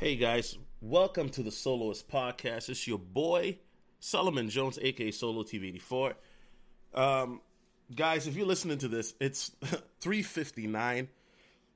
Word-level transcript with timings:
Hey 0.00 0.16
guys, 0.16 0.56
welcome 0.80 1.28
to 1.28 1.42
the 1.42 1.50
Soloist 1.50 2.08
Podcast. 2.08 2.70
It's 2.70 2.88
your 2.88 2.98
boy 2.98 3.58
Solomon 3.98 4.48
Jones, 4.48 4.78
aka 4.80 5.10
Solo 5.10 5.42
TV84. 5.42 6.14
Um, 6.94 7.42
guys, 7.94 8.26
if 8.26 8.34
you're 8.34 8.46
listening 8.46 8.78
to 8.78 8.88
this, 8.88 9.12
it's 9.20 9.50
3:59, 10.00 11.08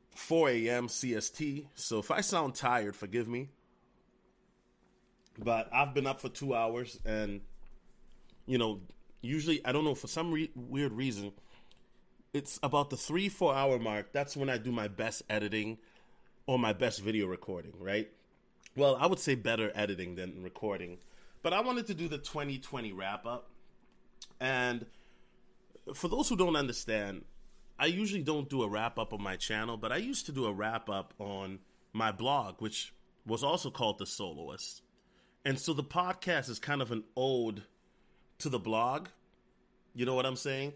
4 0.09 0.49
a.m. 0.49 0.89
CST. 0.89 1.67
So 1.75 1.99
if 1.99 2.11
I 2.11 2.23
sound 2.23 2.55
tired, 2.55 2.97
forgive 2.97 3.29
me. 3.29 3.51
But 5.39 5.69
I've 5.71 5.93
been 5.93 6.07
up 6.07 6.23
for 6.23 6.31
two 6.31 6.55
hours, 6.55 6.99
and 7.05 7.43
you 8.47 8.57
know, 8.57 8.81
usually 9.21 9.63
I 9.67 9.73
don't 9.73 9.85
know 9.85 9.95
for 9.95 10.09
some 10.09 10.33
re- 10.33 10.51
weird 10.55 10.93
reason, 10.93 11.33
it's 12.33 12.59
about 12.63 12.89
the 12.89 12.97
three 12.97 13.29
four 13.29 13.55
hour 13.55 13.79
mark. 13.79 14.15
That's 14.15 14.35
when 14.35 14.49
I 14.49 14.57
do 14.57 14.73
my 14.73 14.89
best 14.89 15.25
editing 15.29 15.77
or 16.47 16.59
my 16.59 16.73
best 16.73 17.01
video 17.01 17.27
recording, 17.27 17.73
right? 17.79 18.09
Well, 18.77 18.97
I 18.97 19.07
would 19.07 19.19
say 19.19 19.35
better 19.35 19.71
editing 19.75 20.17
than 20.17 20.43
recording. 20.43 20.99
But 21.43 21.53
I 21.53 21.61
wanted 21.61 21.87
to 21.89 21.95
do 21.95 22.09
the 22.09 22.19
2020 22.19 22.93
wrap 22.93 23.27
up. 23.27 23.51
And 24.41 24.87
for 25.95 26.09
those 26.09 26.29
who 26.29 26.37
don't 26.37 26.57
understand, 26.57 27.25
I 27.79 27.87
usually 27.87 28.23
don't 28.23 28.49
do 28.49 28.63
a 28.63 28.69
wrap 28.69 28.99
up 28.99 29.13
on 29.13 29.23
my 29.23 29.37
channel, 29.37 29.77
but 29.77 29.93
I 29.93 29.97
used 29.97 30.27
to 30.27 30.33
do 30.33 30.47
a 30.47 30.53
wrap 30.53 30.89
up 30.89 31.13
on 31.19 31.59
my 31.93 32.13
blog, 32.13 32.57
which 32.61 32.93
was 33.27 33.43
also 33.43 33.71
called 33.71 33.99
The 33.99 34.07
Soloist. 34.07 34.83
And 35.45 35.59
so 35.59 35.73
the 35.73 35.85
podcast 35.85 36.49
is 36.49 36.59
kind 36.59 36.81
of 36.81 36.93
an 36.93 37.05
ode 37.17 37.63
to 38.39 38.49
the 38.49 38.59
blog. 38.59 39.09
You 39.95 40.07
know 40.07 40.15
what 40.15 40.27
I'm 40.27 40.37
saying? 40.37 40.73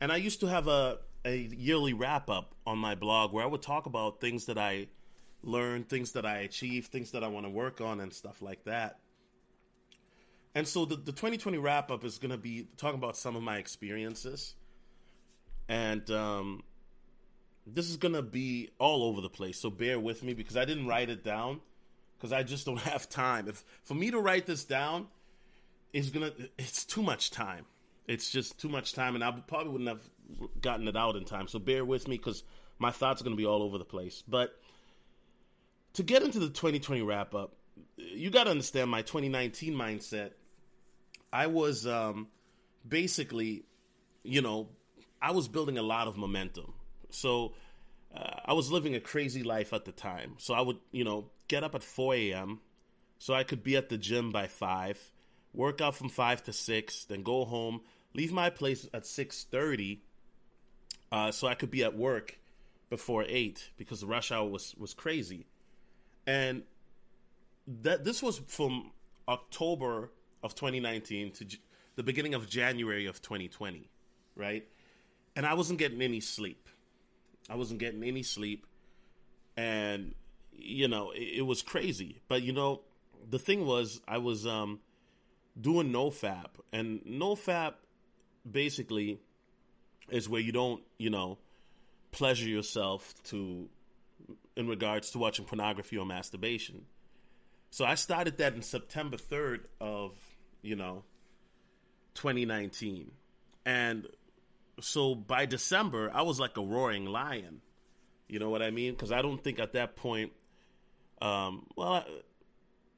And 0.00 0.12
I 0.12 0.16
used 0.16 0.40
to 0.40 0.46
have 0.46 0.68
a, 0.68 0.98
a 1.24 1.36
yearly 1.36 1.92
wrap 1.92 2.28
up 2.30 2.54
on 2.66 2.78
my 2.78 2.94
blog 2.94 3.32
where 3.32 3.44
I 3.44 3.46
would 3.46 3.62
talk 3.62 3.86
about 3.86 4.20
things 4.20 4.46
that 4.46 4.58
I 4.58 4.88
learn, 5.42 5.84
things 5.84 6.12
that 6.12 6.26
I 6.26 6.38
achieve, 6.38 6.86
things 6.86 7.12
that 7.12 7.24
I 7.24 7.28
want 7.28 7.46
to 7.46 7.50
work 7.50 7.80
on, 7.80 8.00
and 8.00 8.12
stuff 8.12 8.42
like 8.42 8.64
that. 8.64 8.98
And 10.54 10.66
so 10.66 10.84
the, 10.84 10.96
the 10.96 11.12
2020 11.12 11.58
wrap 11.58 11.90
up 11.90 12.04
is 12.04 12.18
going 12.18 12.32
to 12.32 12.38
be 12.38 12.66
talking 12.76 12.98
about 12.98 13.16
some 13.16 13.36
of 13.36 13.42
my 13.42 13.58
experiences. 13.58 14.54
And 15.68 16.10
um, 16.10 16.64
this 17.66 17.88
is 17.88 17.96
going 17.96 18.14
to 18.14 18.22
be 18.22 18.70
all 18.78 19.04
over 19.04 19.20
the 19.20 19.28
place. 19.28 19.58
So 19.58 19.70
bear 19.70 20.00
with 20.00 20.22
me 20.22 20.34
because 20.34 20.56
I 20.56 20.64
didn't 20.64 20.86
write 20.86 21.08
it 21.08 21.22
down 21.22 21.60
because 22.16 22.32
I 22.32 22.42
just 22.42 22.66
don't 22.66 22.80
have 22.80 23.08
time. 23.08 23.48
If 23.48 23.64
For 23.84 23.94
me 23.94 24.10
to 24.10 24.18
write 24.18 24.46
this 24.46 24.64
down, 24.64 25.06
is 25.92 26.10
gonna 26.10 26.32
it's 26.58 26.84
too 26.84 27.02
much 27.02 27.30
time. 27.30 27.66
It's 28.06 28.30
just 28.30 28.60
too 28.60 28.68
much 28.68 28.92
time, 28.92 29.14
and 29.14 29.22
I 29.22 29.30
probably 29.30 29.72
wouldn't 29.72 29.88
have 29.88 30.02
gotten 30.60 30.88
it 30.88 30.96
out 30.96 31.16
in 31.16 31.24
time. 31.24 31.46
So 31.46 31.58
bear 31.58 31.84
with 31.84 32.08
me 32.08 32.16
because 32.16 32.42
my 32.78 32.90
thoughts 32.90 33.20
are 33.20 33.24
going 33.24 33.36
to 33.36 33.40
be 33.40 33.46
all 33.46 33.62
over 33.62 33.78
the 33.78 33.84
place. 33.84 34.24
But 34.26 34.58
to 35.94 36.02
get 36.02 36.22
into 36.22 36.38
the 36.38 36.48
2020 36.48 37.02
wrap 37.02 37.34
up, 37.34 37.54
you 37.96 38.30
got 38.30 38.44
to 38.44 38.50
understand 38.50 38.90
my 38.90 39.02
2019 39.02 39.74
mindset. 39.74 40.30
I 41.32 41.46
was 41.46 41.86
um, 41.86 42.28
basically, 42.86 43.64
you 44.22 44.42
know, 44.42 44.68
I 45.20 45.32
was 45.32 45.48
building 45.48 45.78
a 45.78 45.82
lot 45.82 46.08
of 46.08 46.16
momentum. 46.16 46.72
So 47.10 47.54
uh, 48.14 48.40
I 48.44 48.52
was 48.52 48.70
living 48.70 48.94
a 48.94 49.00
crazy 49.00 49.42
life 49.42 49.72
at 49.72 49.84
the 49.84 49.92
time. 49.92 50.34
So 50.38 50.54
I 50.54 50.60
would, 50.60 50.78
you 50.92 51.04
know, 51.04 51.30
get 51.48 51.64
up 51.64 51.74
at 51.74 51.82
4 51.82 52.14
a.m. 52.14 52.60
so 53.18 53.34
I 53.34 53.42
could 53.42 53.62
be 53.62 53.76
at 53.76 53.88
the 53.88 53.98
gym 53.98 54.30
by 54.30 54.46
5, 54.46 55.12
work 55.52 55.80
out 55.80 55.96
from 55.96 56.08
5 56.08 56.44
to 56.44 56.52
6, 56.52 57.04
then 57.06 57.22
go 57.22 57.44
home, 57.44 57.80
leave 58.14 58.32
my 58.32 58.50
place 58.50 58.88
at 58.94 59.02
6.30 59.02 59.98
uh, 61.12 61.32
so 61.32 61.48
I 61.48 61.54
could 61.54 61.70
be 61.70 61.82
at 61.82 61.96
work 61.96 62.38
before 62.88 63.24
8 63.26 63.70
because 63.76 64.00
the 64.00 64.06
rush 64.06 64.32
hour 64.32 64.48
was, 64.48 64.74
was 64.78 64.94
crazy 64.94 65.46
and 66.26 66.62
that 67.66 68.04
this 68.04 68.22
was 68.22 68.38
from 68.46 68.90
October 69.28 70.10
of 70.42 70.54
2019 70.54 71.32
to 71.32 71.44
J- 71.44 71.58
the 71.96 72.02
beginning 72.02 72.34
of 72.34 72.48
January 72.48 73.06
of 73.06 73.20
2020, 73.22 73.90
right? 74.36 74.66
And 75.36 75.46
I 75.46 75.54
wasn't 75.54 75.78
getting 75.78 76.02
any 76.02 76.20
sleep. 76.20 76.68
I 77.48 77.56
wasn't 77.56 77.80
getting 77.80 78.02
any 78.04 78.22
sleep, 78.22 78.66
and 79.56 80.14
you 80.52 80.88
know 80.88 81.10
it, 81.10 81.38
it 81.38 81.42
was 81.42 81.62
crazy. 81.62 82.20
But 82.28 82.42
you 82.42 82.52
know, 82.52 82.82
the 83.28 83.38
thing 83.38 83.66
was, 83.66 84.00
I 84.06 84.18
was 84.18 84.46
um, 84.46 84.80
doing 85.60 85.92
NoFap, 85.92 86.46
and 86.72 87.00
NoFap 87.02 87.74
basically 88.50 89.20
is 90.10 90.28
where 90.28 90.40
you 90.40 90.52
don't, 90.52 90.82
you 90.98 91.10
know, 91.10 91.38
pleasure 92.12 92.48
yourself 92.48 93.14
to 93.24 93.68
in 94.56 94.68
regards 94.68 95.10
to 95.12 95.18
watching 95.18 95.44
pornography 95.44 95.96
or 95.96 96.06
masturbation. 96.06 96.86
So 97.70 97.84
I 97.84 97.94
started 97.94 98.38
that 98.38 98.54
in 98.54 98.62
September 98.62 99.16
3rd 99.16 99.60
of, 99.80 100.14
you 100.60 100.76
know, 100.76 101.04
2019. 102.14 103.12
And 103.64 104.08
so 104.80 105.14
by 105.14 105.46
December, 105.46 106.10
I 106.12 106.22
was 106.22 106.40
like 106.40 106.56
a 106.56 106.62
roaring 106.62 107.06
lion. 107.06 107.60
You 108.28 108.38
know 108.38 108.50
what 108.50 108.62
I 108.62 108.70
mean? 108.70 108.92
Because 108.92 109.12
I 109.12 109.22
don't 109.22 109.42
think 109.42 109.58
at 109.58 109.72
that 109.74 109.96
point, 109.96 110.32
um, 111.22 111.66
well, 111.76 111.94
I, 111.94 112.04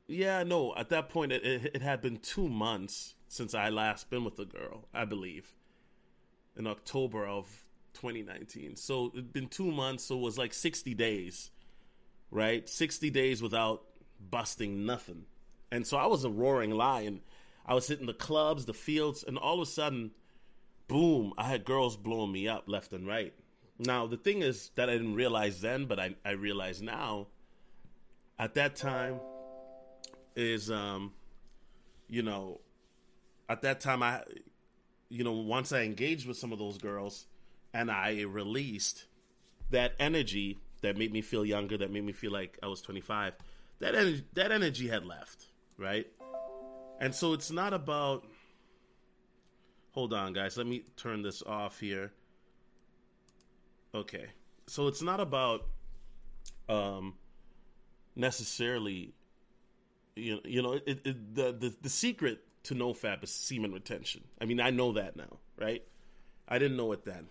yeah, 0.07 0.43
no, 0.43 0.75
at 0.77 0.91
that 0.91 1.09
point, 1.09 1.33
it, 1.33 1.45
it, 1.45 1.71
it, 1.75 1.83
had 1.83 2.03
been 2.03 2.19
two 2.19 2.49
months 2.49 3.15
since 3.29 3.55
I 3.55 3.71
last 3.71 4.11
been 4.11 4.25
with 4.25 4.39
a 4.39 4.45
girl, 4.45 4.87
I 4.93 5.05
believe, 5.07 5.53
in 6.57 6.67
October 6.67 7.27
of 7.27 7.62
2019. 7.95 8.77
So 8.77 9.11
it'd 9.13 9.33
been 9.33 9.49
two 9.49 9.71
months, 9.71 10.05
so 10.05 10.17
it 10.17 10.23
was 10.23 10.39
like 10.39 10.55
60 10.55 10.95
days, 10.95 11.51
right? 12.31 12.69
60 12.69 13.11
days 13.11 13.43
without 13.43 13.85
busting 14.31 14.87
nothing. 14.87 15.25
And 15.71 15.87
so 15.87 15.97
I 15.97 16.07
was 16.07 16.25
a 16.25 16.31
roaring 16.31 16.71
lion. 16.71 17.21
I 17.65 17.75
was 17.75 17.87
hitting 17.87 18.07
the 18.07 18.15
clubs, 18.15 18.67
the 18.67 18.75
fields, 18.75 19.25
and 19.27 19.39
all 19.39 19.55
of 19.55 19.69
a 19.69 19.71
sudden, 19.71 20.11
boom, 20.89 21.33
I 21.39 21.45
had 21.45 21.65
girls 21.65 21.97
blowing 21.97 22.33
me 22.33 22.49
up 22.49 22.65
left 22.67 22.93
and 22.93 23.07
right. 23.07 23.33
Now, 23.79 24.07
the 24.07 24.17
thing 24.17 24.43
is 24.43 24.71
that 24.75 24.89
I 24.89 24.93
didn't 24.93 25.15
realize 25.15 25.61
then, 25.61 25.87
but 25.87 25.99
I, 25.99 26.15
I 26.25 26.33
realize 26.33 26.83
now, 26.83 27.29
at 28.39 28.55
that 28.55 28.77
time, 28.77 29.21
is, 30.37 30.71
um, 30.71 31.13
you 32.09 32.23
know, 32.23 32.61
at 33.49 33.63
that 33.63 33.81
time, 33.81 34.03
I, 34.03 34.23
you 35.09 35.25
know, 35.25 35.33
once 35.33 35.73
I 35.73 35.83
engaged 35.83 36.27
with 36.27 36.37
some 36.37 36.53
of 36.53 36.59
those 36.59 36.79
girls, 36.79 37.27
and 37.75 37.91
I 37.91 38.23
released 38.23 39.07
that 39.71 39.95
energy 39.99 40.59
that 40.83 40.97
made 40.97 41.13
me 41.13 41.23
feel 41.23 41.45
younger, 41.45 41.79
that 41.79 41.91
made 41.91 42.05
me 42.05 42.13
feel 42.13 42.33
like 42.33 42.59
I 42.63 42.67
was 42.67 42.83
25. 42.83 43.35
That 43.81 43.95
energy, 43.95 44.25
that 44.35 44.53
energy 44.53 44.89
had 44.89 45.05
left, 45.05 45.47
right? 45.79 46.07
And 47.01 47.15
so 47.15 47.33
it's 47.33 47.51
not 47.51 47.73
about. 47.73 48.25
Hold 49.93 50.15
on, 50.15 50.33
guys. 50.33 50.57
Let 50.57 50.67
me 50.67 50.85
turn 50.97 51.23
this 51.23 51.43
off 51.43 51.81
here. 51.81 52.13
Okay, 53.95 54.27
so 54.67 54.87
it's 54.87 55.03
not 55.03 55.21
about 55.21 55.67
um, 56.69 57.15
necessarily. 58.15 59.15
You 60.15 60.35
know, 60.35 60.41
you 60.45 60.63
know, 60.63 60.73
it, 60.75 61.01
it, 61.05 61.35
the 61.35 61.53
the 61.53 61.75
the 61.81 61.89
secret 61.89 62.45
to 62.65 62.75
no 62.75 62.93
fap 62.93 63.25
is 63.25 63.31
semen 63.31 63.73
retention. 63.73 64.23
I 64.41 64.45
mean, 64.45 64.61
I 64.61 64.71
know 64.71 64.93
that 64.93 65.17
now, 65.17 65.39
right? 65.59 65.83
I 66.49 66.59
didn't 66.59 66.77
know 66.77 66.93
it 66.93 67.05
then. 67.05 67.29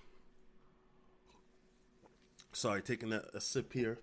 Sorry, 2.53 2.81
taking 2.81 3.13
a, 3.13 3.23
a 3.33 3.41
sip 3.41 3.73
here 3.73 3.99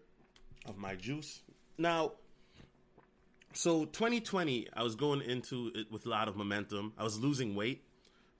of 0.67 0.79
my 0.79 0.95
juice. 0.95 1.43
Now, 1.77 2.13
so 3.53 3.85
2020, 3.85 4.69
I 4.75 4.83
was 4.83 4.95
going 4.95 5.23
into 5.23 5.71
it 5.75 5.91
with 5.91 6.07
a 6.07 6.09
lot 6.09 6.29
of 6.29 6.37
momentum. 6.37 6.93
I 6.99 7.05
was 7.05 7.19
losing 7.19 7.55
weight, 7.55 7.85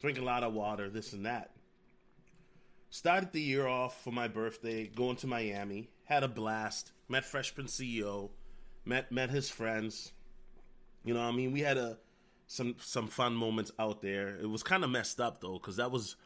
drinking 0.01 0.23
a 0.23 0.27
lot 0.27 0.43
of 0.43 0.53
water, 0.53 0.89
this 0.89 1.13
and 1.13 1.27
that. 1.27 1.51
Started 2.91 3.33
the 3.33 3.41
year 3.41 3.67
off 3.67 4.03
for 4.03 4.11
my 4.13 4.29
birthday, 4.29 4.87
going 4.87 5.17
to 5.17 5.27
Miami, 5.27 5.91
had 6.05 6.23
a 6.23 6.29
blast, 6.29 6.93
met 7.09 7.25
Fresh 7.25 7.55
Prince 7.55 7.79
CEO, 7.79 8.31
met 8.85 9.13
met 9.13 9.29
his 9.29 9.51
friends. 9.51 10.13
You 11.05 11.13
know, 11.13 11.21
I 11.21 11.33
mean, 11.33 11.53
we 11.53 11.61
had 11.61 11.77
a 11.77 11.99
some 12.47 12.77
some 12.79 13.09
fun 13.09 13.35
moments 13.35 13.71
out 13.79 14.01
there. 14.01 14.39
It 14.41 14.49
was 14.49 14.63
kind 14.63 14.85
of 14.85 14.91
messed 14.91 15.21
up 15.21 15.41
though, 15.41 15.55
because 15.55 15.77
that 15.77 15.91
was. 15.91 16.17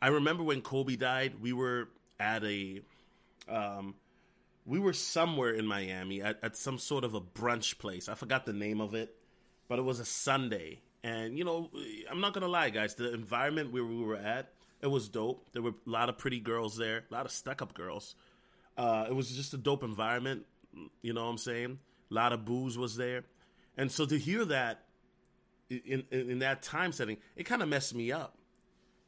I 0.00 0.08
remember 0.08 0.42
when 0.42 0.60
Kobe 0.60 0.96
died. 0.96 1.40
We 1.40 1.52
were 1.52 1.88
at 2.18 2.44
a 2.44 2.80
um, 3.48 3.94
we 4.66 4.78
were 4.78 4.92
somewhere 4.92 5.52
in 5.52 5.66
Miami 5.66 6.22
at, 6.22 6.38
at 6.42 6.56
some 6.56 6.78
sort 6.78 7.04
of 7.04 7.14
a 7.14 7.20
brunch 7.20 7.78
place. 7.78 8.08
I 8.08 8.14
forgot 8.14 8.46
the 8.46 8.52
name 8.52 8.80
of 8.80 8.94
it, 8.94 9.14
but 9.68 9.78
it 9.78 9.82
was 9.82 10.00
a 10.00 10.04
Sunday. 10.04 10.80
And 11.02 11.36
you 11.38 11.44
know, 11.44 11.70
I'm 12.10 12.20
not 12.20 12.32
gonna 12.32 12.48
lie, 12.48 12.70
guys. 12.70 12.94
The 12.94 13.12
environment 13.12 13.72
where 13.72 13.84
we 13.84 14.02
were 14.02 14.16
at, 14.16 14.52
it 14.80 14.86
was 14.86 15.08
dope. 15.08 15.46
There 15.52 15.62
were 15.62 15.74
a 15.86 15.90
lot 15.90 16.08
of 16.08 16.16
pretty 16.16 16.40
girls 16.40 16.76
there, 16.76 17.04
a 17.10 17.14
lot 17.14 17.26
of 17.26 17.32
stuck-up 17.32 17.74
girls. 17.74 18.14
Uh, 18.76 19.06
it 19.08 19.14
was 19.14 19.30
just 19.30 19.52
a 19.54 19.58
dope 19.58 19.84
environment. 19.84 20.46
You 21.02 21.12
know 21.12 21.24
what 21.24 21.30
I'm 21.30 21.38
saying? 21.38 21.78
A 22.10 22.14
lot 22.14 22.32
of 22.32 22.44
booze 22.44 22.76
was 22.76 22.96
there, 22.96 23.24
and 23.76 23.92
so 23.92 24.06
to 24.06 24.18
hear 24.18 24.44
that 24.46 24.84
in 25.68 26.04
in, 26.10 26.30
in 26.30 26.38
that 26.40 26.62
time 26.62 26.90
setting, 26.90 27.18
it 27.36 27.44
kind 27.44 27.62
of 27.62 27.68
messed 27.68 27.94
me 27.94 28.10
up 28.10 28.38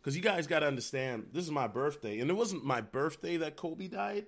because 0.06 0.17
you 0.17 0.23
guys 0.23 0.47
got 0.47 0.61
to 0.61 0.67
understand 0.67 1.26
this 1.32 1.44
is 1.44 1.50
my 1.50 1.67
birthday 1.67 2.20
and 2.20 2.31
it 2.31 2.35
wasn't 2.35 2.64
my 2.64 2.81
birthday 2.81 3.37
that 3.37 3.56
kobe 3.56 3.88
died 3.88 4.26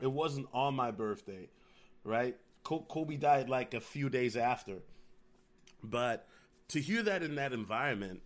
it 0.00 0.10
wasn't 0.10 0.46
on 0.52 0.74
my 0.74 0.90
birthday 0.92 1.48
right 2.04 2.36
Kobe 2.66 3.16
died 3.16 3.48
like 3.48 3.74
a 3.74 3.80
few 3.80 4.08
days 4.08 4.36
after. 4.36 4.78
But 5.82 6.26
to 6.68 6.80
hear 6.80 7.02
that 7.02 7.22
in 7.22 7.36
that 7.36 7.52
environment 7.52 8.22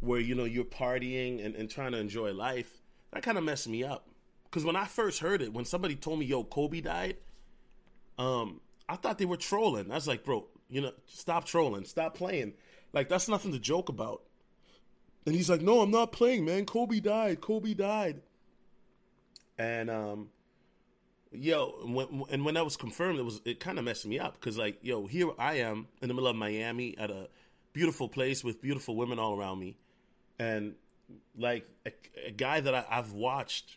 where 0.00 0.20
you 0.20 0.34
know 0.34 0.44
you're 0.44 0.64
partying 0.64 1.44
and, 1.44 1.54
and 1.54 1.70
trying 1.70 1.92
to 1.92 1.98
enjoy 1.98 2.32
life, 2.32 2.82
that 3.12 3.22
kind 3.22 3.38
of 3.38 3.44
messed 3.44 3.68
me 3.68 3.84
up. 3.84 4.08
Because 4.44 4.64
when 4.64 4.76
I 4.76 4.84
first 4.84 5.20
heard 5.20 5.42
it, 5.42 5.52
when 5.52 5.64
somebody 5.64 5.96
told 5.96 6.18
me, 6.18 6.26
"Yo, 6.26 6.44
Kobe 6.44 6.80
died," 6.80 7.16
um, 8.18 8.60
I 8.88 8.96
thought 8.96 9.18
they 9.18 9.24
were 9.24 9.36
trolling. 9.36 9.90
I 9.90 9.94
was 9.94 10.08
like, 10.08 10.24
"Bro, 10.24 10.46
you 10.68 10.80
know, 10.80 10.92
stop 11.06 11.44
trolling, 11.44 11.84
stop 11.84 12.14
playing. 12.14 12.54
Like 12.92 13.08
that's 13.08 13.28
nothing 13.28 13.52
to 13.52 13.58
joke 13.58 13.88
about." 13.88 14.22
And 15.26 15.34
he's 15.34 15.48
like, 15.48 15.62
"No, 15.62 15.80
I'm 15.80 15.90
not 15.90 16.12
playing, 16.12 16.44
man. 16.44 16.66
Kobe 16.66 17.00
died. 17.00 17.40
Kobe 17.40 17.74
died." 17.74 18.20
And 19.58 19.90
um, 19.90 20.28
yo, 21.32 22.26
and 22.30 22.44
when 22.44 22.54
that 22.54 22.64
was 22.64 22.76
confirmed, 22.76 23.18
it 23.18 23.24
was 23.24 23.40
it 23.44 23.60
kind 23.60 23.78
of 23.78 23.84
messed 23.84 24.06
me 24.06 24.18
up 24.18 24.34
because 24.34 24.56
like, 24.56 24.78
yo, 24.82 25.06
here 25.06 25.30
I 25.38 25.54
am 25.56 25.88
in 26.02 26.08
the 26.08 26.14
middle 26.14 26.28
of 26.28 26.36
Miami 26.36 26.96
at 26.98 27.10
a 27.10 27.28
beautiful 27.72 28.08
place 28.08 28.44
with 28.44 28.62
beautiful 28.62 28.96
women 28.96 29.18
all 29.18 29.38
around 29.38 29.58
me, 29.58 29.76
and 30.38 30.74
like 31.36 31.66
a, 31.86 31.92
a 32.26 32.30
guy 32.30 32.60
that 32.60 32.74
I, 32.74 32.84
I've 32.88 33.12
watched 33.12 33.76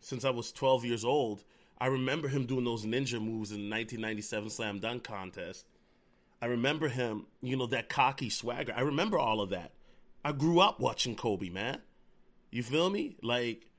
since 0.00 0.24
I 0.24 0.30
was 0.30 0.52
12 0.52 0.84
years 0.84 1.04
old. 1.04 1.42
I 1.78 1.88
remember 1.88 2.28
him 2.28 2.46
doing 2.46 2.64
those 2.64 2.86
ninja 2.86 3.20
moves 3.20 3.50
in 3.50 3.68
the 3.68 3.70
1997 3.70 4.50
Slam 4.50 4.78
Dunk 4.78 5.04
contest. 5.04 5.66
I 6.40 6.46
remember 6.46 6.88
him, 6.88 7.26
you 7.42 7.56
know, 7.56 7.66
that 7.66 7.88
cocky 7.88 8.30
swagger. 8.30 8.72
I 8.74 8.80
remember 8.80 9.18
all 9.18 9.40
of 9.40 9.50
that. 9.50 9.72
I 10.26 10.32
grew 10.32 10.58
up 10.58 10.80
watching 10.80 11.14
Kobe, 11.14 11.50
man. 11.50 11.78
You 12.50 12.64
feel 12.64 12.90
me? 12.90 13.16
Like, 13.22 13.70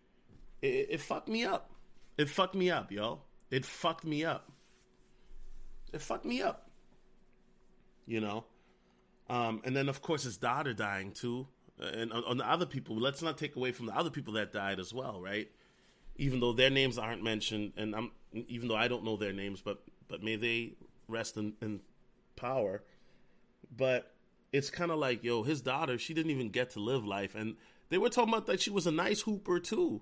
it, 0.62 0.88
it 0.92 1.02
fucked 1.02 1.28
me 1.28 1.44
up. 1.44 1.72
It 2.18 2.30
fucked 2.30 2.56
me 2.56 2.72
up, 2.72 2.90
yo. 2.90 3.20
It 3.52 3.66
fucked 3.66 4.06
me 4.06 4.24
up. 4.24 4.50
It 5.92 6.00
fucked 6.00 6.24
me 6.24 6.42
up. 6.42 6.70
You 8.06 8.22
know? 8.22 8.46
Um, 9.30 9.60
and 9.66 9.76
then, 9.76 9.90
of 9.90 10.02
course, 10.02 10.24
his 10.24 10.38
daughter 10.38 10.74
dying, 10.74 11.12
too. 11.12 11.48
And 11.82 12.14
on, 12.14 12.24
on 12.24 12.38
the 12.38 12.50
other 12.50 12.66
people, 12.66 12.96
let's 12.96 13.22
not 13.22 13.38
take 13.38 13.58
away 13.58 13.74
from 13.74 13.88
the 13.88 13.98
other 13.98 14.10
people 14.10 14.36
that 14.36 14.54
died 14.54 14.80
as 14.80 14.94
well, 14.94 15.20
right? 15.20 15.52
Even 16.16 16.40
though 16.40 16.54
their 16.54 16.70
names 16.70 16.98
aren't 16.98 17.26
mentioned, 17.26 17.74
and 17.76 17.94
I'm 17.94 18.12
even 18.32 18.70
though 18.70 18.78
I 18.78 18.88
don't 18.88 19.04
know 19.04 19.18
their 19.18 19.34
names, 19.34 19.62
but 19.62 19.84
but 20.08 20.24
may 20.24 20.38
they 20.38 20.78
rest 21.10 21.36
in, 21.36 21.56
in 21.62 21.82
power. 22.38 22.84
But 23.76 24.14
it's 24.52 24.70
kind 24.70 24.92
of 24.92 24.98
like, 24.98 25.24
yo, 25.24 25.44
his 25.44 25.62
daughter, 25.62 25.98
she 25.98 26.14
didn't 26.14 26.32
even 26.32 26.50
get 26.50 26.72
to 26.72 26.80
live 26.80 27.06
life, 27.06 27.36
and 27.36 27.56
they 27.90 27.98
were 27.98 28.10
talking 28.10 28.34
about 28.34 28.48
that 28.48 28.62
she 28.62 28.70
was 28.70 28.88
a 28.88 28.92
nice 28.92 29.22
hooper 29.22 29.60
too 29.60 30.02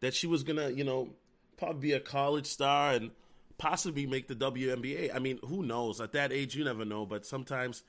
that 0.00 0.14
she 0.14 0.26
was 0.26 0.42
gonna, 0.42 0.70
you 0.70 0.84
know, 0.84 1.10
probably 1.56 1.80
be 1.80 1.92
a 1.92 2.00
college 2.00 2.46
star 2.46 2.92
and 2.92 3.10
possibly 3.56 4.06
make 4.06 4.28
the 4.28 4.34
WNBA. 4.34 5.14
I 5.14 5.18
mean, 5.18 5.38
who 5.46 5.62
knows? 5.62 6.00
At 6.00 6.12
that 6.12 6.32
age, 6.32 6.54
you 6.54 6.64
never 6.64 6.84
know. 6.84 7.06
But 7.06 7.24
sometimes 7.24 7.82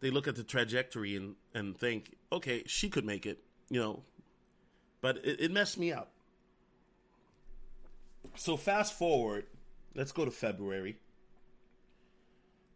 they 0.00 0.10
look 0.10 0.28
at 0.28 0.36
the 0.36 0.44
trajectory 0.44 1.16
and 1.16 1.34
and 1.54 1.76
think, 1.76 2.14
okay, 2.30 2.62
she 2.66 2.88
could 2.88 3.04
make 3.04 3.24
it, 3.26 3.38
you 3.70 3.80
know. 3.80 4.02
But 5.00 5.18
it, 5.24 5.40
it 5.40 5.50
messed 5.50 5.78
me 5.78 5.92
up. 5.92 6.12
So 8.34 8.56
fast 8.56 8.98
forward, 8.98 9.46
let's 9.94 10.12
go 10.12 10.24
to 10.24 10.30
February. 10.30 10.98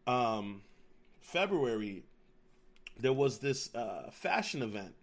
Um, 0.06 0.62
February, 1.21 2.05
there 3.00 3.12
was 3.12 3.38
this 3.38 3.75
uh, 3.75 4.11
fashion 4.12 4.62
event. 4.62 4.94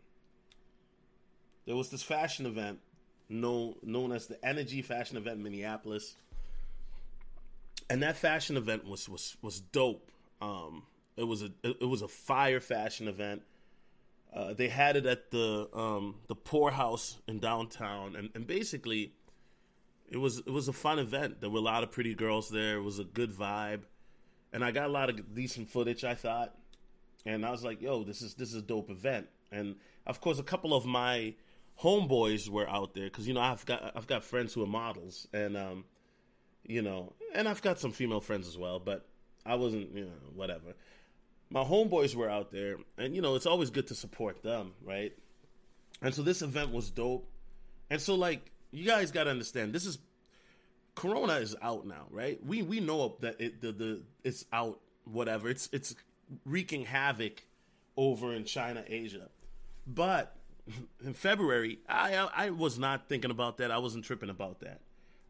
There 1.65 1.75
was 1.75 1.89
this 1.89 2.03
fashion 2.03 2.45
event 2.45 2.79
known 3.29 3.75
known 3.83 4.11
as 4.11 4.27
the 4.27 4.43
Energy 4.45 4.81
Fashion 4.81 5.17
Event 5.17 5.37
in 5.37 5.43
Minneapolis. 5.43 6.15
And 7.89 8.03
that 8.03 8.17
fashion 8.17 8.57
event 8.57 8.85
was 8.85 9.07
was 9.07 9.37
was 9.41 9.59
dope. 9.59 10.11
Um, 10.41 10.83
it 11.15 11.23
was 11.23 11.41
a 11.41 11.51
it 11.63 11.87
was 11.87 12.01
a 12.01 12.07
fire 12.07 12.59
fashion 12.59 13.07
event. 13.07 13.41
Uh, 14.33 14.53
they 14.53 14.67
had 14.67 14.95
it 14.97 15.05
at 15.05 15.31
the 15.31 15.69
um, 15.73 16.15
the 16.27 16.35
Pourhouse 16.35 17.17
in 17.27 17.39
downtown, 17.39 18.15
and, 18.15 18.29
and 18.35 18.45
basically, 18.45 19.13
it 20.09 20.17
was 20.17 20.39
it 20.39 20.51
was 20.51 20.67
a 20.67 20.73
fun 20.73 20.99
event. 20.99 21.41
There 21.41 21.49
were 21.49 21.59
a 21.59 21.61
lot 21.63 21.83
of 21.83 21.91
pretty 21.91 22.13
girls 22.13 22.49
there. 22.49 22.77
It 22.77 22.83
was 22.83 22.99
a 22.99 23.05
good 23.05 23.31
vibe, 23.31 23.81
and 24.51 24.63
I 24.63 24.71
got 24.71 24.87
a 24.87 24.91
lot 24.91 25.09
of 25.09 25.33
decent 25.33 25.69
footage. 25.69 26.03
I 26.03 26.13
thought, 26.13 26.53
and 27.25 27.45
I 27.45 27.51
was 27.51 27.63
like, 27.63 27.81
"Yo, 27.81 28.03
this 28.03 28.21
is 28.21 28.35
this 28.35 28.49
is 28.49 28.55
a 28.55 28.61
dope 28.61 28.89
event." 28.89 29.27
And 29.51 29.75
of 30.05 30.21
course, 30.21 30.39
a 30.39 30.43
couple 30.43 30.73
of 30.73 30.85
my 30.85 31.33
homeboys 31.81 32.49
were 32.49 32.69
out 32.69 32.93
there 32.93 33.05
because 33.05 33.27
you 33.27 33.33
know 33.33 33.41
I've 33.41 33.65
got 33.65 33.91
I've 33.95 34.07
got 34.07 34.23
friends 34.23 34.53
who 34.53 34.63
are 34.63 34.67
models 34.67 35.27
and 35.33 35.55
um, 35.55 35.85
you 36.63 36.81
know, 36.81 37.13
and 37.33 37.47
I've 37.47 37.61
got 37.61 37.79
some 37.79 37.91
female 37.91 38.19
friends 38.21 38.47
as 38.47 38.57
well, 38.57 38.79
but 38.79 39.07
I 39.45 39.55
wasn't 39.55 39.95
you 39.95 40.05
know 40.05 40.11
whatever. 40.35 40.75
My 41.49 41.63
homeboys 41.63 42.13
were 42.13 42.29
out 42.29 42.51
there, 42.51 42.77
and 42.97 43.15
you 43.15 43.21
know 43.21 43.35
it's 43.35 43.45
always 43.45 43.69
good 43.69 43.87
to 43.87 43.95
support 43.95 44.43
them, 44.43 44.73
right? 44.83 45.13
And 46.01 46.13
so 46.13 46.21
this 46.21 46.41
event 46.41 46.71
was 46.71 46.89
dope, 46.91 47.29
and 47.89 48.01
so 48.01 48.15
like 48.15 48.51
you 48.71 48.85
guys 48.85 49.11
got 49.11 49.25
to 49.25 49.29
understand 49.29 49.73
this 49.73 49.85
is 49.85 49.97
Corona 50.97 51.33
is 51.33 51.55
out 51.61 51.85
now, 51.85 52.07
right? 52.09 52.43
We 52.43 52.63
we 52.63 52.79
know 52.79 53.17
that 53.21 53.39
it 53.39 53.61
the, 53.61 53.71
the 53.71 54.03
it's 54.23 54.45
out, 54.51 54.79
whatever. 55.05 55.47
It's 55.47 55.69
it's 55.71 55.95
wreaking 56.45 56.85
havoc 56.85 57.43
over 57.95 58.33
in 58.33 58.43
China, 58.45 58.83
Asia, 58.87 59.29
but 59.85 60.35
in 61.03 61.13
February, 61.13 61.79
I, 61.87 62.27
I 62.35 62.49
was 62.49 62.77
not 62.77 63.07
thinking 63.07 63.31
about 63.31 63.57
that. 63.57 63.71
I 63.71 63.77
wasn't 63.77 64.05
tripping 64.05 64.29
about 64.29 64.59
that. 64.61 64.81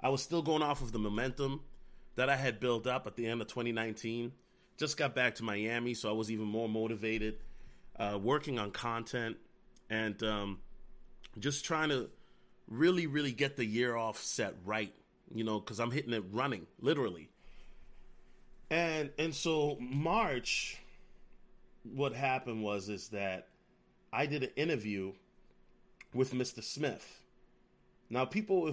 I 0.02 0.10
was 0.10 0.22
still 0.22 0.42
going 0.42 0.62
off 0.62 0.82
of 0.82 0.92
the 0.92 1.00
momentum 1.00 1.62
that 2.16 2.30
I 2.30 2.36
had 2.36 2.60
built 2.60 2.88
up 2.88 3.08
at 3.08 3.16
the 3.16 3.28
end 3.28 3.42
of 3.42 3.48
2019. 3.48 4.32
Just 4.78 4.98
got 4.98 5.16
back 5.16 5.36
to 5.36 5.44
Miami, 5.44 5.94
so 5.94 6.10
I 6.10 6.14
was 6.14 6.30
even 6.30 6.46
more 6.46 6.70
motivated, 6.70 7.38
uh, 7.98 8.20
working 8.22 8.60
on 8.60 8.72
content 8.72 9.38
and 9.90 10.22
um, 10.24 10.60
just 11.40 11.66
trying 11.66 11.90
to 11.90 12.10
really, 12.68 13.08
really 13.08 13.32
get 13.32 13.56
the 13.56 13.66
year 13.66 13.96
off 13.96 14.22
set 14.22 14.56
right. 14.66 14.94
You 15.34 15.44
know, 15.44 15.60
because 15.60 15.80
I'm 15.80 15.92
hitting 15.92 16.14
it 16.14 16.24
running, 16.32 16.68
literally. 16.80 17.30
And 18.70 19.12
and 19.20 19.36
so 19.36 19.78
March, 19.80 20.78
what 21.94 22.14
happened 22.14 22.64
was 22.64 22.90
is 22.90 23.10
that 23.10 23.48
I 24.12 24.26
did 24.26 24.44
an 24.44 24.52
interview 24.56 25.14
with 26.14 26.34
Mr. 26.34 26.64
Smith. 26.64 27.22
Now, 28.10 28.26
people 28.26 28.72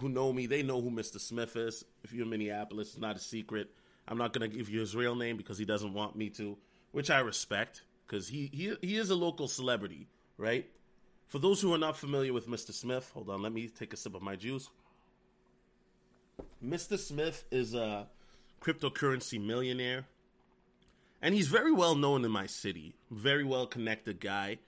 who 0.00 0.08
know 0.08 0.32
me, 0.32 0.46
they 0.46 0.62
know 0.62 0.80
who 0.80 0.90
Mr. 0.90 1.20
Smith 1.20 1.56
is. 1.56 1.84
If 2.02 2.12
you're 2.12 2.24
in 2.24 2.30
Minneapolis, 2.30 2.88
it's 2.88 2.98
not 2.98 3.16
a 3.16 3.20
secret. 3.20 3.70
I'm 4.08 4.18
not 4.18 4.32
going 4.32 4.50
to 4.50 4.56
give 4.56 4.68
you 4.68 4.80
his 4.80 4.96
real 4.96 5.14
name 5.14 5.36
because 5.36 5.58
he 5.58 5.64
doesn't 5.64 5.92
want 5.92 6.16
me 6.16 6.30
to, 6.30 6.56
which 6.92 7.10
I 7.10 7.20
respect 7.20 7.82
because 8.06 8.28
he, 8.28 8.50
he, 8.52 8.74
he 8.80 8.96
is 8.96 9.10
a 9.10 9.14
local 9.14 9.46
celebrity, 9.46 10.08
right? 10.36 10.68
For 11.28 11.38
those 11.38 11.60
who 11.60 11.72
are 11.72 11.78
not 11.78 11.96
familiar 11.96 12.32
with 12.32 12.48
Mr. 12.48 12.72
Smith, 12.72 13.10
hold 13.14 13.30
on, 13.30 13.42
let 13.42 13.52
me 13.52 13.68
take 13.68 13.92
a 13.92 13.96
sip 13.96 14.16
of 14.16 14.22
my 14.22 14.34
juice. 14.34 14.68
Mr. 16.64 16.98
Smith 16.98 17.44
is 17.52 17.74
a 17.74 18.08
cryptocurrency 18.60 19.40
millionaire, 19.40 20.06
and 21.22 21.34
he's 21.34 21.48
very 21.48 21.72
well 21.72 21.94
known 21.94 22.24
in 22.24 22.30
my 22.30 22.46
city. 22.46 22.94
Very 23.10 23.44
well 23.44 23.66
connected 23.66 24.20
guy. 24.20 24.58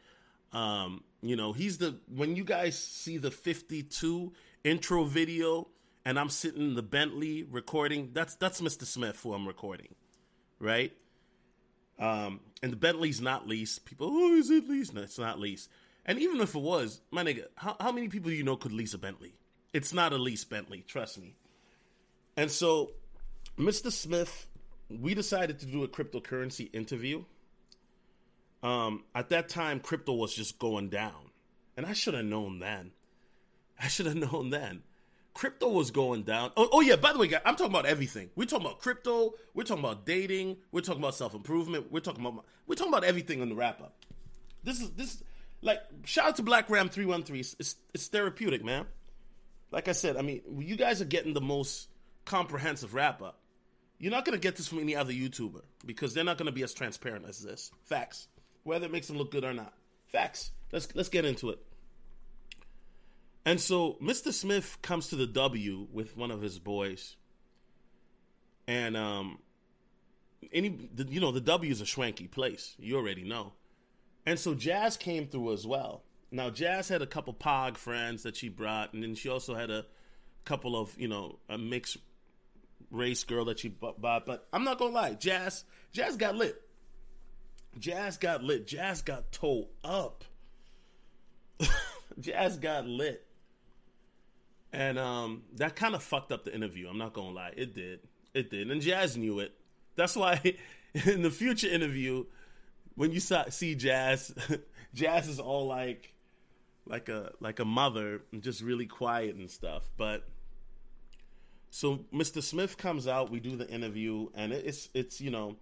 Um, 0.53 1.03
you 1.23 1.37
know, 1.37 1.53
he's 1.53 1.79
the 1.79 1.99
when 2.09 2.37
you 2.37 2.45
guys 2.45 2.79
see 2.79 3.19
the 3.19 3.31
52 3.31 4.33
intro 4.65 5.05
video 5.05 5.69
and 6.05 6.19
I'm 6.19 6.29
sitting 6.29 6.63
in 6.63 6.75
the 6.75 6.83
Bentley 6.83 7.45
recording, 7.45 8.11
that's 8.13 8.35
that's 8.37 8.61
Mr. 8.61 8.85
Smith 8.85 9.21
who 9.23 9.33
I'm 9.33 9.47
recording. 9.47 9.95
Right? 10.59 10.93
Um, 11.99 12.41
and 12.63 12.73
the 12.73 12.77
Bentley's 12.77 13.21
not 13.21 13.47
leased. 13.47 13.85
People, 13.85 14.09
oh, 14.11 14.35
is 14.35 14.51
it 14.51 14.69
leased? 14.69 14.95
No, 14.95 15.03
it's 15.03 15.19
not 15.19 15.39
leased. 15.39 15.69
And 16.05 16.19
even 16.19 16.41
if 16.41 16.55
it 16.55 16.61
was, 16.61 17.01
my 17.11 17.23
nigga, 17.23 17.45
how, 17.55 17.77
how 17.79 17.93
many 17.93 18.09
people 18.09 18.31
do 18.31 18.37
you 18.37 18.43
know 18.43 18.57
could 18.57 18.73
lease 18.73 18.95
a 18.95 18.99
Bentley? 18.99 19.35
It's 19.73 19.93
not 19.93 20.13
a 20.13 20.19
lease 20.19 20.45
Bentley, 20.45 20.85
trust 20.87 21.19
me. 21.19 21.37
And 22.37 22.51
so, 22.51 22.93
Mr. 23.59 23.93
Smith, 23.93 24.49
we 25.01 25.15
decided 25.15 25.59
to 25.61 25.67
do 25.67 25.85
a 25.85 25.89
cryptocurrency 25.89 26.69
interview 26.75 27.25
um, 28.63 29.03
at 29.15 29.31
that 29.31 29.49
time, 29.49 29.81
crypto 29.81 30.13
was 30.13 30.35
just 30.35 30.59
going 30.59 30.89
down, 30.89 31.31
and 31.77 31.85
I 31.85 31.93
should 31.95 32.15
have 32.15 32.25
known 32.25 32.61
then. 32.61 32.93
I 33.79 33.89
should 33.89 34.07
have 34.07 34.17
known 34.33 34.51
then. 34.51 34.83
Crypto 35.35 35.71
was 35.71 35.91
going 35.91 36.25
down. 36.25 36.53
Oh, 36.57 36.69
oh 36.73 36.81
yeah. 36.83 36.97
By 36.97 37.13
the 37.13 37.19
way, 37.19 37.27
guys, 37.27 37.41
I'm 37.47 37.57
talking 37.57 37.73
about 37.73 37.87
everything. 37.87 38.31
We're 38.37 38.45
talking 38.45 38.67
about 38.67 38.81
crypto. 38.81 39.33
We're 39.55 39.65
talking 39.65 39.83
about 39.83 40.05
dating. 40.05 40.59
We're 40.71 40.83
talking 40.83 41.01
about 41.01 41.15
self 41.15 41.35
improvement. 41.35 41.91
We're 41.91 42.01
talking 42.01 42.25
about 42.25 42.45
we're 42.67 42.75
talking 42.75 42.93
about 42.93 43.05
everything 43.05 43.41
in 43.41 43.49
the 43.49 43.55
wrap 43.55 43.81
up. 43.81 43.95
This 44.63 44.81
is 44.81 44.91
this 44.91 45.25
like 45.63 45.81
shout 46.05 46.29
out 46.29 46.37
to 46.37 46.43
Black 46.43 46.69
Ram 46.69 46.91
three 46.91 47.07
one 47.07 47.23
three. 47.23 47.41
It's 47.41 47.77
it's 47.95 48.09
therapeutic, 48.09 48.63
man. 48.63 48.85
Like 49.71 49.89
I 49.89 49.93
said, 49.93 50.19
I 50.19 50.23
mean, 50.23 50.43
you 50.59 50.77
guys 50.77 51.01
are 51.01 51.07
getting 51.07 51.33
the 51.33 51.41
most 51.41 51.89
comprehensive 52.27 52.93
wrap 52.93 53.23
up. 53.23 53.39
You're 54.03 54.11
not 54.11 54.27
gonna 54.27 54.37
get 54.37 54.57
this 54.57 54.67
from 54.67 54.81
any 54.81 54.95
other 54.97 55.13
YouTuber 55.13 55.63
because 55.87 56.13
they're 56.13 56.25
not 56.25 56.37
gonna 56.37 56.53
be 56.53 56.63
as 56.63 56.75
transparent 56.75 57.27
as 57.27 57.39
this. 57.39 57.71
Facts 57.85 58.27
whether 58.65 58.87
it 58.87 58.93
makes 58.93 59.07
them 59.07 59.17
look 59.17 59.31
good 59.31 59.45
or 59.45 59.53
not. 59.53 59.73
Facts. 60.07 60.51
Let's 60.73 60.95
let's 60.95 61.09
get 61.09 61.25
into 61.25 61.51
it. 61.51 61.59
And 63.45 63.61
so 63.61 63.97
Mr. 64.01 64.33
Smith 64.33 64.79
comes 64.83 65.09
to 65.09 65.17
the 65.17 65.27
W 65.27 65.89
with 65.93 66.17
one 66.17 66.31
of 66.31 66.41
his 66.41 66.59
boys. 66.59 67.17
and 68.69 68.97
um, 68.97 69.39
any 70.53 70.91
you 71.09 71.21
know 71.21 71.33
the 71.33 71.41
W 71.41 71.71
is 71.71 71.81
a 71.81 71.85
schwanky 71.85 72.31
place. 72.31 72.75
You 72.79 72.97
already 72.97 73.25
know, 73.25 73.53
and 74.27 74.39
so 74.39 74.55
Jazz 74.55 74.97
came 74.97 75.27
through 75.27 75.53
as 75.53 75.67
well. 75.67 76.05
Now 76.31 76.51
Jazz 76.51 76.89
had 76.89 77.03
a 77.03 77.07
couple 77.07 77.35
Pog 77.35 77.77
friends 77.77 78.23
that 78.23 78.37
she 78.37 78.49
brought, 78.49 78.95
and 78.95 79.03
then 79.03 79.15
she 79.15 79.29
also 79.29 79.55
had 79.55 79.71
a 79.71 79.87
couple 80.45 80.81
of 80.81 80.97
you 80.99 81.09
know 81.09 81.39
a 81.49 81.59
mixed 81.59 81.99
race 82.93 83.25
girl 83.25 83.47
that 83.47 83.59
she 83.59 83.69
bought. 83.69 84.01
But 84.01 84.47
I'm 84.53 84.63
not 84.63 84.79
gonna 84.79 84.95
lie, 84.95 85.15
Jazz 85.15 85.65
Jazz 85.93 86.17
got 86.17 86.37
lit. 86.37 86.61
Jazz 87.79 88.17
got 88.19 88.45
lit. 88.45 88.67
Jazz 88.67 89.03
got 89.03 89.33
towed 89.33 89.69
up. 89.83 90.25
Jazz 92.21 92.59
got 92.59 92.87
lit. 92.87 93.27
And 94.73 94.99
um, 94.99 95.43
that 95.57 95.77
kind 95.77 95.95
of 95.95 96.03
fucked 96.03 96.33
up 96.33 96.45
the 96.45 96.55
interview. 96.55 96.89
I'm 96.89 96.99
not 96.99 97.13
gonna 97.13 97.31
lie, 97.31 97.53
it 97.57 97.75
did. 97.75 98.01
It 98.33 98.51
did, 98.51 98.71
and 98.71 98.81
Jazz 98.81 99.17
knew 99.17 99.41
it. 99.41 99.53
That's 99.97 100.17
why 100.17 100.41
in 101.07 101.23
the 101.23 101.31
future 101.31 101.69
interview, 101.69 102.25
when 102.95 103.13
you 103.13 103.21
see 103.21 103.75
Jazz, 103.75 104.35
Jazz 104.95 105.29
is 105.29 105.39
all 105.39 105.67
like, 105.67 106.15
like 106.87 107.11
a 107.11 107.33
like 107.41 107.61
a 107.61 107.67
mother, 107.67 108.23
and 108.33 108.43
just 108.43 108.63
really 108.63 108.87
quiet 108.87 109.35
and 109.37 109.51
stuff. 109.51 109.83
But 109.99 110.27
so 111.75 112.01
Mr. 112.13 112.43
Smith 112.43 112.77
comes 112.77 113.09
out, 113.09 113.31
we 113.31 113.41
do 113.41 113.57
the 113.57 113.67
interview, 113.67 114.29
and 114.35 114.53
it's 114.53 114.91
it's 114.93 115.23
you 115.23 115.31
know, 115.31 115.57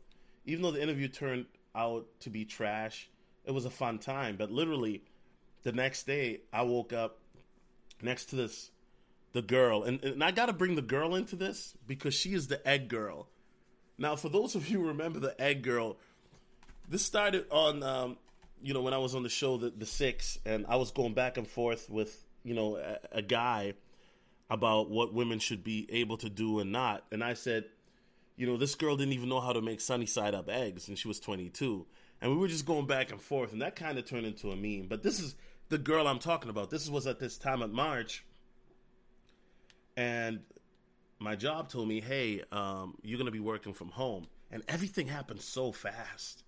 even 0.45 0.62
though 0.62 0.73
the 0.73 0.83
interview 0.83 1.07
turned 1.07 1.47
out 1.73 2.05
to 2.23 2.31
be 2.31 2.45
trash, 2.45 3.09
it 3.45 3.52
was 3.52 3.64
a 3.64 3.71
fun 3.71 4.00
time. 4.00 4.35
But 4.37 4.50
literally, 4.50 5.05
the 5.62 5.71
next 5.71 6.09
day, 6.09 6.40
I 6.52 6.62
woke 6.62 6.93
up 6.93 7.21
next 8.02 8.26
to 8.26 8.37
this 8.37 8.73
the 9.35 9.40
girl, 9.40 9.85
and, 9.85 10.02
and 10.02 10.25
I 10.25 10.33
got 10.33 10.47
to 10.47 10.52
bring 10.52 10.75
the 10.75 10.83
girl 10.83 11.14
into 11.14 11.37
this 11.37 11.75
because 11.87 12.12
she 12.12 12.35
is 12.35 12.49
the 12.49 12.67
egg 12.67 12.88
girl. 12.88 13.29
Now, 13.97 14.17
for 14.17 14.29
those 14.29 14.57
of 14.57 14.69
you 14.69 14.85
remember 14.88 15.21
the 15.21 15.40
egg 15.40 15.62
girl, 15.62 15.97
this 16.88 17.05
started 17.05 17.47
on, 17.52 17.85
um, 17.85 18.17
you 18.61 18.75
know, 18.75 18.81
when 18.81 18.95
I 18.95 18.99
was 18.99 19.14
on 19.14 19.23
the 19.23 19.29
show, 19.29 19.59
the, 19.59 19.71
the 19.71 19.87
Six, 19.87 20.40
and 20.45 20.67
I 20.69 20.75
was 20.75 20.90
going 20.90 21.14
back 21.14 21.37
and 21.37 21.47
forth 21.47 21.88
with, 21.88 22.21
you 22.43 22.55
know, 22.55 22.79
a, 22.79 22.99
a 23.19 23.23
guy 23.23 23.75
about 24.50 24.90
what 24.90 25.14
women 25.14 25.38
should 25.38 25.62
be 25.62 25.88
able 25.90 26.16
to 26.19 26.28
do 26.28 26.59
and 26.59 26.73
not. 26.73 27.04
And 27.11 27.23
I 27.23 27.35
said, 27.35 27.64
you 28.37 28.47
know, 28.47 28.57
this 28.57 28.75
girl 28.75 28.97
didn't 28.97 29.12
even 29.12 29.28
know 29.28 29.40
how 29.40 29.52
to 29.52 29.62
make 29.62 29.80
sunny 29.80 30.07
side 30.07 30.35
up 30.35 30.49
eggs, 30.49 30.88
and 30.88 30.99
she 30.99 31.09
was 31.09 31.21
22. 31.21 31.87
And 32.21 32.33
we 32.33 32.37
were 32.37 32.49
just 32.49 32.66
going 32.66 32.87
back 32.87 33.12
and 33.12 33.21
forth, 33.21 33.52
and 33.52 33.62
that 33.62 33.76
kind 33.76 33.99
of 33.99 34.04
turned 34.04 34.26
into 34.26 34.50
a 34.50 34.57
meme. 34.57 34.88
But 34.88 35.02
this 35.02 35.21
is 35.21 35.37
the 35.69 35.78
girl 35.78 36.07
I'm 36.07 36.19
talking 36.19 36.50
about. 36.50 36.71
This 36.71 36.88
was 36.90 37.07
at 37.07 37.21
this 37.21 37.38
time 37.38 37.62
of 37.62 37.71
March 37.71 38.25
and 40.00 40.40
my 41.19 41.37
job 41.37 41.69
told 41.69 41.88
me, 41.88 42.00
"Hey, 42.00 42.42
um, 42.50 42.97
you're 43.02 43.19
gonna 43.19 43.30
be 43.30 43.40
working 43.40 43.75
from 43.75 43.90
home," 43.90 44.28
and 44.50 44.62
everything 44.66 45.07
happened 45.07 45.42
so 45.42 45.73
fast. 45.73 46.42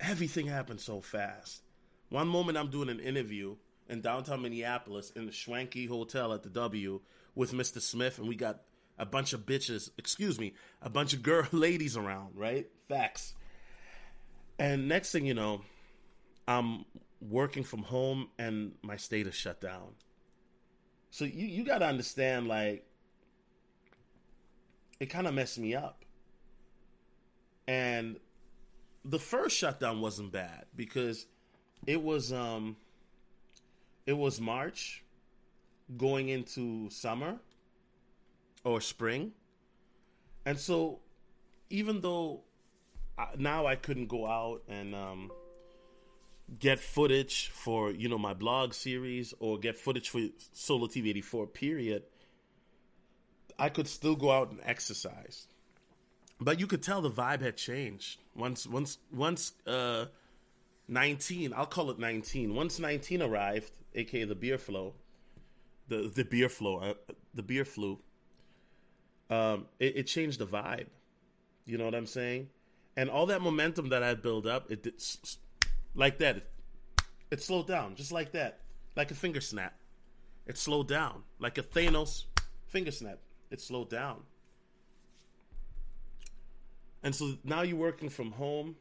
Everything 0.00 0.46
happened 0.46 0.80
so 0.80 1.00
fast. 1.00 1.62
One 2.10 2.28
moment 2.28 2.58
I'm 2.58 2.70
doing 2.70 2.90
an 2.90 3.00
interview 3.00 3.56
in 3.88 4.02
downtown 4.02 4.42
Minneapolis 4.42 5.10
in 5.10 5.24
the 5.24 5.32
Schwanky 5.32 5.88
Hotel 5.88 6.32
at 6.34 6.42
the 6.42 6.50
W 6.50 7.00
with 7.34 7.52
Mr. 7.52 7.80
Smith, 7.80 8.18
and 8.18 8.28
we 8.28 8.36
got 8.36 8.60
a 8.98 9.06
bunch 9.06 9.32
of 9.32 9.44
bitches, 9.46 9.90
excuse 9.98 10.38
me, 10.38 10.54
a 10.80 10.90
bunch 10.90 11.14
of 11.14 11.22
girl 11.22 11.46
ladies 11.52 11.96
around, 11.96 12.36
right? 12.36 12.68
Facts. 12.88 13.34
And 14.58 14.88
next 14.88 15.10
thing 15.10 15.26
you 15.26 15.34
know, 15.34 15.62
I'm 16.46 16.84
working 17.20 17.64
from 17.64 17.82
home 17.82 18.28
and 18.38 18.72
my 18.82 18.96
state 18.96 19.26
is 19.26 19.34
shut 19.34 19.60
down. 19.60 19.94
So 21.10 21.24
you 21.24 21.46
you 21.46 21.64
got 21.64 21.78
to 21.78 21.86
understand 21.86 22.48
like 22.48 22.86
it 25.00 25.06
kind 25.06 25.26
of 25.26 25.34
messed 25.34 25.58
me 25.58 25.74
up. 25.74 26.04
And 27.66 28.18
the 29.04 29.18
first 29.18 29.56
shutdown 29.56 30.00
wasn't 30.00 30.32
bad 30.32 30.66
because 30.74 31.26
it 31.86 32.02
was 32.02 32.32
um 32.32 32.76
it 34.06 34.14
was 34.14 34.40
March 34.40 35.03
going 35.96 36.28
into 36.28 36.88
summer 36.90 37.36
or 38.64 38.80
spring. 38.80 39.32
And 40.46 40.58
so 40.58 41.00
even 41.70 42.00
though 42.00 42.42
now 43.38 43.66
I 43.66 43.76
couldn't 43.76 44.06
go 44.08 44.26
out 44.26 44.62
and 44.68 44.94
um 44.94 45.30
get 46.58 46.78
footage 46.78 47.48
for 47.48 47.90
you 47.90 48.08
know 48.08 48.18
my 48.18 48.34
blog 48.34 48.74
series 48.74 49.32
or 49.38 49.58
get 49.58 49.76
footage 49.76 50.10
for 50.10 50.20
Solo 50.52 50.86
TV 50.86 51.08
84 51.10 51.46
period, 51.48 52.02
I 53.58 53.68
could 53.68 53.88
still 53.88 54.16
go 54.16 54.30
out 54.30 54.50
and 54.50 54.60
exercise. 54.64 55.46
But 56.40 56.60
you 56.60 56.66
could 56.66 56.82
tell 56.82 57.00
the 57.00 57.10
vibe 57.10 57.40
had 57.40 57.56
changed 57.56 58.18
once 58.34 58.66
once 58.66 58.98
once 59.12 59.52
uh 59.66 60.06
19, 60.86 61.54
I'll 61.54 61.64
call 61.66 61.90
it 61.90 61.98
19. 61.98 62.54
Once 62.54 62.78
19 62.78 63.22
arrived, 63.22 63.70
aka 63.94 64.24
the 64.24 64.34
beer 64.34 64.58
flow, 64.58 64.94
the 65.88 66.10
the 66.14 66.24
beer 66.24 66.48
flow, 66.48 66.78
uh, 66.78 66.94
the 67.34 67.42
beer 67.42 67.64
flu, 67.64 67.98
um, 69.30 69.66
it, 69.78 69.96
it 69.96 70.02
changed 70.04 70.38
the 70.38 70.46
vibe. 70.46 70.86
You 71.66 71.78
know 71.78 71.84
what 71.84 71.94
I'm 71.94 72.06
saying? 72.06 72.48
And 72.96 73.10
all 73.10 73.26
that 73.26 73.40
momentum 73.40 73.88
that 73.88 74.02
I 74.02 74.14
built 74.14 74.46
up, 74.46 74.70
it 74.70 74.82
did, 74.82 75.02
like 75.94 76.18
that. 76.18 76.44
It 77.30 77.42
slowed 77.42 77.66
down, 77.66 77.96
just 77.96 78.12
like 78.12 78.32
that, 78.32 78.60
like 78.94 79.10
a 79.10 79.14
finger 79.14 79.40
snap. 79.40 79.74
It 80.46 80.56
slowed 80.58 80.88
down, 80.88 81.22
like 81.38 81.58
a 81.58 81.62
Thanos 81.62 82.24
finger 82.68 82.92
snap. 82.92 83.18
It 83.50 83.60
slowed 83.60 83.90
down. 83.90 84.22
And 87.02 87.14
so 87.14 87.36
now 87.42 87.62
you're 87.62 87.76
working 87.76 88.08
from 88.08 88.32
home, 88.32 88.76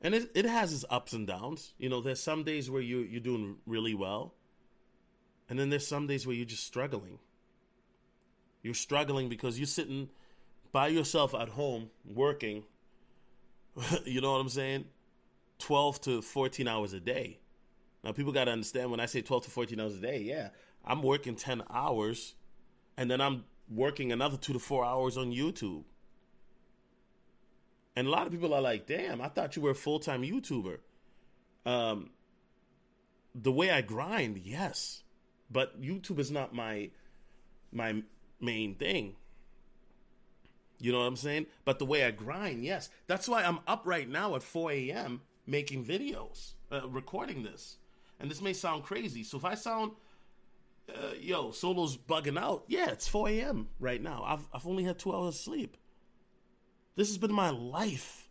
and 0.00 0.14
it, 0.14 0.30
it 0.34 0.44
has 0.44 0.72
its 0.72 0.84
ups 0.90 1.12
and 1.12 1.26
downs. 1.26 1.74
You 1.78 1.88
know, 1.88 2.00
there's 2.00 2.20
some 2.20 2.44
days 2.44 2.70
where 2.70 2.82
you 2.82 3.00
you're 3.00 3.20
doing 3.20 3.56
really 3.66 3.94
well, 3.94 4.34
and 5.54 5.60
then 5.60 5.70
there's 5.70 5.86
some 5.86 6.08
days 6.08 6.26
where 6.26 6.34
you're 6.34 6.44
just 6.44 6.66
struggling. 6.66 7.20
You're 8.64 8.74
struggling 8.74 9.28
because 9.28 9.56
you're 9.56 9.68
sitting 9.68 10.08
by 10.72 10.88
yourself 10.88 11.32
at 11.32 11.48
home 11.48 11.90
working. 12.04 12.64
you 14.04 14.20
know 14.20 14.32
what 14.32 14.40
I'm 14.40 14.48
saying? 14.48 14.86
12 15.60 16.00
to 16.00 16.22
14 16.22 16.66
hours 16.66 16.92
a 16.92 16.98
day. 16.98 17.38
Now, 18.02 18.10
people 18.10 18.32
got 18.32 18.46
to 18.46 18.50
understand 18.50 18.90
when 18.90 18.98
I 18.98 19.06
say 19.06 19.22
12 19.22 19.44
to 19.44 19.50
14 19.50 19.78
hours 19.78 19.94
a 19.94 20.00
day, 20.00 20.22
yeah, 20.22 20.48
I'm 20.84 21.04
working 21.04 21.36
10 21.36 21.62
hours 21.70 22.34
and 22.96 23.08
then 23.08 23.20
I'm 23.20 23.44
working 23.70 24.10
another 24.10 24.36
two 24.36 24.54
to 24.54 24.58
four 24.58 24.84
hours 24.84 25.16
on 25.16 25.30
YouTube. 25.30 25.84
And 27.94 28.08
a 28.08 28.10
lot 28.10 28.26
of 28.26 28.32
people 28.32 28.52
are 28.54 28.60
like, 28.60 28.88
damn, 28.88 29.20
I 29.20 29.28
thought 29.28 29.54
you 29.54 29.62
were 29.62 29.70
a 29.70 29.76
full 29.76 30.00
time 30.00 30.22
YouTuber. 30.22 30.78
Um, 31.64 32.10
the 33.36 33.52
way 33.52 33.70
I 33.70 33.82
grind, 33.82 34.38
yes, 34.38 35.03
but 35.50 35.80
YouTube 35.80 36.18
is 36.18 36.30
not 36.30 36.54
my 36.54 36.90
my 37.72 38.02
main 38.40 38.74
thing. 38.74 39.16
You 40.78 40.92
know 40.92 40.98
what 40.98 41.06
I'm 41.06 41.16
saying? 41.16 41.46
But 41.64 41.78
the 41.78 41.86
way 41.86 42.04
I 42.04 42.10
grind, 42.10 42.64
yes. 42.64 42.90
That's 43.06 43.28
why 43.28 43.42
I'm 43.42 43.60
up 43.66 43.82
right 43.84 44.08
now 44.08 44.34
at 44.34 44.42
4 44.42 44.72
a.m 44.72 45.20
making 45.46 45.84
videos, 45.84 46.52
uh, 46.72 46.88
recording 46.88 47.42
this. 47.42 47.76
And 48.20 48.30
this 48.30 48.40
may 48.40 48.52
sound 48.52 48.84
crazy. 48.84 49.22
So 49.24 49.36
if 49.36 49.44
I 49.44 49.54
sound, 49.54 49.92
uh, 50.88 51.14
yo, 51.20 51.50
Solo's 51.50 51.96
bugging 51.96 52.38
out, 52.38 52.64
yeah, 52.68 52.90
it's 52.90 53.08
4 53.08 53.28
a.m. 53.30 53.68
right 53.78 54.02
now. 54.02 54.22
I've, 54.26 54.46
I've 54.52 54.66
only 54.66 54.84
had 54.84 54.98
two 54.98 55.14
hours 55.14 55.34
of 55.34 55.40
sleep. 55.40 55.76
This 56.96 57.08
has 57.08 57.18
been 57.18 57.32
my 57.32 57.50
life. 57.50 58.28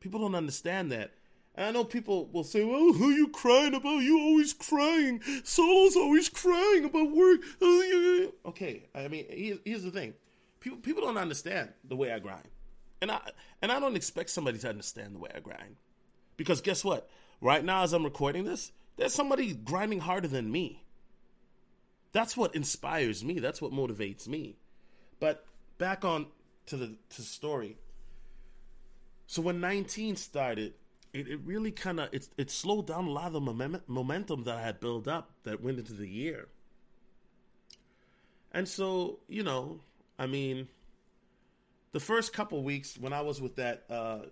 People 0.00 0.20
don't 0.20 0.34
understand 0.34 0.92
that. 0.92 1.12
And 1.54 1.66
I 1.66 1.70
know 1.70 1.84
people 1.84 2.28
will 2.32 2.44
say, 2.44 2.64
well, 2.64 2.92
who 2.92 3.10
you 3.10 3.28
crying 3.28 3.74
about? 3.74 3.98
You 3.98 4.18
always 4.18 4.52
crying. 4.52 5.20
Solo's 5.44 5.96
always 5.96 6.28
crying 6.28 6.84
about 6.84 7.12
work. 7.12 7.40
Uh, 7.62 8.48
okay, 8.48 8.88
I 8.94 9.06
mean, 9.08 9.26
here's 9.64 9.84
the 9.84 9.92
thing. 9.92 10.14
People, 10.58 10.78
people 10.78 11.02
don't 11.02 11.18
understand 11.18 11.70
the 11.84 11.94
way 11.94 12.12
I 12.12 12.18
grind. 12.18 12.48
And 13.00 13.10
I 13.10 13.20
and 13.60 13.70
I 13.70 13.78
don't 13.80 13.96
expect 13.96 14.30
somebody 14.30 14.58
to 14.58 14.68
understand 14.68 15.14
the 15.14 15.18
way 15.18 15.30
I 15.34 15.40
grind. 15.40 15.76
Because 16.36 16.60
guess 16.60 16.82
what? 16.82 17.08
Right 17.40 17.62
now 17.64 17.82
as 17.82 17.92
I'm 17.92 18.04
recording 18.04 18.44
this, 18.44 18.72
there's 18.96 19.12
somebody 19.12 19.52
grinding 19.52 20.00
harder 20.00 20.28
than 20.28 20.50
me. 20.50 20.84
That's 22.12 22.36
what 22.36 22.54
inspires 22.54 23.22
me. 23.22 23.40
That's 23.40 23.60
what 23.60 23.72
motivates 23.72 24.26
me. 24.26 24.56
But 25.20 25.44
back 25.78 26.04
on 26.04 26.26
to 26.66 26.76
the 26.76 26.86
to 27.10 27.16
the 27.16 27.22
story. 27.22 27.76
So 29.26 29.42
when 29.42 29.60
19 29.60 30.16
started, 30.16 30.74
it, 31.14 31.28
it 31.28 31.40
really 31.44 31.70
kind 31.70 32.00
of 32.00 32.08
it, 32.12 32.28
it 32.36 32.50
slowed 32.50 32.88
down 32.88 33.06
a 33.06 33.10
lot 33.10 33.28
of 33.28 33.32
the 33.34 33.40
moment, 33.40 33.84
momentum 33.86 34.42
that 34.44 34.56
I 34.56 34.62
had 34.62 34.80
built 34.80 35.06
up 35.08 35.30
that 35.44 35.62
went 35.62 35.78
into 35.78 35.94
the 35.94 36.08
year. 36.08 36.48
And 38.52 38.68
so, 38.68 39.20
you 39.28 39.42
know, 39.42 39.80
I 40.18 40.26
mean, 40.26 40.68
the 41.92 42.00
first 42.00 42.32
couple 42.32 42.62
weeks 42.62 42.98
when 42.98 43.12
I 43.12 43.20
was 43.20 43.40
with 43.40 43.56
that 43.56 43.84
uh, 43.88 44.22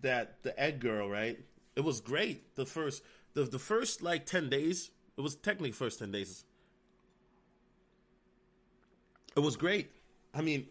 that 0.00 0.42
the 0.42 0.58
egg 0.58 0.80
girl, 0.80 1.10
right? 1.10 1.38
It 1.74 1.82
was 1.82 2.00
great. 2.00 2.54
The 2.54 2.64
first 2.64 3.02
the 3.34 3.42
the 3.42 3.58
first 3.58 4.00
like 4.00 4.26
ten 4.26 4.48
days, 4.48 4.92
it 5.18 5.20
was 5.20 5.34
technically 5.34 5.72
first 5.72 5.98
ten 5.98 6.12
days. 6.12 6.44
It 9.36 9.40
was 9.40 9.56
great. 9.56 9.90
I 10.32 10.42
mean, 10.42 10.68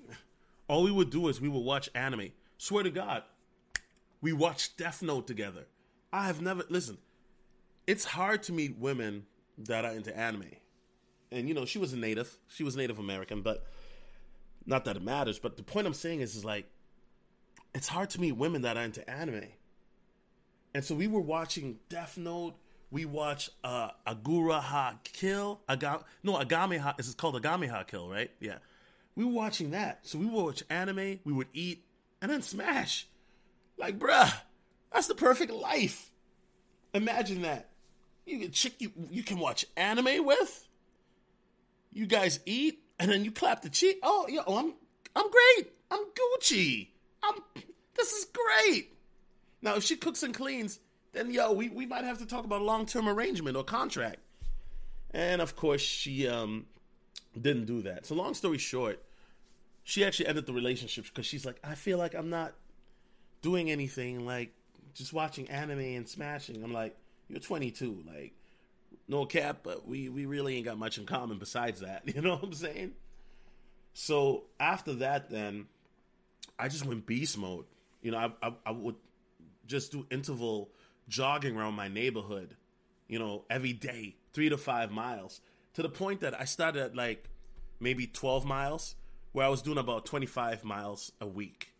all 0.70 0.84
we 0.84 0.92
would 0.92 1.10
do 1.10 1.28
is 1.28 1.42
we 1.42 1.50
would 1.50 1.60
watch 1.60 1.90
anime. 1.94 2.32
Swear 2.58 2.84
to 2.84 2.90
God, 2.90 3.24
we 4.24 4.32
watched 4.32 4.78
Death 4.78 5.04
Note 5.04 5.28
together. 5.28 5.66
I 6.12 6.28
have 6.28 6.42
never 6.42 6.64
listen. 6.70 6.98
It's 7.86 8.06
hard 8.06 8.42
to 8.44 8.54
meet 8.54 8.80
women 8.80 9.26
that 9.58 9.84
are 9.84 9.92
into 9.92 10.18
anime, 10.18 10.54
and 11.32 11.48
you 11.50 11.54
know 11.54 11.66
she 11.66 11.78
was 11.78 11.92
a 11.92 11.98
native. 11.98 12.36
She 12.48 12.64
was 12.64 12.76
Native 12.78 12.98
American, 12.98 13.42
but 13.42 13.68
not 14.66 14.86
that 14.86 14.96
it 14.96 15.04
matters. 15.04 15.40
But 15.40 15.58
the 15.58 15.64
point 15.64 15.86
I'm 15.86 15.94
saying 15.94 16.22
is, 16.22 16.36
is 16.38 16.46
like, 16.46 16.66
it's 17.76 17.90
hard 17.90 18.10
to 18.12 18.22
meet 18.22 18.32
women 18.32 18.62
that 18.62 18.78
are 18.78 18.84
into 18.84 19.08
anime. 19.08 19.44
And 20.74 20.86
so 20.86 20.96
we 20.96 21.08
were 21.08 21.22
watching 21.22 21.80
Death 21.90 22.18
Note. 22.18 22.56
We 22.92 23.06
watched 23.06 23.50
uh, 23.64 23.90
Agura 24.08 24.62
Ha 24.62 25.00
Kill. 25.04 25.60
Aga- 25.68 26.06
no, 26.24 26.34
Agame 26.34 26.80
Ha. 26.80 26.96
Is 26.98 27.14
called 27.16 27.42
Agame 27.42 27.70
Ha 27.70 27.84
Kill, 27.84 28.10
right? 28.10 28.32
Yeah. 28.40 28.60
We 29.16 29.26
were 29.26 29.34
watching 29.34 29.72
that. 29.72 30.08
So 30.08 30.18
we 30.18 30.26
would 30.26 30.44
watch 30.44 30.64
anime. 30.70 31.20
We 31.26 31.34
would 31.34 31.48
eat 31.54 31.84
and 32.22 32.32
then 32.32 32.42
smash. 32.42 33.08
Like, 33.78 34.00
bruh, 34.00 34.34
that's 34.92 35.08
the 35.08 35.16
perfect 35.16 35.52
life. 35.52 36.12
Imagine 36.94 37.42
that. 37.42 37.70
You 38.26 38.40
can 38.40 38.52
chick 38.52 38.76
you 38.80 38.92
you 39.10 39.24
can 39.24 39.40
watch 39.40 39.66
anime 39.76 40.26
with. 40.26 40.68
You 41.92 42.08
guys 42.08 42.40
eat 42.46 42.80
and 43.00 43.12
then 43.12 43.26
you 43.26 43.32
clap 43.32 43.62
the 43.62 43.70
cheek. 43.70 44.00
Oh, 44.04 44.28
yo, 44.30 44.42
I'm 44.42 44.74
I'm 45.16 45.30
great. 45.30 45.74
I'm 45.92 46.06
Gucci. 46.06 46.88
I'm 47.22 47.36
this 47.96 48.14
is 48.14 48.26
great. 48.26 48.94
Now, 49.62 49.76
if 49.76 49.84
she 49.84 49.96
cooks 49.96 50.24
and 50.24 50.34
cleans, 50.34 50.80
then 51.14 51.32
yo, 51.32 51.52
we, 51.52 51.70
we 51.70 51.86
might 51.86 52.04
have 52.04 52.18
to 52.20 52.26
talk 52.26 52.44
about 52.44 52.62
a 52.62 52.66
long 52.66 52.86
term 52.86 53.08
arrangement 53.08 53.56
or 53.56 53.64
contract. 53.64 54.18
And 55.12 55.42
of 55.42 55.56
course, 55.56 55.82
she 55.82 56.28
um 56.28 56.66
didn't 57.40 57.66
do 57.66 57.82
that. 57.84 58.06
So 58.06 58.16
long 58.16 58.34
story 58.34 58.58
short, 58.58 59.04
she 59.84 60.06
actually 60.06 60.28
ended 60.28 60.46
the 60.46 60.54
relationship 60.54 61.06
because 61.06 61.26
she's 61.26 61.46
like, 61.46 61.60
I 61.64 61.76
feel 61.76 61.98
like 61.98 62.14
I'm 62.14 62.30
not 62.30 62.54
doing 63.44 63.70
anything 63.70 64.26
like 64.26 64.52
just 64.96 65.14
watching 65.14 65.48
anime 65.50 65.80
and 65.80 66.10
smashing. 66.10 66.64
I'm 66.64 66.74
like, 66.74 66.96
you're 67.28 67.40
22, 67.40 68.06
like 68.08 68.34
no 69.08 69.26
cap, 69.26 69.60
but 69.62 69.88
we 69.88 70.10
we 70.10 70.26
really 70.26 70.56
ain't 70.56 70.66
got 70.66 70.80
much 70.80 70.98
in 70.98 71.06
common 71.06 71.38
besides 71.38 71.82
that. 71.82 72.04
You 72.16 72.22
know 72.22 72.36
what 72.36 72.44
I'm 72.44 72.54
saying? 72.54 72.94
So 73.94 74.46
after 74.60 74.94
that, 74.96 75.30
then 75.30 75.68
I 76.58 76.68
just 76.68 76.86
went 76.86 77.06
beast 77.06 77.38
mode. 77.38 77.66
You 78.02 78.12
know, 78.12 78.18
I, 78.18 78.48
I, 78.48 78.54
I 78.66 78.72
would 78.72 78.96
just 79.68 79.92
do 79.92 80.06
interval 80.10 80.72
jogging 81.08 81.56
around 81.56 81.76
my 81.76 81.88
neighborhood, 81.88 82.56
you 83.08 83.20
know, 83.20 83.44
every 83.50 83.74
day, 83.74 84.16
three 84.34 84.50
to 84.50 84.58
five 84.58 84.92
miles, 84.92 85.42
to 85.74 85.82
the 85.82 85.90
point 85.90 86.22
that 86.22 86.40
I 86.40 86.46
started 86.46 86.82
at 86.82 86.96
like 86.96 87.30
maybe 87.80 88.08
12 88.08 88.46
miles, 88.46 88.96
where 89.32 89.46
I 89.46 89.50
was 89.50 89.62
doing 89.62 89.78
about 89.78 90.06
25 90.06 90.64
miles 90.64 91.12
a 91.22 91.28
week. 91.28 91.73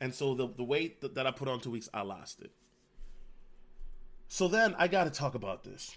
And 0.00 0.14
so 0.14 0.34
the, 0.34 0.48
the 0.48 0.64
weight 0.64 1.00
that, 1.00 1.14
that 1.14 1.26
I 1.26 1.30
put 1.30 1.48
on 1.48 1.60
two 1.60 1.70
weeks, 1.70 1.88
I 1.92 2.02
lost 2.02 2.40
it. 2.40 2.50
So 4.28 4.48
then 4.48 4.74
I 4.78 4.88
got 4.88 5.04
to 5.04 5.10
talk 5.10 5.34
about 5.34 5.64
this. 5.64 5.94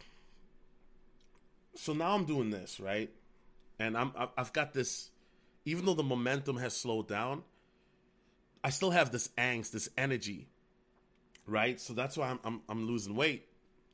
So 1.76 1.94
now 1.94 2.14
I'm 2.14 2.26
doing 2.26 2.50
this, 2.50 2.80
right? 2.80 3.10
And 3.80 3.98
I'm 3.98 4.12
I've 4.38 4.54
got 4.54 4.74
this 4.74 5.10
even 5.66 5.86
though 5.86 5.94
the 5.94 6.04
momentum 6.04 6.58
has 6.58 6.76
slowed 6.76 7.08
down, 7.08 7.44
I 8.64 8.70
still 8.70 8.92
have 8.92 9.12
this 9.12 9.30
angst, 9.38 9.72
this 9.72 9.90
energy, 9.98 10.48
right? 11.46 11.80
So 11.80 11.94
that's 11.94 12.18
why 12.18 12.30
I'm 12.30 12.40
I'm, 12.44 12.62
I'm 12.68 12.88
losing 12.88 13.16
weight, 13.16 13.48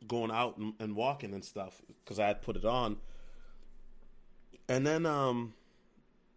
going 0.07 0.31
out 0.31 0.57
and, 0.57 0.73
and 0.79 0.95
walking 0.95 1.33
and 1.33 1.43
stuff 1.43 1.81
because 2.03 2.19
I 2.19 2.27
had 2.27 2.41
put 2.41 2.55
it 2.55 2.65
on. 2.65 2.97
And 4.67 4.85
then, 4.85 5.05
um, 5.05 5.53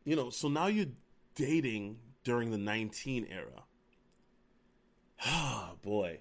you 0.04 0.14
know, 0.14 0.28
so 0.30 0.48
now 0.48 0.66
you're 0.66 0.87
dating 1.34 1.96
during 2.28 2.50
the 2.50 2.58
19 2.58 3.26
era. 3.30 3.64
Oh 5.26 5.70
boy, 5.83 6.20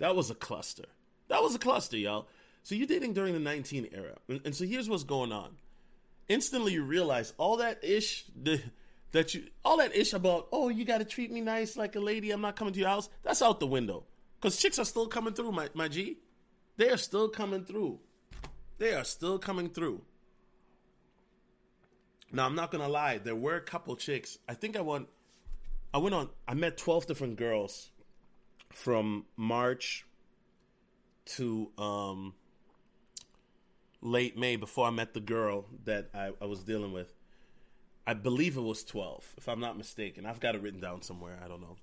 that 0.00 0.16
was 0.16 0.28
a 0.28 0.34
cluster. 0.34 0.86
That 1.28 1.40
was 1.40 1.54
a 1.54 1.58
cluster, 1.60 1.96
y'all. 1.96 2.26
So 2.64 2.74
you're 2.74 2.88
dating 2.88 3.12
during 3.12 3.32
the 3.32 3.38
19 3.38 3.90
era, 3.92 4.16
and, 4.28 4.52
so 4.52 4.64
here's 4.64 4.88
what's 4.88 5.04
going 5.04 5.30
on. 5.30 5.50
Instantly, 6.28 6.72
you 6.72 6.82
realize 6.82 7.32
all 7.38 7.58
that 7.58 7.84
ish, 7.84 8.24
that 9.12 9.34
you 9.34 9.44
all 9.64 9.76
that 9.76 9.94
ish 9.94 10.12
about 10.12 10.48
oh 10.50 10.68
you 10.68 10.84
got 10.84 10.98
to 10.98 11.04
treat 11.04 11.30
me 11.30 11.40
nice 11.40 11.76
like 11.76 11.94
a 11.94 12.00
lady 12.00 12.32
i'm 12.32 12.40
not 12.40 12.56
coming 12.56 12.74
to 12.74 12.80
your 12.80 12.88
house 12.88 13.08
that's 13.22 13.40
out 13.40 13.60
the 13.60 13.66
window 13.66 14.04
because 14.38 14.56
chicks 14.58 14.80
are 14.80 14.84
still 14.84 15.06
coming 15.06 15.32
through 15.32 15.52
my, 15.52 15.68
my 15.74 15.86
g 15.88 16.18
they 16.76 16.90
are 16.90 16.98
still 16.98 17.28
coming 17.28 17.64
through 17.64 17.98
they 18.78 18.92
are 18.92 19.04
still 19.04 19.38
coming 19.38 19.70
through 19.70 20.02
now 22.32 22.46
i'm 22.46 22.54
not 22.54 22.70
gonna 22.70 22.88
lie 22.88 23.18
there 23.18 23.36
were 23.36 23.56
a 23.56 23.60
couple 23.60 23.94
chicks 23.96 24.38
i 24.48 24.54
think 24.54 24.76
i 24.76 24.80
went 24.80 25.08
i 25.92 25.98
went 25.98 26.14
on 26.14 26.28
i 26.46 26.54
met 26.54 26.76
12 26.76 27.06
different 27.06 27.36
girls 27.36 27.90
from 28.70 29.24
march 29.36 30.04
to 31.24 31.70
um 31.78 32.34
late 34.02 34.36
may 34.38 34.56
before 34.56 34.86
i 34.86 34.90
met 34.90 35.14
the 35.14 35.20
girl 35.20 35.64
that 35.84 36.08
i, 36.14 36.30
I 36.40 36.46
was 36.46 36.62
dealing 36.64 36.92
with 36.92 37.12
I 38.06 38.14
believe 38.14 38.56
it 38.56 38.60
was 38.60 38.84
12, 38.84 39.34
if 39.36 39.48
I'm 39.48 39.58
not 39.58 39.76
mistaken. 39.76 40.26
I've 40.26 40.38
got 40.38 40.54
it 40.54 40.62
written 40.62 40.80
down 40.80 41.02
somewhere. 41.02 41.38
I 41.44 41.48
don't 41.48 41.60
know. 41.60 41.76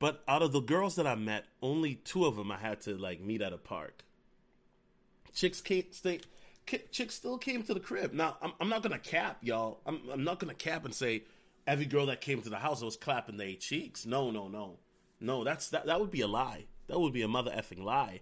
But 0.00 0.22
out 0.26 0.42
of 0.42 0.52
the 0.52 0.60
girls 0.60 0.96
that 0.96 1.06
I 1.06 1.14
met, 1.14 1.44
only 1.62 1.94
two 1.94 2.26
of 2.26 2.36
them 2.36 2.50
I 2.50 2.58
had 2.58 2.80
to 2.82 2.96
like 2.96 3.20
meet 3.20 3.40
at 3.42 3.52
a 3.52 3.58
park. 3.58 4.04
Chicks 5.34 5.60
came, 5.60 5.84
stay, 5.92 6.20
chicks 6.66 7.14
still 7.14 7.38
came 7.38 7.62
to 7.62 7.74
the 7.74 7.80
crib. 7.80 8.12
Now 8.12 8.36
I'm, 8.42 8.52
I'm 8.60 8.68
not 8.68 8.82
gonna 8.82 8.98
cap, 8.98 9.38
y'all. 9.42 9.80
I'm, 9.86 10.00
I'm 10.12 10.24
not 10.24 10.38
gonna 10.38 10.54
cap 10.54 10.84
and 10.84 10.94
say 10.94 11.24
every 11.66 11.86
girl 11.86 12.06
that 12.06 12.20
came 12.20 12.42
to 12.42 12.50
the 12.50 12.58
house 12.58 12.82
was 12.82 12.96
clapping 12.96 13.36
their 13.36 13.54
cheeks. 13.54 14.06
No, 14.06 14.30
no, 14.30 14.48
no, 14.48 14.78
no. 15.20 15.44
That's 15.44 15.70
that. 15.70 15.86
That 15.86 16.00
would 16.00 16.10
be 16.10 16.22
a 16.22 16.26
lie. 16.26 16.66
That 16.88 17.00
would 17.00 17.12
be 17.12 17.22
a 17.22 17.28
mother 17.28 17.50
effing 17.50 17.82
lie. 17.82 18.20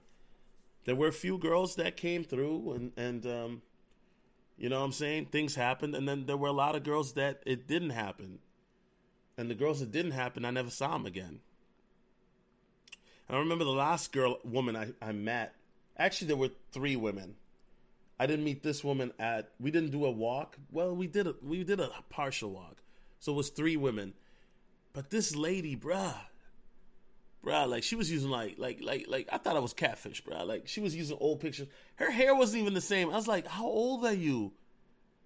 There 0.85 0.95
were 0.95 1.09
a 1.09 1.13
few 1.13 1.39
girls 1.39 1.77
that 1.77 1.97
came 1.97 2.25
through 2.25 2.73
and 2.73 2.93
and 2.97 3.27
um, 3.27 3.63
you 4.57 4.69
know 4.69 4.79
what 4.79 4.87
I'm 4.87 4.93
saying? 4.93 5.27
Things 5.27 5.55
happened, 5.55 5.95
and 5.95 6.09
then 6.09 6.27
there 6.27 6.37
were 6.37 6.49
a 6.49 6.53
lot 6.53 6.77
of 6.77 6.85
girls 6.85 7.15
that 7.15 7.43
it 7.45 7.67
didn't 7.67 7.91
happen. 7.91 8.39
And 9.37 9.51
the 9.51 9.55
girls 9.55 9.81
that 9.81 9.91
didn't 9.91 10.13
happen, 10.13 10.45
I 10.45 10.51
never 10.51 10.71
saw 10.71 10.93
them 10.93 11.07
again. 11.07 11.41
And 13.29 13.37
I 13.37 13.41
remember 13.41 13.65
the 13.65 13.71
last 13.71 14.13
girl, 14.13 14.39
woman 14.45 14.77
I, 14.77 14.93
I 15.03 15.13
met. 15.13 15.55
Actually, 15.97 16.29
there 16.29 16.37
were 16.37 16.51
three 16.73 16.95
women. 16.95 17.35
I 18.19 18.27
didn't 18.27 18.45
meet 18.45 18.63
this 18.63 18.85
woman 18.85 19.13
at. 19.19 19.51
We 19.59 19.71
didn't 19.71 19.91
do 19.91 20.05
a 20.05 20.11
walk. 20.11 20.57
Well, 20.71 20.95
we 20.95 21.07
did 21.07 21.27
a 21.27 21.35
we 21.43 21.65
did 21.65 21.81
a 21.81 21.91
partial 22.11 22.51
walk, 22.51 22.83
so 23.19 23.33
it 23.33 23.37
was 23.37 23.49
three 23.51 23.77
women. 23.77 24.15
But 24.93 25.11
this 25.11 25.35
lady, 25.35 25.77
bruh, 25.77 26.15
bruh, 27.45 27.69
like 27.69 27.83
she 27.83 27.97
was 27.97 28.11
using 28.11 28.31
like 28.31 28.55
like 28.59 28.81
like 28.83 29.07
like 29.09 29.29
I 29.33 29.39
thought 29.39 29.57
I 29.57 29.61
was 29.61 29.73
catfish, 29.73 30.23
bruh. 30.23 30.47
Like 30.47 30.69
she 30.69 30.81
was 30.81 30.95
using 30.95 31.19
old 31.21 31.41
pictures. 31.41 31.67
Her 31.97 32.11
hair 32.11 32.35
wasn't 32.35 32.63
even 32.63 32.75
the 32.75 32.81
same. 32.81 33.11
I 33.11 33.17
was 33.17 33.29
like, 33.29 33.47
how 33.47 33.67
old 33.67 34.05
are 34.05 34.15
you? 34.15 34.53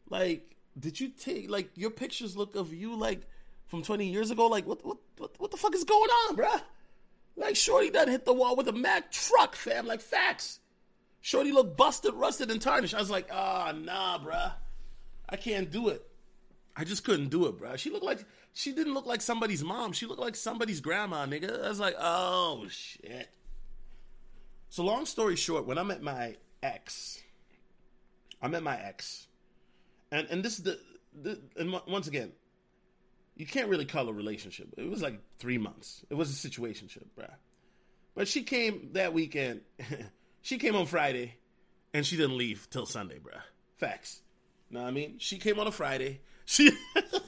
Like, 0.09 0.57
did 0.79 0.99
you 0.99 1.09
take 1.09 1.51
like 1.51 1.71
your 1.75 1.91
pictures 1.91 2.37
look 2.37 2.57
of 2.57 2.73
you 2.73 2.97
like 2.97 3.23
from 3.67 3.83
twenty 3.83 4.09
years 4.09 4.31
ago? 4.31 4.47
Like, 4.47 4.67
what 4.67 4.85
what 4.87 4.97
what 5.19 5.39
what 5.39 5.51
the 5.51 5.59
fuck 5.59 5.75
is 5.75 5.85
going 5.85 6.11
on, 6.11 6.37
bruh? 6.37 6.63
Like, 7.37 7.55
Shorty 7.55 7.91
done 7.91 8.09
hit 8.09 8.25
the 8.25 8.33
wall 8.33 8.57
with 8.57 8.67
a 8.67 8.73
Mack 8.73 9.13
truck, 9.13 9.55
fam. 9.55 9.87
Like, 9.87 10.01
facts. 10.01 10.59
Shorty 11.21 11.53
looked 11.53 11.77
busted, 11.77 12.15
rusted, 12.15 12.51
and 12.51 12.61
tarnished. 12.61 12.95
I 12.95 13.01
was 13.01 13.11
like, 13.11 13.29
ah, 13.33 13.73
oh, 13.73 13.79
nah, 13.79 14.19
bruh. 14.19 14.53
I 15.29 15.37
can't 15.37 15.71
do 15.71 15.89
it. 15.89 16.05
I 16.77 16.85
just 16.85 17.05
couldn't 17.05 17.29
do 17.29 17.47
it, 17.47 17.59
bruh. 17.59 17.77
She 17.77 17.91
looked 17.91 18.05
like 18.05 18.25
she 18.53 18.73
didn't 18.73 18.95
look 18.95 19.07
like 19.07 19.21
somebody's 19.21 19.65
mom. 19.65 19.93
She 19.93 20.07
looked 20.07 20.21
like 20.21 20.37
somebody's 20.37 20.81
grandma, 20.81 21.27
nigga. 21.27 21.65
I 21.65 21.69
was 21.69 21.81
like, 21.81 21.97
oh 21.99 22.67
shit. 22.71 23.29
So 24.71 24.85
long 24.85 25.07
story 25.07 25.37
short, 25.37 25.67
when 25.67 25.79
I 25.79 25.83
met 25.83 26.03
my 26.03 26.37
ex, 26.63 27.21
I 28.41 28.49
met 28.49 28.63
my 28.63 28.79
ex, 28.81 29.27
and 30.13 30.29
and 30.31 30.45
this 30.45 30.59
is 30.59 30.65
the, 30.65 30.79
the 31.21 31.41
and 31.57 31.73
once 31.89 32.07
again, 32.07 32.33
you 33.35 33.47
can't 33.47 33.69
really 33.69 33.85
call 33.85 34.09
a 34.09 34.13
relationship. 34.13 34.69
It 34.77 34.89
was 34.89 35.03
like 35.03 35.21
three 35.39 35.59
months. 35.59 36.05
It 36.11 36.15
was 36.15 36.31
a 36.31 36.49
situationship, 36.49 37.07
bruh. 37.19 37.35
But 38.15 38.29
she 38.29 38.43
came 38.43 38.91
that 38.93 39.13
weekend. 39.13 39.63
she 40.49 40.57
came 40.57 40.75
on 40.75 40.87
Friday, 40.87 41.35
and 41.93 42.07
she 42.07 42.17
didn't 42.17 42.39
leave 42.39 42.69
till 42.71 42.87
Sunday, 42.87 43.19
bruh. 43.19 43.43
Facts. 43.77 44.23
Know 44.71 44.81
what 44.81 44.89
I 44.89 44.93
mean? 44.93 45.17
She 45.19 45.37
came 45.37 45.59
on 45.59 45.67
a 45.67 45.71
Friday. 45.71 46.23
She 46.47 46.71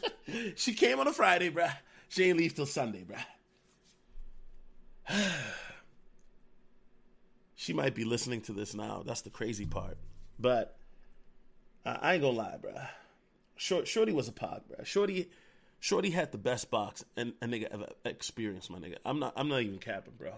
she 0.54 0.72
came 0.72 0.98
on 0.98 1.06
a 1.06 1.12
Friday, 1.12 1.50
bruh. 1.50 1.70
She 2.08 2.24
ain't 2.24 2.38
leave 2.38 2.54
till 2.54 2.64
Sunday, 2.64 3.04
bruh. 3.04 3.22
she 7.56 7.74
might 7.74 7.94
be 7.94 8.06
listening 8.06 8.40
to 8.40 8.54
this 8.54 8.74
now. 8.74 9.02
That's 9.04 9.20
the 9.20 9.28
crazy 9.28 9.66
part. 9.66 9.98
But 10.38 10.78
uh, 11.84 11.98
I 12.00 12.14
ain't 12.14 12.22
gonna 12.22 12.38
lie, 12.38 12.56
bruh. 12.58 12.88
Short, 13.56 13.86
Shorty 13.86 14.12
was 14.12 14.28
a 14.28 14.32
pog, 14.32 14.62
bruh. 14.62 14.86
Shorty, 14.86 15.28
Shorty 15.78 16.08
had 16.08 16.32
the 16.32 16.38
best 16.38 16.70
box 16.70 17.04
and 17.18 17.34
a 17.42 17.46
nigga 17.46 17.68
ever 17.70 17.88
experienced, 18.06 18.70
my 18.70 18.78
nigga. 18.78 18.96
I'm 19.04 19.18
not, 19.18 19.34
I'm 19.36 19.48
not 19.48 19.60
even 19.60 19.76
capping, 19.76 20.14
bro. 20.16 20.32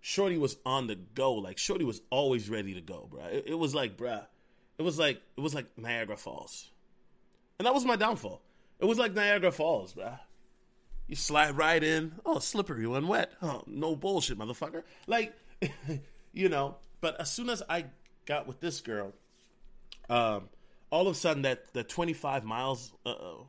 Shorty 0.00 0.38
was 0.38 0.56
on 0.64 0.86
the 0.86 0.94
go, 0.94 1.34
like 1.34 1.58
Shorty 1.58 1.84
was 1.84 2.00
always 2.10 2.48
ready 2.48 2.74
to 2.74 2.80
go, 2.80 3.08
bro. 3.10 3.24
It, 3.24 3.44
it 3.48 3.58
was 3.58 3.74
like, 3.74 3.96
bruh, 3.96 4.24
it 4.78 4.82
was 4.82 4.98
like, 4.98 5.20
it 5.36 5.40
was 5.40 5.54
like 5.54 5.66
Niagara 5.76 6.16
Falls. 6.16 6.70
And 7.58 7.66
that 7.66 7.74
was 7.74 7.84
my 7.84 7.96
downfall. 7.96 8.40
It 8.78 8.84
was 8.84 8.98
like 8.98 9.14
Niagara 9.14 9.50
Falls, 9.50 9.94
bruh. 9.94 10.18
You 11.08 11.16
slide 11.16 11.56
right 11.56 11.82
in. 11.82 12.12
Oh, 12.24 12.38
slippery 12.38 12.86
when 12.86 13.08
wet. 13.08 13.32
Oh, 13.42 13.62
no 13.66 13.96
bullshit, 13.96 14.38
motherfucker. 14.38 14.82
Like, 15.06 15.34
you 16.32 16.48
know. 16.48 16.76
But 17.00 17.20
as 17.20 17.30
soon 17.30 17.48
as 17.48 17.62
I 17.68 17.86
got 18.26 18.46
with 18.46 18.60
this 18.60 18.80
girl, 18.80 19.14
um, 20.10 20.48
all 20.90 21.06
of 21.08 21.16
a 21.16 21.18
sudden 21.18 21.42
that 21.42 21.72
that 21.72 21.88
25 21.88 22.44
miles 22.44 22.92
uh-oh, 23.06 23.46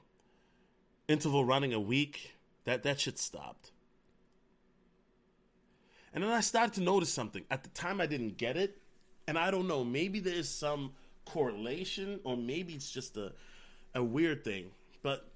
interval 1.08 1.44
running 1.44 1.74
a 1.74 1.80
week, 1.80 2.38
that 2.64 2.84
that 2.84 3.00
shit 3.02 3.20
stopped. 3.20 3.72
And 6.14 6.24
then 6.24 6.32
I 6.32 6.42
started 6.42 6.74
to 6.76 6.82
notice 6.82 7.12
something. 7.14 7.44
At 7.52 7.64
the 7.64 7.70
time, 7.70 8.02
I 8.02 8.06
didn't 8.06 8.38
get 8.38 8.58
it, 8.58 8.78
and 9.28 9.38
I 9.38 9.52
don't 9.52 9.68
know. 9.68 9.84
Maybe 9.84 10.20
there's 10.20 10.50
some 10.50 10.92
correlation, 11.26 12.20
or 12.24 12.36
maybe 12.36 12.74
it's 12.74 12.92
just 12.92 13.18
a 13.18 13.34
a 13.96 14.04
weird 14.04 14.44
thing. 14.44 14.72
But 15.02 15.28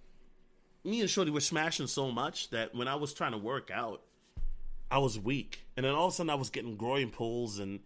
me 0.84 1.02
and 1.02 1.10
Shorty 1.10 1.32
were 1.32 1.42
smashing 1.42 1.88
so 1.88 2.12
much 2.12 2.50
that 2.52 2.76
when 2.76 2.88
I 2.88 2.96
was 2.96 3.14
trying 3.14 3.32
to 3.32 3.38
work 3.38 3.72
out, 3.72 4.02
I 4.92 5.00
was 5.00 5.20
weak, 5.20 5.66
and 5.76 5.86
then 5.86 5.94
all 5.94 6.08
of 6.08 6.14
a 6.14 6.16
sudden 6.16 6.30
I 6.30 6.36
was 6.36 6.50
getting 6.50 6.76
groin 6.76 7.10
pulls, 7.10 7.60
and 7.60 7.80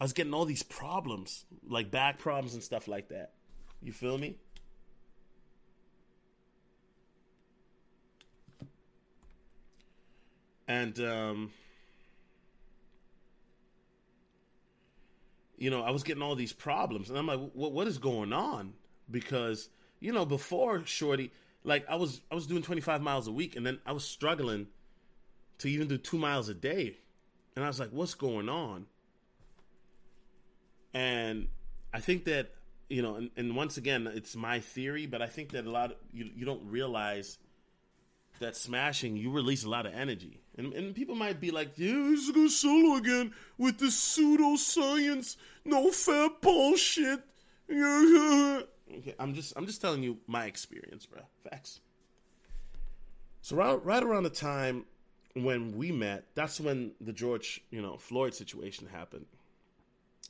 I 0.00 0.04
was 0.04 0.12
getting 0.12 0.34
all 0.34 0.44
these 0.44 0.62
problems, 0.62 1.44
like 1.68 1.90
back 1.90 2.18
problems 2.18 2.54
and 2.54 2.62
stuff 2.62 2.88
like 2.88 3.08
that. 3.08 3.32
You 3.80 3.92
feel 3.92 4.18
me? 4.18 4.36
And 10.66 10.98
um 11.00 11.50
you 15.62 15.70
know, 15.70 15.84
I 15.84 15.92
was 15.92 16.02
getting 16.02 16.24
all 16.24 16.34
these 16.34 16.52
problems, 16.52 17.08
and 17.08 17.16
I'm 17.16 17.28
like, 17.28 17.38
what 17.54 17.70
what 17.70 17.86
is 17.86 17.98
going 17.98 18.32
on? 18.32 18.72
Because 19.08 19.68
you 20.00 20.12
know, 20.12 20.26
before 20.26 20.84
Shorty, 20.84 21.30
like 21.62 21.88
I 21.88 21.94
was 21.94 22.20
I 22.32 22.34
was 22.34 22.48
doing 22.48 22.64
25 22.64 23.00
miles 23.00 23.28
a 23.28 23.30
week, 23.30 23.54
and 23.54 23.64
then 23.64 23.78
I 23.86 23.92
was 23.92 24.04
struggling 24.04 24.66
to 25.58 25.70
even 25.70 25.86
do 25.86 25.98
two 25.98 26.18
miles 26.18 26.48
a 26.48 26.54
day, 26.54 26.96
and 27.54 27.64
I 27.64 27.68
was 27.68 27.78
like, 27.78 27.90
what's 27.90 28.14
going 28.14 28.48
on? 28.48 28.86
And 30.92 31.46
I 31.94 32.00
think 32.00 32.24
that 32.24 32.50
you 32.88 33.00
know, 33.00 33.14
and, 33.14 33.30
and 33.36 33.54
once 33.54 33.76
again, 33.76 34.10
it's 34.12 34.34
my 34.34 34.58
theory, 34.58 35.06
but 35.06 35.22
I 35.22 35.28
think 35.28 35.52
that 35.52 35.64
a 35.64 35.70
lot 35.70 35.92
of 35.92 35.96
you 36.12 36.28
you 36.34 36.44
don't 36.44 36.66
realize 36.66 37.38
that 38.42 38.56
smashing 38.56 39.16
you 39.16 39.30
release 39.30 39.64
a 39.64 39.70
lot 39.70 39.86
of 39.86 39.94
energy, 39.94 40.40
and 40.56 40.72
and 40.74 40.94
people 40.94 41.14
might 41.14 41.40
be 41.40 41.50
like, 41.50 41.72
yeah, 41.76 41.92
this 41.92 42.20
is 42.20 42.30
go 42.30 42.46
solo 42.48 42.96
again 42.96 43.32
with 43.58 43.78
this 43.78 43.96
pseudoscience, 43.96 45.36
no 45.64 45.88
fap 45.88 46.40
bullshit. 46.40 47.20
okay, 47.70 49.14
I'm 49.18 49.34
just 49.34 49.54
I'm 49.56 49.66
just 49.66 49.80
telling 49.80 50.02
you 50.02 50.18
my 50.26 50.46
experience, 50.46 51.06
bro. 51.06 51.22
Facts. 51.48 51.80
So 53.40 53.56
right, 53.56 53.84
right 53.84 54.02
around 54.02 54.22
the 54.22 54.30
time 54.30 54.84
when 55.34 55.76
we 55.76 55.90
met, 55.90 56.26
that's 56.34 56.60
when 56.60 56.92
the 57.00 57.12
George, 57.12 57.60
you 57.70 57.82
know, 57.82 57.96
Floyd 57.96 58.34
situation 58.34 58.86
happened. 58.86 59.26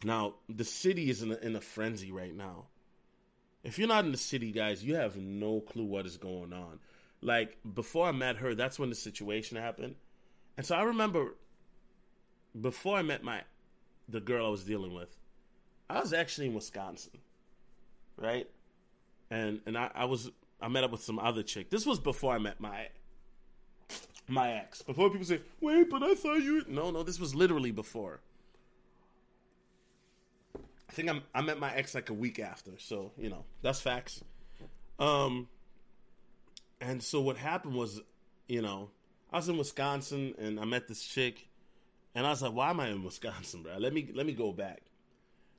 Now, 0.05 0.35
the 0.49 0.65
city 0.65 1.11
is 1.11 1.23
in 1.23 1.33
a, 1.33 1.37
in 1.37 1.55
a 1.55 1.61
frenzy 1.61 2.11
right 2.11 2.35
now. 2.35 2.67
If 3.63 3.79
you're 3.79 3.89
not 3.89 4.05
in 4.05 4.13
the 4.13 4.19
city, 4.19 4.51
guys, 4.51 4.83
you 4.83 4.97
have 4.97 5.17
no 5.17 5.61
clue 5.61 5.85
what 5.85 6.07
is 6.07 6.17
going 6.17 6.53
on. 6.53 6.81
Like, 7.23 7.57
before 7.75 8.09
I 8.09 8.13
met 8.13 8.37
her, 8.37 8.55
that's 8.55 8.79
when 8.79 8.89
the 8.89 8.97
situation 8.97 9.57
happened. 9.57 9.95
And 10.57 10.67
so 10.67 10.75
I 10.75 10.83
remember 10.83 11.35
before 12.61 12.97
I 12.97 13.03
met 13.03 13.23
my 13.23 13.43
the 14.09 14.21
girl 14.21 14.47
I 14.47 14.51
was 14.51 14.65
dealing 14.65 14.93
with, 14.93 15.17
I 15.89 16.01
was 16.01 16.13
actually 16.13 16.49
in 16.49 16.55
Wisconsin. 16.55 17.19
Right? 18.17 18.49
And 19.31 19.61
and 19.67 19.79
I, 19.79 19.91
I 19.95 20.05
was 20.05 20.31
I 20.61 20.69
met 20.69 20.85
up 20.85 20.93
with 20.93 21.03
some 21.03 21.19
other 21.19 21.43
chick. 21.43 21.71
This 21.71 21.87
was 21.87 21.99
before 21.99 22.35
I 22.35 22.39
met 22.39 22.61
my 22.61 22.89
my 24.29 24.53
ex. 24.53 24.83
Before 24.83 25.11
people 25.11 25.27
say, 25.27 25.41
wait, 25.61 25.91
but 25.91 26.03
I 26.03 26.15
thought 26.15 26.43
you 26.43 26.65
No, 26.69 26.91
no, 26.91 27.03
this 27.03 27.19
was 27.19 27.35
literally 27.35 27.71
before. 27.71 28.21
I 30.57 30.93
think 30.93 31.09
I'm 31.09 31.23
I 31.35 31.41
met 31.41 31.59
my 31.59 31.75
ex 31.75 31.95
like 31.95 32.11
a 32.11 32.15
week 32.15 32.39
after, 32.39 32.73
so 32.79 33.13
you 33.17 33.31
know 33.31 33.45
that's 33.63 33.81
facts. 33.81 34.23
Um, 34.99 35.49
and 36.83 37.03
so 37.03 37.21
what 37.21 37.37
happened 37.37 37.75
was, 37.75 38.01
you 38.49 38.61
know, 38.61 38.91
I 39.33 39.37
was 39.37 39.49
in 39.49 39.57
Wisconsin 39.57 40.35
and 40.37 40.59
I 40.59 40.65
met 40.65 40.89
this 40.89 41.03
chick, 41.03 41.47
and 42.15 42.27
I 42.27 42.31
was 42.31 42.43
like, 42.43 42.53
why 42.53 42.71
am 42.71 42.81
I 42.81 42.89
in 42.89 43.05
Wisconsin, 43.05 43.63
bro? 43.63 43.79
Let 43.79 43.95
me 43.95 44.11
let 44.13 44.27
me 44.27 44.33
go 44.33 44.53
back. 44.53 44.83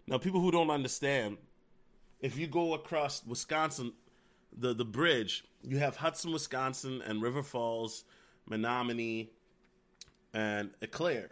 Now, 0.06 0.18
people 0.18 0.42
who 0.42 0.52
don't 0.52 0.70
understand, 0.70 1.38
if 2.20 2.38
you 2.38 2.46
go 2.48 2.74
across 2.74 3.26
Wisconsin, 3.26 3.94
the 4.56 4.74
the 4.74 4.86
bridge, 4.86 5.46
you 5.64 5.80
have 5.80 5.96
Hudson, 5.96 6.34
Wisconsin, 6.34 7.02
and 7.02 7.22
River 7.22 7.42
Falls, 7.42 8.04
Menomonie, 8.50 9.30
and 10.34 10.72
Eau 10.84 10.88
Claire. 10.92 11.30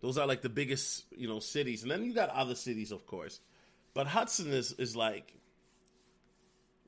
Those 0.00 0.18
are 0.18 0.26
like 0.26 0.42
the 0.42 0.50
biggest, 0.50 1.06
you 1.16 1.26
know, 1.26 1.40
cities, 1.40 1.82
and 1.82 1.90
then 1.90 2.04
you 2.04 2.14
got 2.14 2.28
other 2.28 2.54
cities, 2.54 2.92
of 2.92 3.06
course. 3.06 3.40
But 3.92 4.06
Hudson 4.06 4.52
is 4.52 4.72
is 4.74 4.94
like, 4.94 5.34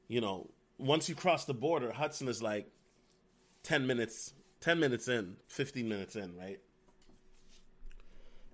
you 0.07 0.21
know, 0.21 0.51
once 0.79 1.09
you 1.09 1.15
cross 1.15 1.45
the 1.45 1.55
border, 1.55 1.93
Hudson 1.93 2.29
is 2.29 2.43
like 2.43 2.69
ten 3.63 3.87
minutes, 3.87 4.33
ten 4.61 4.79
minutes 4.81 5.09
in, 5.09 5.37
fifteen 5.47 5.89
minutes 5.89 6.17
in, 6.17 6.37
right? 6.37 6.61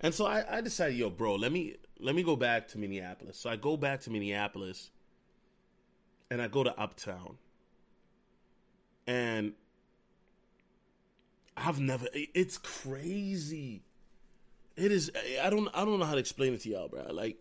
And 0.01 0.13
so 0.13 0.27
I, 0.27 0.59
I 0.59 0.61
decided, 0.61 0.97
yo, 0.97 1.11
bro, 1.11 1.37
let 1.37 1.53
me 1.53 1.77
let 2.01 2.15
me 2.15 2.23
go 2.23 2.37
back 2.37 2.69
to 2.69 2.79
Minneapolis. 2.79 3.39
So 3.39 3.51
I 3.51 3.57
go 3.57 3.77
back 3.77 4.01
to 4.03 4.11
Minneapolis, 4.11 4.91
and 6.31 6.43
I 6.43 6.49
go 6.49 6.65
to 6.65 6.79
Uptown, 6.79 7.37
and 9.07 9.53
I've 11.57 11.81
never. 11.81 12.07
It's 12.13 12.59
crazy 12.59 13.83
it 14.77 14.91
is. 14.91 15.11
I 15.43 15.51
don't. 15.51 15.69
I 15.75 15.85
don't 15.85 15.99
know 15.99 16.05
how 16.05 16.15
to 16.15 16.21
explain 16.21 16.55
it 16.55 16.63
to 16.63 16.69
y'all, 16.69 16.89
bro. 16.89 17.13
Like, 17.13 17.39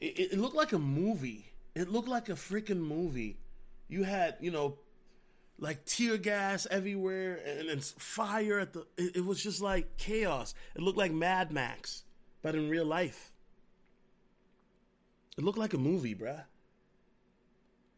it, 0.00 0.32
it 0.32 0.38
looked 0.38 0.56
like 0.56 0.72
a 0.72 0.78
movie. 0.78 1.46
It 1.74 1.90
looked 1.90 2.08
like 2.08 2.28
a 2.28 2.32
freaking 2.32 2.80
movie. 2.80 3.38
You 3.88 4.02
had, 4.04 4.36
you 4.40 4.50
know, 4.50 4.78
like 5.58 5.84
tear 5.84 6.16
gas 6.16 6.66
everywhere 6.70 7.40
and, 7.46 7.68
and 7.68 7.84
fire 7.84 8.58
at 8.58 8.72
the. 8.72 8.86
It, 8.96 9.16
it 9.16 9.24
was 9.24 9.42
just 9.42 9.60
like 9.60 9.96
chaos. 9.96 10.54
It 10.74 10.82
looked 10.82 10.98
like 10.98 11.12
Mad 11.12 11.52
Max, 11.52 12.04
but 12.42 12.54
in 12.54 12.68
real 12.68 12.86
life. 12.86 13.32
It 15.36 15.44
looked 15.44 15.58
like 15.58 15.74
a 15.74 15.78
movie, 15.78 16.14
bruh. 16.14 16.44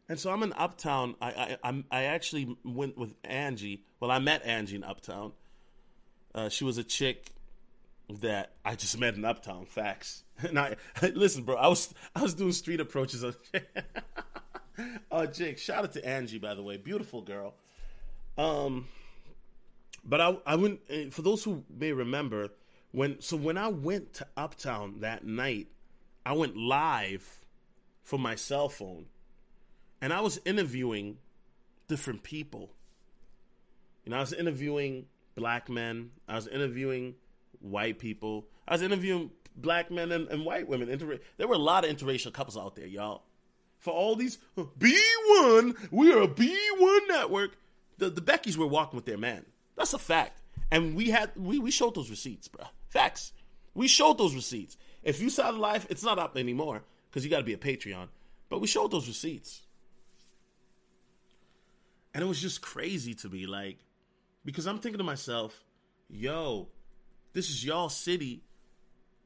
And 0.09 0.19
so 0.19 0.31
I'm 0.31 0.43
in 0.43 0.53
Uptown. 0.53 1.15
I 1.21 1.57
I 1.63 1.69
i, 1.69 1.83
I 1.91 2.03
actually 2.03 2.57
went 2.63 2.97
with 2.97 3.15
Angie. 3.23 3.83
Well, 3.99 4.11
I 4.11 4.19
met 4.19 4.45
Angie 4.45 4.75
in 4.75 4.83
Uptown. 4.83 5.33
Uh, 6.33 6.49
she 6.49 6.63
was 6.63 6.77
a 6.77 6.83
chick 6.83 7.31
that 8.09 8.53
I 8.63 8.75
just 8.75 8.99
met 8.99 9.15
in 9.15 9.25
Uptown. 9.25 9.65
Facts. 9.65 10.23
And 10.47 10.59
I 10.59 10.75
listen, 11.15 11.43
bro. 11.45 11.55
I 11.55 11.67
was 11.67 11.91
I 12.15 12.21
was 12.21 12.35
doing 12.35 12.51
street 12.51 12.79
approaches. 12.79 13.23
oh, 15.11 15.25
Jake! 15.25 15.57
Shout 15.57 15.83
out 15.83 15.93
to 15.93 16.05
Angie, 16.05 16.39
by 16.39 16.53
the 16.53 16.63
way, 16.63 16.77
beautiful 16.77 17.21
girl. 17.21 17.55
Um, 18.37 18.87
but 20.03 20.21
I 20.21 20.37
I 20.45 20.55
went 20.55 20.81
eh, 20.89 21.09
for 21.09 21.21
those 21.21 21.43
who 21.43 21.63
may 21.69 21.91
remember 21.91 22.49
when 22.91 23.21
so 23.21 23.37
when 23.37 23.57
I 23.57 23.67
went 23.67 24.13
to 24.15 24.27
Uptown 24.35 25.01
that 25.01 25.25
night, 25.25 25.67
I 26.25 26.33
went 26.33 26.55
live 26.55 27.41
from 28.03 28.21
my 28.21 28.35
cell 28.35 28.69
phone, 28.69 29.05
and 30.01 30.13
I 30.13 30.21
was 30.21 30.39
interviewing 30.45 31.17
different 31.87 32.23
people. 32.23 32.71
You 34.05 34.11
know, 34.11 34.17
I 34.17 34.21
was 34.21 34.33
interviewing 34.33 35.07
black 35.35 35.69
men. 35.69 36.11
I 36.27 36.35
was 36.35 36.47
interviewing 36.47 37.15
white 37.59 37.99
people. 37.99 38.47
I 38.67 38.73
was 38.73 38.81
interviewing 38.81 39.31
black 39.55 39.91
men 39.91 40.11
and, 40.11 40.27
and 40.29 40.45
white 40.45 40.67
women. 40.67 40.89
Inter- 40.89 41.19
there 41.37 41.47
were 41.47 41.55
a 41.55 41.59
lot 41.59 41.83
of 41.83 41.95
interracial 41.95 42.31
couples 42.31 42.55
out 42.55 42.75
there, 42.75 42.87
y'all. 42.87 43.23
For 43.79 43.93
all 43.93 44.15
these 44.15 44.37
uh, 44.57 44.63
B1, 44.79 45.75
we 45.91 46.11
are 46.11 46.23
a 46.23 46.27
B1 46.27 47.07
network. 47.07 47.57
The, 47.97 48.09
the 48.09 48.21
Beckys 48.21 48.57
were 48.57 48.67
walking 48.67 48.95
with 48.95 49.05
their 49.05 49.17
man. 49.17 49.45
That's 49.75 49.93
a 49.93 49.99
fact. 49.99 50.41
And 50.71 50.95
we 50.95 51.09
had 51.09 51.31
we, 51.35 51.59
we 51.59 51.71
showed 51.71 51.95
those 51.95 52.09
receipts, 52.09 52.47
bro. 52.47 52.65
Facts. 52.89 53.31
We 53.73 53.87
showed 53.87 54.17
those 54.17 54.35
receipts. 54.35 54.77
If 55.03 55.21
you 55.21 55.29
saw 55.29 55.51
the 55.51 55.59
life, 55.59 55.85
it's 55.89 56.03
not 56.03 56.19
up 56.19 56.35
anymore 56.37 56.83
because 57.09 57.23
you 57.23 57.29
got 57.29 57.37
to 57.37 57.43
be 57.43 57.53
a 57.53 57.57
Patreon. 57.57 58.07
But 58.49 58.59
we 58.59 58.67
showed 58.67 58.91
those 58.91 59.07
receipts. 59.07 59.61
And 62.13 62.23
it 62.23 62.27
was 62.27 62.41
just 62.41 62.61
crazy 62.61 63.13
to 63.15 63.29
me, 63.29 63.45
like, 63.45 63.77
because 64.43 64.65
I'm 64.65 64.79
thinking 64.79 64.97
to 64.97 65.03
myself, 65.03 65.63
yo, 66.09 66.69
this 67.33 67.49
is 67.49 67.63
y'all 67.63 67.89
city, 67.89 68.43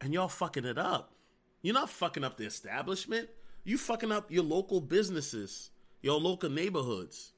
and 0.01 0.13
y'all 0.13 0.27
fucking 0.27 0.65
it 0.65 0.77
up. 0.77 1.13
You're 1.61 1.75
not 1.75 1.89
fucking 1.89 2.23
up 2.23 2.37
the 2.37 2.45
establishment. 2.45 3.29
You 3.63 3.77
fucking 3.77 4.11
up 4.11 4.31
your 4.31 4.43
local 4.43 4.81
businesses, 4.81 5.69
your 6.01 6.19
local 6.19 6.49
neighborhoods. 6.49 7.33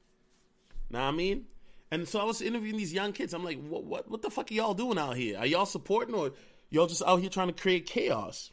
Know 0.90 1.00
what 1.00 1.06
I 1.06 1.10
mean? 1.10 1.46
And 1.90 2.08
so 2.08 2.20
I 2.20 2.24
was 2.24 2.40
interviewing 2.40 2.76
these 2.76 2.92
young 2.92 3.12
kids. 3.12 3.34
I'm 3.34 3.44
like, 3.44 3.62
what, 3.62 3.84
what, 3.84 4.10
what 4.10 4.22
the 4.22 4.30
fuck 4.30 4.50
are 4.50 4.54
y'all 4.54 4.74
doing 4.74 4.98
out 4.98 5.16
here? 5.16 5.38
Are 5.38 5.46
y'all 5.46 5.66
supporting 5.66 6.14
or 6.14 6.32
y'all 6.70 6.86
just 6.86 7.02
out 7.06 7.20
here 7.20 7.30
trying 7.30 7.48
to 7.48 7.52
create 7.52 7.86
chaos? 7.86 8.50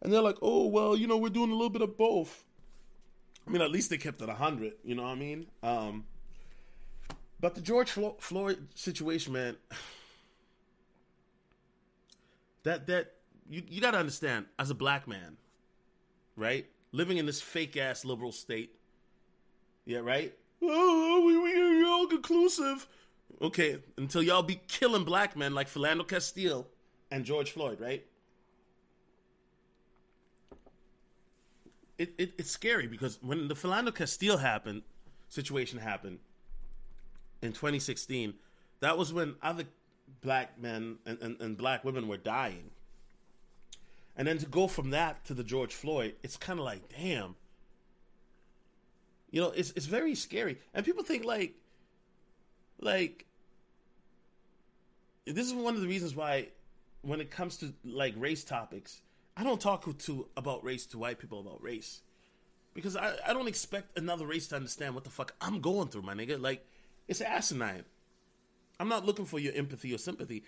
And 0.00 0.12
they're 0.12 0.22
like, 0.22 0.38
oh, 0.42 0.68
well, 0.68 0.96
you 0.96 1.06
know, 1.06 1.16
we're 1.16 1.30
doing 1.30 1.50
a 1.50 1.54
little 1.54 1.70
bit 1.70 1.82
of 1.82 1.96
both. 1.96 2.44
I 3.46 3.50
mean, 3.50 3.62
at 3.62 3.70
least 3.70 3.90
they 3.90 3.98
kept 3.98 4.22
it 4.22 4.28
hundred. 4.28 4.74
You 4.84 4.94
know 4.94 5.02
what 5.02 5.10
I 5.10 5.14
mean? 5.16 5.46
Um, 5.62 6.04
but 7.40 7.54
the 7.54 7.60
George 7.60 7.90
Floyd 7.90 8.68
situation, 8.74 9.32
man. 9.32 9.56
That 12.62 12.86
that 12.86 13.12
you 13.46 13.62
you 13.68 13.82
got 13.82 13.90
to 13.90 13.98
understand 13.98 14.46
as 14.58 14.70
a 14.70 14.74
black 14.74 15.06
man, 15.06 15.36
right? 16.36 16.66
Living 16.92 17.18
in 17.18 17.26
this 17.26 17.40
fake 17.40 17.76
ass 17.76 18.04
liberal 18.04 18.32
state. 18.32 18.74
Yeah, 19.84 19.98
right. 19.98 20.34
Oh, 20.62 20.68
oh 20.68 21.26
we 21.26 21.38
we 21.38 21.84
all 21.84 22.06
conclusive. 22.06 22.86
Okay, 23.42 23.78
until 23.98 24.22
y'all 24.22 24.42
be 24.42 24.60
killing 24.68 25.04
black 25.04 25.36
men 25.36 25.54
like 25.54 25.68
Philando 25.68 26.06
Castile 26.06 26.66
and 27.10 27.24
George 27.24 27.50
Floyd, 27.50 27.80
right? 27.80 28.04
It, 31.98 32.14
it, 32.18 32.32
it's 32.38 32.50
scary 32.50 32.86
because 32.86 33.18
when 33.22 33.48
the 33.48 33.54
Philando 33.54 33.94
Castile 33.94 34.38
happened, 34.38 34.82
situation 35.28 35.78
happened 35.78 36.18
in 37.42 37.52
2016, 37.52 38.34
that 38.80 38.98
was 38.98 39.12
when 39.12 39.36
other 39.42 39.64
black 40.20 40.58
men 40.60 40.98
and, 41.06 41.18
and, 41.20 41.40
and 41.40 41.56
black 41.56 41.84
women 41.84 42.08
were 42.08 42.16
dying. 42.16 42.70
And 44.16 44.28
then 44.28 44.38
to 44.38 44.46
go 44.46 44.68
from 44.68 44.90
that 44.90 45.24
to 45.26 45.34
the 45.34 45.44
George 45.44 45.74
Floyd, 45.74 46.14
it's 46.22 46.36
kind 46.36 46.58
of 46.58 46.64
like, 46.64 46.88
damn. 46.96 47.34
You 49.30 49.40
know, 49.40 49.50
it's 49.50 49.72
it's 49.72 49.86
very 49.86 50.14
scary. 50.14 50.58
And 50.72 50.84
people 50.84 51.02
think 51.02 51.24
like 51.24 51.54
like 52.80 53.26
this 55.26 55.46
is 55.46 55.54
one 55.54 55.74
of 55.74 55.80
the 55.80 55.88
reasons 55.88 56.14
why 56.14 56.48
when 57.02 57.20
it 57.20 57.30
comes 57.30 57.56
to 57.58 57.72
like 57.84 58.14
race 58.16 58.44
topics, 58.44 59.00
I 59.36 59.42
don't 59.42 59.60
talk 59.60 59.86
to 59.98 60.28
about 60.36 60.64
race 60.64 60.86
to 60.86 60.98
white 60.98 61.18
people 61.18 61.40
about 61.40 61.62
race. 61.62 62.00
Because 62.74 62.96
I, 62.96 63.14
I 63.26 63.32
don't 63.32 63.46
expect 63.46 63.96
another 63.96 64.26
race 64.26 64.48
to 64.48 64.56
understand 64.56 64.94
what 64.94 65.04
the 65.04 65.10
fuck 65.10 65.34
I'm 65.40 65.60
going 65.60 65.88
through, 65.88 66.02
my 66.02 66.14
nigga. 66.14 66.40
Like, 66.40 66.66
it's 67.06 67.20
asinine. 67.20 67.84
I'm 68.80 68.88
not 68.88 69.06
looking 69.06 69.24
for 69.26 69.38
your 69.38 69.54
empathy 69.54 69.94
or 69.94 69.98
sympathy, 69.98 70.42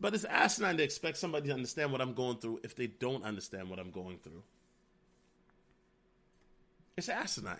but 0.00 0.14
it's 0.14 0.24
asinine 0.24 0.76
to 0.76 0.82
expect 0.82 1.16
somebody 1.16 1.48
to 1.48 1.54
understand 1.54 1.92
what 1.92 2.00
I'm 2.00 2.14
going 2.14 2.38
through 2.38 2.60
if 2.62 2.74
they 2.76 2.86
don't 2.86 3.24
understand 3.24 3.68
what 3.68 3.78
I'm 3.78 3.90
going 3.90 4.18
through. 4.18 4.42
It's 6.96 7.08
asinine. 7.08 7.56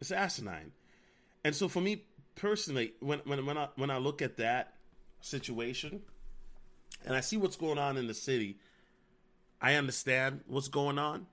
It's 0.00 0.12
asinine. 0.12 0.72
And 1.44 1.54
so 1.54 1.68
for 1.68 1.80
me 1.80 2.04
personally, 2.34 2.92
when 3.00 3.20
when 3.20 3.46
when 3.46 3.56
I 3.56 3.68
when 3.76 3.90
I 3.90 3.98
look 3.98 4.22
at 4.22 4.36
that 4.38 4.74
situation 5.20 6.02
and 7.06 7.16
I 7.16 7.20
see 7.20 7.36
what's 7.36 7.56
going 7.56 7.78
on 7.78 7.96
in 7.96 8.06
the 8.06 8.14
city, 8.14 8.58
I 9.60 9.74
understand 9.74 10.40
what's 10.46 10.68
going 10.68 10.98
on. 10.98 11.26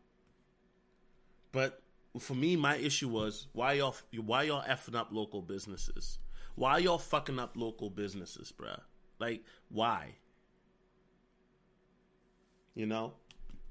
But 1.51 1.81
for 2.19 2.33
me, 2.35 2.55
my 2.55 2.75
issue 2.75 3.07
was 3.07 3.47
why 3.53 3.73
y'all 3.73 3.95
why 4.17 4.43
y'all 4.43 4.63
effing 4.63 4.95
up 4.95 5.09
local 5.11 5.41
businesses? 5.41 6.19
Why 6.55 6.79
y'all 6.79 6.97
fucking 6.97 7.39
up 7.39 7.53
local 7.55 7.89
businesses, 7.89 8.51
bruh? 8.57 8.81
Like 9.19 9.43
why? 9.69 10.15
You 12.75 12.85
know, 12.85 13.13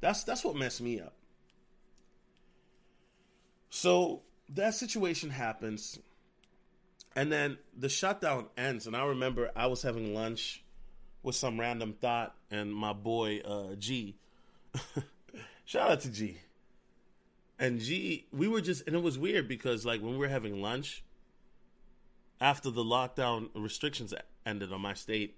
that's 0.00 0.24
that's 0.24 0.44
what 0.44 0.56
messed 0.56 0.80
me 0.80 1.00
up. 1.00 1.14
So 3.68 4.22
that 4.54 4.74
situation 4.74 5.30
happens, 5.30 5.98
and 7.14 7.30
then 7.30 7.58
the 7.76 7.88
shutdown 7.88 8.46
ends. 8.56 8.86
And 8.86 8.96
I 8.96 9.04
remember 9.04 9.50
I 9.54 9.66
was 9.66 9.82
having 9.82 10.14
lunch 10.14 10.64
with 11.22 11.36
some 11.36 11.60
random 11.60 11.94
thought 12.00 12.34
and 12.50 12.74
my 12.74 12.92
boy 12.92 13.40
uh, 13.40 13.74
G. 13.76 14.16
Shout 15.64 15.90
out 15.90 16.00
to 16.00 16.10
G. 16.10 16.38
And 17.60 17.78
G, 17.78 18.26
we 18.32 18.48
were 18.48 18.60
just, 18.60 18.86
and 18.86 18.96
it 18.96 19.02
was 19.02 19.18
weird 19.18 19.46
because 19.46 19.86
like 19.86 20.00
when 20.00 20.12
we 20.12 20.18
were 20.18 20.28
having 20.28 20.60
lunch 20.60 21.04
after 22.40 22.70
the 22.70 22.82
lockdown 22.82 23.50
restrictions 23.54 24.12
ended 24.44 24.72
on 24.72 24.80
my 24.80 24.94
state, 24.94 25.36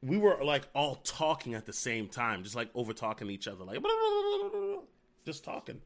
we 0.00 0.16
were 0.16 0.42
like 0.42 0.68
all 0.74 0.96
talking 0.96 1.54
at 1.54 1.66
the 1.66 1.72
same 1.72 2.08
time, 2.08 2.44
just 2.44 2.54
like 2.54 2.70
over 2.74 2.92
talking 2.92 3.28
each 3.30 3.48
other, 3.48 3.64
like 3.64 3.82
just 5.26 5.44
talking 5.44 5.80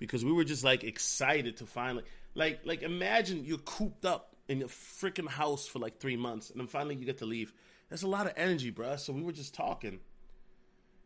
because 0.00 0.24
we 0.24 0.32
were 0.32 0.44
just 0.44 0.64
like 0.64 0.82
excited 0.82 1.58
to 1.58 1.66
finally 1.66 2.02
like 2.34 2.60
like 2.64 2.82
imagine 2.82 3.44
you're 3.44 3.58
cooped 3.58 4.04
up 4.04 4.34
in 4.48 4.58
your 4.58 4.68
freaking 4.68 5.28
house 5.28 5.68
for 5.68 5.78
like 5.78 6.00
three 6.00 6.16
months 6.16 6.50
and 6.50 6.58
then 6.58 6.66
finally 6.66 6.96
you 6.96 7.04
get 7.04 7.18
to 7.18 7.26
leave. 7.26 7.52
That's 7.88 8.02
a 8.02 8.08
lot 8.08 8.26
of 8.26 8.32
energy, 8.36 8.72
bruh. 8.72 8.98
So 8.98 9.12
we 9.12 9.22
were 9.22 9.32
just 9.32 9.54
talking 9.54 10.00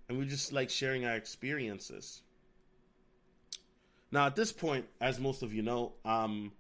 and 0.09 0.17
we 0.17 0.25
are 0.25 0.29
just 0.29 0.53
like 0.53 0.71
sharing 0.71 1.05
our 1.05 1.15
experiences. 1.15 2.23
Now 4.11 4.27
at 4.27 4.37
this 4.37 4.53
point, 4.53 4.87
as 5.01 5.19
most 5.19 5.43
of 5.43 5.53
you 5.53 5.63
know, 5.63 5.93
I'm 6.05 6.53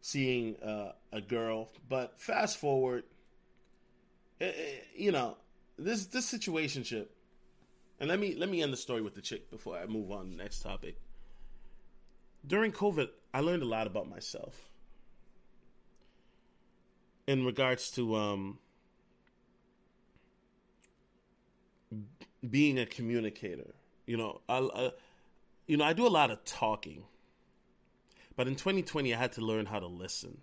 seeing 0.00 0.56
uh, 0.62 0.92
a 1.12 1.20
girl, 1.20 1.70
but 1.88 2.18
fast 2.20 2.58
forward, 2.58 3.04
it, 4.40 4.44
eh, 4.44 4.48
it, 4.48 4.54
eh, 4.56 4.84
you 4.96 5.12
know, 5.12 5.36
this 5.78 6.06
this 6.06 6.30
situationship. 6.32 7.06
And 8.00 8.08
let 8.08 8.18
me 8.18 8.34
let 8.34 8.48
me 8.48 8.62
end 8.62 8.72
the 8.72 8.76
story 8.76 9.00
with 9.00 9.14
the 9.14 9.22
chick 9.22 9.50
before 9.50 9.76
I 9.76 9.86
move 9.86 10.10
on 10.10 10.24
to 10.24 10.30
the 10.30 10.42
next 10.42 10.60
topic 10.60 10.98
during 12.46 12.72
COVID, 12.72 13.08
I 13.32 13.40
learned 13.40 13.62
a 13.62 13.66
lot 13.66 13.86
about 13.86 14.08
myself 14.08 14.70
in 17.26 17.44
regards 17.44 17.90
to 17.92 18.16
um, 18.16 18.58
being 22.48 22.78
a 22.78 22.86
communicator. 22.86 23.74
You 24.06 24.16
know, 24.16 24.40
I, 24.48 24.58
I, 24.58 24.90
you 25.72 25.78
know, 25.78 25.86
I 25.86 25.94
do 25.94 26.06
a 26.06 26.08
lot 26.08 26.30
of 26.30 26.44
talking, 26.44 27.02
but 28.36 28.46
in 28.46 28.56
2020, 28.56 29.14
I 29.14 29.16
had 29.16 29.32
to 29.32 29.40
learn 29.40 29.64
how 29.64 29.80
to 29.80 29.86
listen. 29.86 30.36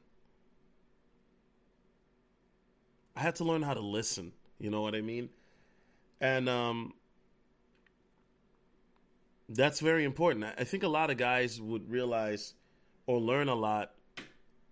I 3.15 3.19
had 3.19 3.35
to 3.35 3.43
learn 3.43 3.61
how 3.61 3.75
to 3.75 3.79
listen. 3.79 4.31
You 4.57 4.71
know 4.71 4.81
what 4.81 4.95
I 4.95 5.01
mean? 5.01 5.29
And 6.19 6.49
um, 6.49 6.93
that's 9.47 9.81
very 9.81 10.03
important. 10.03 10.45
I 10.45 10.63
think 10.63 10.81
a 10.81 10.87
lot 10.87 11.11
of 11.11 11.17
guys 11.17 11.61
would 11.61 11.91
realize 11.91 12.55
or 13.05 13.19
learn 13.19 13.49
a 13.49 13.55
lot 13.55 13.91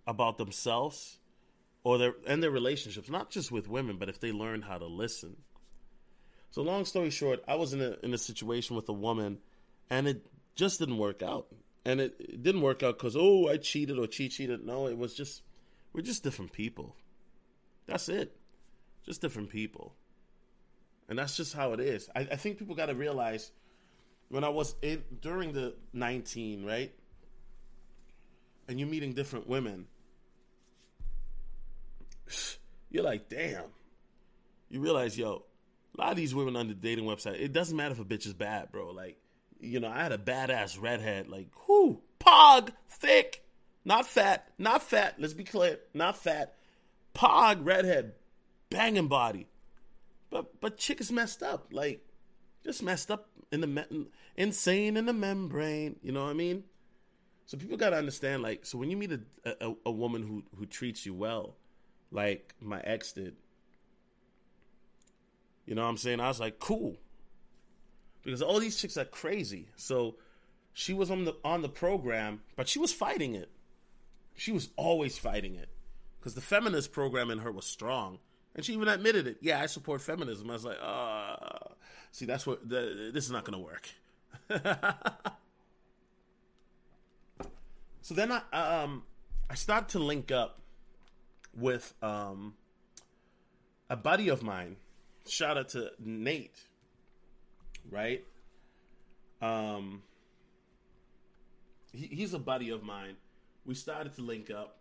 about 0.08 0.38
themselves 0.38 1.20
or 1.84 1.98
their 1.98 2.14
and 2.26 2.42
their 2.42 2.50
relationships, 2.50 3.08
not 3.08 3.30
just 3.30 3.52
with 3.52 3.68
women, 3.68 3.96
but 3.96 4.08
if 4.08 4.18
they 4.18 4.32
learn 4.32 4.62
how 4.62 4.78
to 4.78 4.86
listen. 4.86 5.36
So 6.50 6.62
long 6.62 6.84
story 6.84 7.10
short, 7.10 7.44
I 7.46 7.54
was 7.54 7.74
in 7.74 7.80
a 7.80 7.94
in 8.02 8.12
a 8.12 8.18
situation 8.18 8.74
with 8.74 8.88
a 8.88 8.92
woman 8.92 9.38
and 9.88 10.08
it 10.08 10.26
just 10.58 10.80
didn't 10.80 10.98
work 10.98 11.22
out. 11.22 11.46
And 11.86 12.00
it, 12.00 12.16
it 12.18 12.42
didn't 12.42 12.60
work 12.60 12.82
out 12.82 12.98
because 12.98 13.16
oh 13.16 13.48
I 13.48 13.56
cheated 13.56 13.98
or 13.98 14.10
she 14.10 14.28
cheated. 14.28 14.66
No, 14.66 14.88
it 14.88 14.98
was 14.98 15.14
just 15.14 15.42
we're 15.94 16.02
just 16.02 16.22
different 16.22 16.52
people. 16.52 16.96
That's 17.86 18.10
it. 18.10 18.36
Just 19.06 19.22
different 19.22 19.48
people. 19.48 19.94
And 21.08 21.18
that's 21.18 21.36
just 21.36 21.54
how 21.54 21.72
it 21.72 21.80
is. 21.80 22.10
I, 22.14 22.20
I 22.20 22.36
think 22.36 22.58
people 22.58 22.74
gotta 22.74 22.94
realize 22.94 23.50
when 24.28 24.44
I 24.44 24.50
was 24.50 24.74
in 24.82 25.02
during 25.22 25.52
the 25.52 25.74
19, 25.94 26.66
right? 26.66 26.92
And 28.68 28.78
you're 28.78 28.88
meeting 28.88 29.14
different 29.14 29.48
women. 29.48 29.86
You're 32.90 33.04
like, 33.04 33.30
damn. 33.30 33.64
You 34.68 34.80
realize, 34.80 35.16
yo, 35.16 35.44
a 35.96 36.00
lot 36.00 36.10
of 36.10 36.16
these 36.16 36.34
women 36.34 36.56
on 36.56 36.68
the 36.68 36.74
dating 36.74 37.04
website, 37.04 37.40
it 37.40 37.52
doesn't 37.52 37.76
matter 37.76 37.92
if 37.92 38.00
a 38.00 38.04
bitch 38.04 38.26
is 38.26 38.34
bad, 38.34 38.70
bro. 38.70 38.90
Like, 38.90 39.18
you 39.60 39.80
know, 39.80 39.88
I 39.88 40.02
had 40.02 40.12
a 40.12 40.18
badass 40.18 40.80
redhead, 40.80 41.28
like, 41.28 41.48
whoo, 41.68 42.00
pog, 42.20 42.70
thick, 42.88 43.44
not 43.84 44.06
fat, 44.06 44.50
not 44.58 44.82
fat, 44.82 45.16
let's 45.18 45.34
be 45.34 45.44
clear, 45.44 45.78
not 45.94 46.16
fat. 46.16 46.54
Pog, 47.14 47.64
redhead, 47.64 48.12
banging 48.70 49.08
body. 49.08 49.48
But 50.30 50.60
but 50.60 50.76
chick 50.76 51.00
is 51.00 51.10
messed 51.10 51.42
up. 51.42 51.68
Like, 51.72 52.04
just 52.64 52.82
messed 52.82 53.10
up 53.10 53.28
in 53.50 53.60
the 53.60 53.66
me- 53.66 54.06
insane 54.36 54.96
in 54.96 55.06
the 55.06 55.12
membrane. 55.12 55.96
You 56.02 56.12
know 56.12 56.24
what 56.24 56.30
I 56.30 56.34
mean? 56.34 56.64
So 57.46 57.56
people 57.56 57.78
got 57.78 57.90
to 57.90 57.96
understand, 57.96 58.42
like, 58.42 58.66
so 58.66 58.76
when 58.76 58.90
you 58.90 58.96
meet 58.96 59.10
a, 59.10 59.20
a, 59.46 59.74
a 59.86 59.90
woman 59.90 60.22
who 60.22 60.44
who 60.56 60.66
treats 60.66 61.06
you 61.06 61.14
well, 61.14 61.56
like 62.10 62.54
my 62.60 62.80
ex 62.80 63.12
did, 63.12 63.36
you 65.64 65.74
know 65.74 65.82
what 65.82 65.88
I'm 65.88 65.96
saying? 65.96 66.20
I 66.20 66.28
was 66.28 66.40
like, 66.40 66.58
cool, 66.58 66.98
because 68.28 68.42
all 68.42 68.60
these 68.60 68.76
chicks 68.76 68.98
are 68.98 69.06
crazy. 69.06 69.68
So 69.76 70.16
she 70.74 70.92
was 70.92 71.10
on 71.10 71.24
the 71.24 71.36
on 71.44 71.62
the 71.62 71.68
program, 71.68 72.42
but 72.56 72.68
she 72.68 72.78
was 72.78 72.92
fighting 72.92 73.34
it. 73.34 73.50
She 74.34 74.52
was 74.52 74.68
always 74.76 75.16
fighting 75.16 75.54
it 75.54 75.70
because 76.18 76.34
the 76.34 76.42
feminist 76.42 76.92
program 76.92 77.30
in 77.30 77.38
her 77.38 77.50
was 77.50 77.64
strong, 77.64 78.18
and 78.54 78.64
she 78.64 78.74
even 78.74 78.88
admitted 78.88 79.26
it. 79.26 79.38
Yeah, 79.40 79.60
I 79.60 79.66
support 79.66 80.02
feminism. 80.02 80.50
I 80.50 80.52
was 80.52 80.64
like, 80.64 80.78
uh 80.82 81.36
See, 82.12 82.26
that's 82.26 82.46
what 82.46 82.68
the, 82.68 83.10
this 83.12 83.24
is 83.24 83.30
not 83.30 83.44
going 83.44 83.58
to 83.58 83.64
work. 83.64 83.88
so 88.02 88.14
then 88.14 88.32
I 88.32 88.42
um 88.52 89.04
I 89.48 89.54
started 89.54 89.88
to 89.90 90.00
link 90.00 90.30
up 90.30 90.60
with 91.56 91.94
um 92.02 92.54
a 93.88 93.96
buddy 93.96 94.28
of 94.28 94.42
mine 94.42 94.76
shout 95.26 95.56
out 95.58 95.70
to 95.70 95.90
Nate, 95.98 96.67
right? 97.90 98.24
Um, 99.40 100.02
he, 101.92 102.06
he's 102.06 102.34
a 102.34 102.38
buddy 102.38 102.70
of 102.70 102.82
mine. 102.82 103.16
We 103.64 103.74
started 103.74 104.14
to 104.14 104.22
link 104.22 104.50
up, 104.50 104.78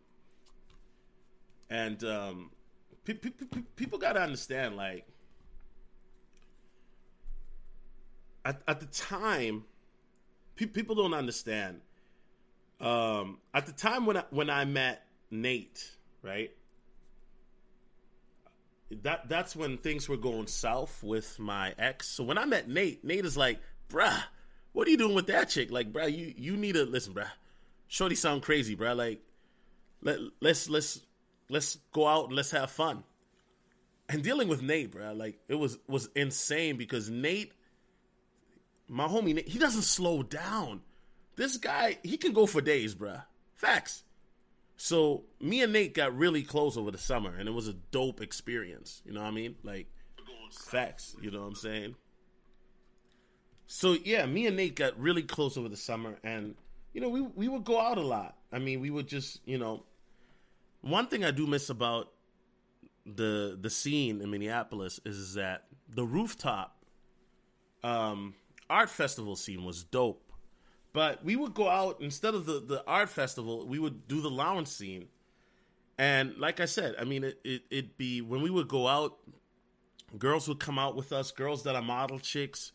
and 1.70 2.04
um, 2.04 2.52
pe- 3.04 3.14
pe- 3.14 3.30
pe- 3.30 3.62
people 3.76 4.00
got 4.00 4.14
to 4.14 4.22
understand, 4.22 4.78
like, 4.78 5.06
at, 8.46 8.62
at 8.68 8.80
the 8.80 8.86
time, 8.88 9.66
pe- 10.56 10.66
people 10.66 10.96
don't 10.96 11.14
understand. 11.14 11.82
Um, 12.80 13.40
at 13.54 13.66
the 13.66 13.72
time 13.72 14.06
when 14.06 14.18
I, 14.18 14.24
when 14.30 14.50
I 14.50 14.64
met 14.66 15.06
Nate, 15.32 15.92
right? 16.22 16.52
That 18.90 19.28
that's 19.28 19.56
when 19.56 19.78
things 19.78 20.08
were 20.08 20.18
going 20.18 20.48
south 20.48 21.04
with 21.04 21.40
my 21.40 21.74
ex. 21.78 22.08
So 22.08 22.24
when 22.24 22.38
I 22.38 22.46
met 22.46 22.70
Nate, 22.70 23.04
Nate 23.04 23.26
is 23.26 23.36
like, 23.36 23.60
"Bruh, 23.90 24.24
what 24.72 24.88
are 24.88 24.92
you 24.92 24.98
doing 24.98 25.16
with 25.16 25.28
that 25.28 25.50
chick? 25.50 25.72
Like, 25.72 25.92
bruh, 25.92 26.16
you 26.16 26.34
you 26.38 26.56
need 26.56 26.76
to 26.76 26.86
listen, 26.86 27.14
bruh. 27.14 27.30
Shorty 27.88 28.16
sound 28.16 28.44
crazy, 28.44 28.76
bruh. 28.76 28.96
Like, 28.96 29.22
let 30.02 30.20
let's 30.40 30.70
let's 30.70 31.02
let's 31.50 31.78
go 31.92 32.08
out 32.08 32.28
and 32.28 32.36
let's 32.36 32.52
have 32.52 32.72
fun." 32.72 33.04
And 34.10 34.24
dealing 34.24 34.48
with 34.48 34.62
Nate, 34.62 34.92
bruh, 34.92 35.18
like 35.18 35.40
it 35.50 35.56
was 35.56 35.78
was 35.88 36.10
insane 36.16 36.78
because 36.78 37.10
Nate, 37.10 37.52
my 38.88 39.08
homie, 39.08 39.36
Nate, 39.36 39.50
he 39.50 39.60
doesn't 39.60 39.82
slow 39.82 40.24
down. 40.24 40.82
This 41.36 41.58
guy, 41.58 42.00
he 42.04 42.18
can 42.18 42.32
go 42.32 42.46
for 42.46 42.62
days, 42.62 42.96
bruh. 42.96 43.24
Facts. 43.54 44.04
So 44.78 45.24
me 45.42 45.64
and 45.64 45.74
Nate 45.74 45.94
got 45.94 46.16
really 46.16 46.44
close 46.44 46.78
over 46.78 46.92
the 46.92 46.98
summer, 47.00 47.36
and 47.36 47.50
it 47.50 47.52
was 47.52 47.68
a 47.68 47.74
dope 47.74 48.22
experience. 48.22 49.02
You 49.06 49.14
know 49.14 49.22
what 49.22 49.28
I 49.28 49.32
mean? 49.32 49.56
Like 49.64 49.88
facts. 50.52 51.16
You 51.22 51.32
know 51.32 51.42
what 51.42 51.48
I'm 51.48 51.56
saying? 51.56 51.96
So 53.66 53.98
yeah, 54.04 54.26
me 54.26 54.48
and 54.48 54.56
Nate 54.56 54.76
got 54.76 54.98
really 55.00 55.24
close 55.24 55.58
over 55.58 55.68
the 55.68 55.78
summer, 55.78 56.18
and 56.24 56.56
you 56.94 57.02
know 57.02 57.10
we 57.10 57.22
we 57.22 57.48
would 57.48 57.66
go 57.66 57.82
out 57.82 57.98
a 57.98 58.02
lot. 58.02 58.38
I 58.52 58.60
mean, 58.60 58.80
we 58.80 58.90
would 58.90 59.08
just 59.08 59.42
you 59.46 59.58
know. 59.58 59.84
One 60.82 61.08
thing 61.08 61.26
I 61.26 61.32
do 61.32 61.48
miss 61.48 61.70
about 61.70 62.14
the 63.06 63.58
the 63.60 63.70
scene 63.70 64.22
in 64.22 64.30
Minneapolis 64.30 65.00
is 65.06 65.34
that 65.34 65.66
the 65.90 66.06
rooftop 66.06 66.78
um, 67.84 68.36
art 68.70 68.90
festival 68.90 69.36
scene 69.36 69.64
was 69.64 69.84
dope. 69.84 70.27
But 70.94 71.24
we 71.24 71.36
would 71.36 71.54
go 71.54 71.70
out 71.70 71.98
instead 72.00 72.34
of 72.34 72.46
the, 72.46 72.60
the 72.60 72.84
art 72.88 73.10
festival, 73.10 73.68
we 73.68 73.80
would 73.80 74.08
do 74.08 74.22
the 74.22 74.30
lounge 74.30 74.68
scene. 74.68 75.08
And 75.98 76.38
like 76.38 76.60
I 76.60 76.66
said, 76.66 76.96
I 77.00 77.04
mean, 77.04 77.24
it, 77.24 77.40
it, 77.44 77.62
it'd 77.70 77.98
be 77.98 78.22
when 78.22 78.42
we 78.42 78.50
would 78.50 78.68
go 78.68 78.88
out, 78.88 79.18
girls 80.18 80.48
would 80.48 80.60
come 80.60 80.80
out 80.80 80.96
with 80.96 81.12
us, 81.12 81.32
girls 81.32 81.64
that 81.64 81.76
are 81.76 81.82
model 81.82 82.20
chicks, 82.20 82.72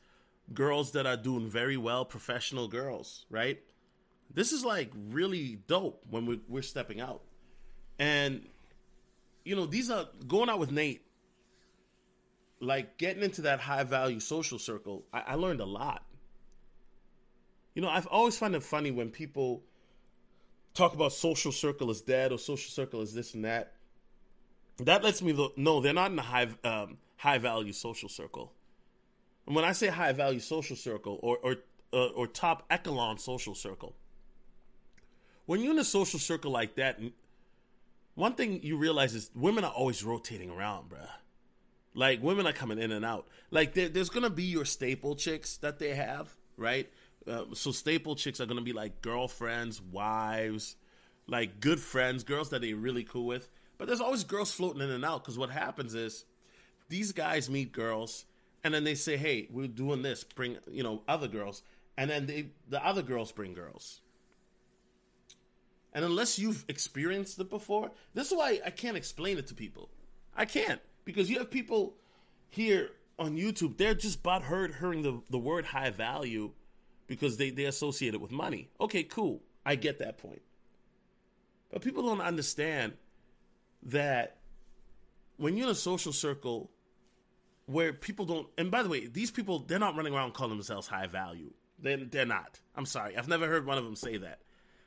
girls 0.53 0.93
that 0.93 1.07
are 1.07 1.17
doing 1.17 1.49
very 1.49 1.77
well, 1.77 2.05
professional 2.05 2.69
girls, 2.69 3.27
right? 3.31 3.61
This 4.33 4.53
is 4.53 4.65
like 4.65 4.93
really 4.95 5.59
dope 5.67 6.05
when 6.11 6.27
we, 6.27 6.41
we're 6.49 6.63
stepping 6.63 7.01
out. 7.01 7.23
And, 7.99 8.49
you 9.45 9.55
know, 9.55 9.67
these 9.67 9.91
are 9.91 10.07
going 10.27 10.49
out 10.49 10.59
with 10.59 10.73
Nate, 10.73 11.03
like 12.61 12.99
getting 12.99 13.23
into 13.23 13.43
that 13.43 13.61
high 13.61 13.85
value 13.85 14.21
social 14.21 14.59
circle. 14.59 15.05
I, 15.13 15.23
I 15.29 15.35
learned 15.35 15.61
a 15.61 15.67
lot 15.67 16.05
you 17.75 17.83
know, 17.83 17.89
I've 17.89 18.07
always 18.07 18.37
found 18.37 18.55
it 18.55 18.63
funny 18.63 18.91
when 18.91 19.11
people 19.11 19.63
talk 20.75 20.95
about 20.95 21.13
social 21.13 21.53
circle 21.53 21.91
as 21.91 22.01
dead 22.01 22.33
or 22.33 22.39
social 22.39 22.71
circle 22.71 23.01
as 23.01 23.15
this 23.15 23.35
and 23.35 23.45
that. 23.45 23.75
That 24.79 25.05
lets 25.05 25.23
me 25.23 25.51
know 25.57 25.81
they're 25.81 25.93
not 25.93 26.11
in 26.11 26.19
a 26.19 26.23
high 26.23 26.49
um, 26.65 26.99
high 27.17 27.39
value 27.39 27.73
social 27.73 28.09
circle. 28.09 28.53
And 29.47 29.55
when 29.55 29.65
I 29.65 29.73
say 29.73 29.89
high 29.89 30.13
value 30.13 30.41
social 30.41 30.77
circle 30.77 31.19
or 31.23 31.39
or 31.39 31.57
uh, 31.93 32.07
or 32.09 32.27
top 32.27 32.65
echelon 32.71 33.19
social 33.19 33.55
circle, 33.55 33.95
when 35.47 35.61
you're 35.61 35.73
in 35.73 35.79
a 35.79 35.85
social 35.85 36.19
circle 36.19 36.51
like 36.51 36.77
that, 36.77 37.01
one 38.15 38.35
thing 38.35 38.61
you 38.63 38.77
realize 38.77 39.15
is 39.15 39.31
women 39.35 39.65
are 39.65 39.73
always 39.73 40.03
rotating 40.05 40.51
around, 40.51 40.91
bruh. 40.91 41.09
Like 41.95 42.23
women 42.23 42.47
are 42.47 42.55
coming 42.55 42.79
in 42.79 42.91
and 42.91 43.05
out. 43.05 43.29
Like 43.51 43.75
there, 43.75 43.89
there's 43.89 44.09
gonna 44.09 44.31
be 44.31 44.45
your 44.45 44.65
staple 44.65 45.15
chicks 45.15 45.59
that 45.59 45.79
they 45.79 45.95
have, 45.95 46.35
right? 46.57 46.91
Uh, 47.27 47.45
so 47.53 47.71
staple 47.71 48.17
chicks 48.17 48.41
are 48.41 48.47
gonna 48.47 48.61
be 48.61 48.73
like 48.73 49.01
girlfriends, 49.03 49.81
wives, 49.81 50.77
like 51.27 51.61
good 51.61 51.81
friends, 51.81 52.25
girls 52.25 52.51
that 52.51 52.63
they're 52.63 52.77
really 52.77 53.05
cool 53.05 53.27
with. 53.27 53.49
But 53.79 53.87
there's 53.87 54.01
always 54.01 54.25
girls 54.25 54.53
floating 54.53 54.83
in 54.83 54.91
and 54.91 55.05
out 55.05 55.23
because 55.23 55.39
what 55.39 55.51
happens 55.51 55.95
is 55.95 56.25
these 56.89 57.13
guys 57.13 57.49
meet 57.49 57.73
girls 57.73 58.25
and 58.65 58.73
then 58.73 58.85
they 58.85 58.95
say, 58.95 59.17
"Hey, 59.17 59.49
we're 59.51 59.67
doing 59.67 60.03
this. 60.03 60.25
Bring 60.25 60.59
you 60.71 60.83
know 60.83 61.03
other 61.09 61.29
girls," 61.29 61.63
and 61.97 62.11
then 62.11 62.27
they 62.27 62.51
the 62.69 62.85
other 62.85 63.03
girls 63.03 63.33
bring 63.33 63.55
girls. 63.55 64.01
And 65.93 66.05
unless 66.05 66.39
you've 66.39 66.65
experienced 66.69 67.39
it 67.39 67.51
before, 67.51 67.91
this 68.15 68.31
is 68.31 68.37
why 68.37 68.61
I 68.65 68.71
can't 68.71 68.97
explain 68.97 69.37
it 69.39 69.47
to 69.49 69.55
people. 69.55 69.91
I 70.35 70.47
can't 70.47 70.81
because 71.05 71.29
you 71.29 71.39
have 71.39 71.51
people 71.51 71.95
here 72.49 72.91
on 73.19 73.37
YouTube. 73.37 73.77
They're 73.77 73.95
just 73.95 74.23
butthurt 74.23 74.79
hearing 74.79 75.03
the 75.03 75.23
the 75.29 75.39
word 75.39 75.67
high 75.67 75.91
value 75.91 76.53
because 77.07 77.37
they, 77.37 77.51
they 77.51 77.65
associate 77.65 78.15
it 78.15 78.21
with 78.21 78.33
money. 78.33 78.69
Okay, 78.81 79.03
cool. 79.03 79.43
I 79.65 79.77
get 79.77 79.99
that 79.99 80.19
point. 80.19 80.43
But 81.71 81.83
people 81.83 82.03
don't 82.03 82.21
understand 82.21 82.95
that 83.85 84.39
when 85.37 85.57
you're 85.57 85.67
in 85.67 85.73
a 85.73 85.77
social 85.77 86.13
circle 86.13 86.71
where 87.67 87.93
people 87.93 88.27
don't, 88.27 88.47
and 88.59 88.71
by 88.71 88.83
the 88.83 88.89
way, 88.89 89.07
these 89.07 89.31
people, 89.31 89.61
they're 89.61 89.79
not 89.79 89.97
running 89.97 90.15
around 90.15 90.35
calling 90.35 90.57
themselves 90.57 90.87
high 90.87 91.07
value. 91.07 91.53
They're, 91.79 92.05
they're 92.05 92.27
not. 92.27 92.61
I'm 92.77 92.87
sorry. 92.87 93.17
I've 93.17 93.29
never 93.29 93.47
heard 93.49 93.67
one 93.67 93.79
of 93.79 93.85
them 93.85 93.97
say 93.97 94.19
that. 94.19 94.41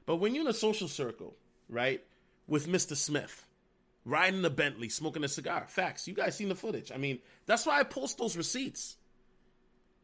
But 0.06 0.17
when 0.17 0.36
you're 0.36 0.43
in 0.43 0.49
a 0.49 0.54
social 0.54 0.88
circle, 0.88 1.36
right, 1.67 2.04
with 2.47 2.67
Mr. 2.67 2.95
Smith, 2.95 3.45
riding 4.06 4.45
a 4.45 4.49
Bentley, 4.49 4.89
smoking 4.89 5.23
a 5.23 5.28
cigar, 5.28 5.65
facts. 5.67 6.08
You 6.08 6.13
guys 6.13 6.36
seen 6.36 6.49
the 6.49 6.56
footage. 6.56 6.91
I 6.91 6.97
mean, 6.97 7.19
that's 7.47 7.65
why 7.65 7.80
I 7.80 7.84
post 7.84 8.17
those 8.17 8.38
receipts. 8.38 8.97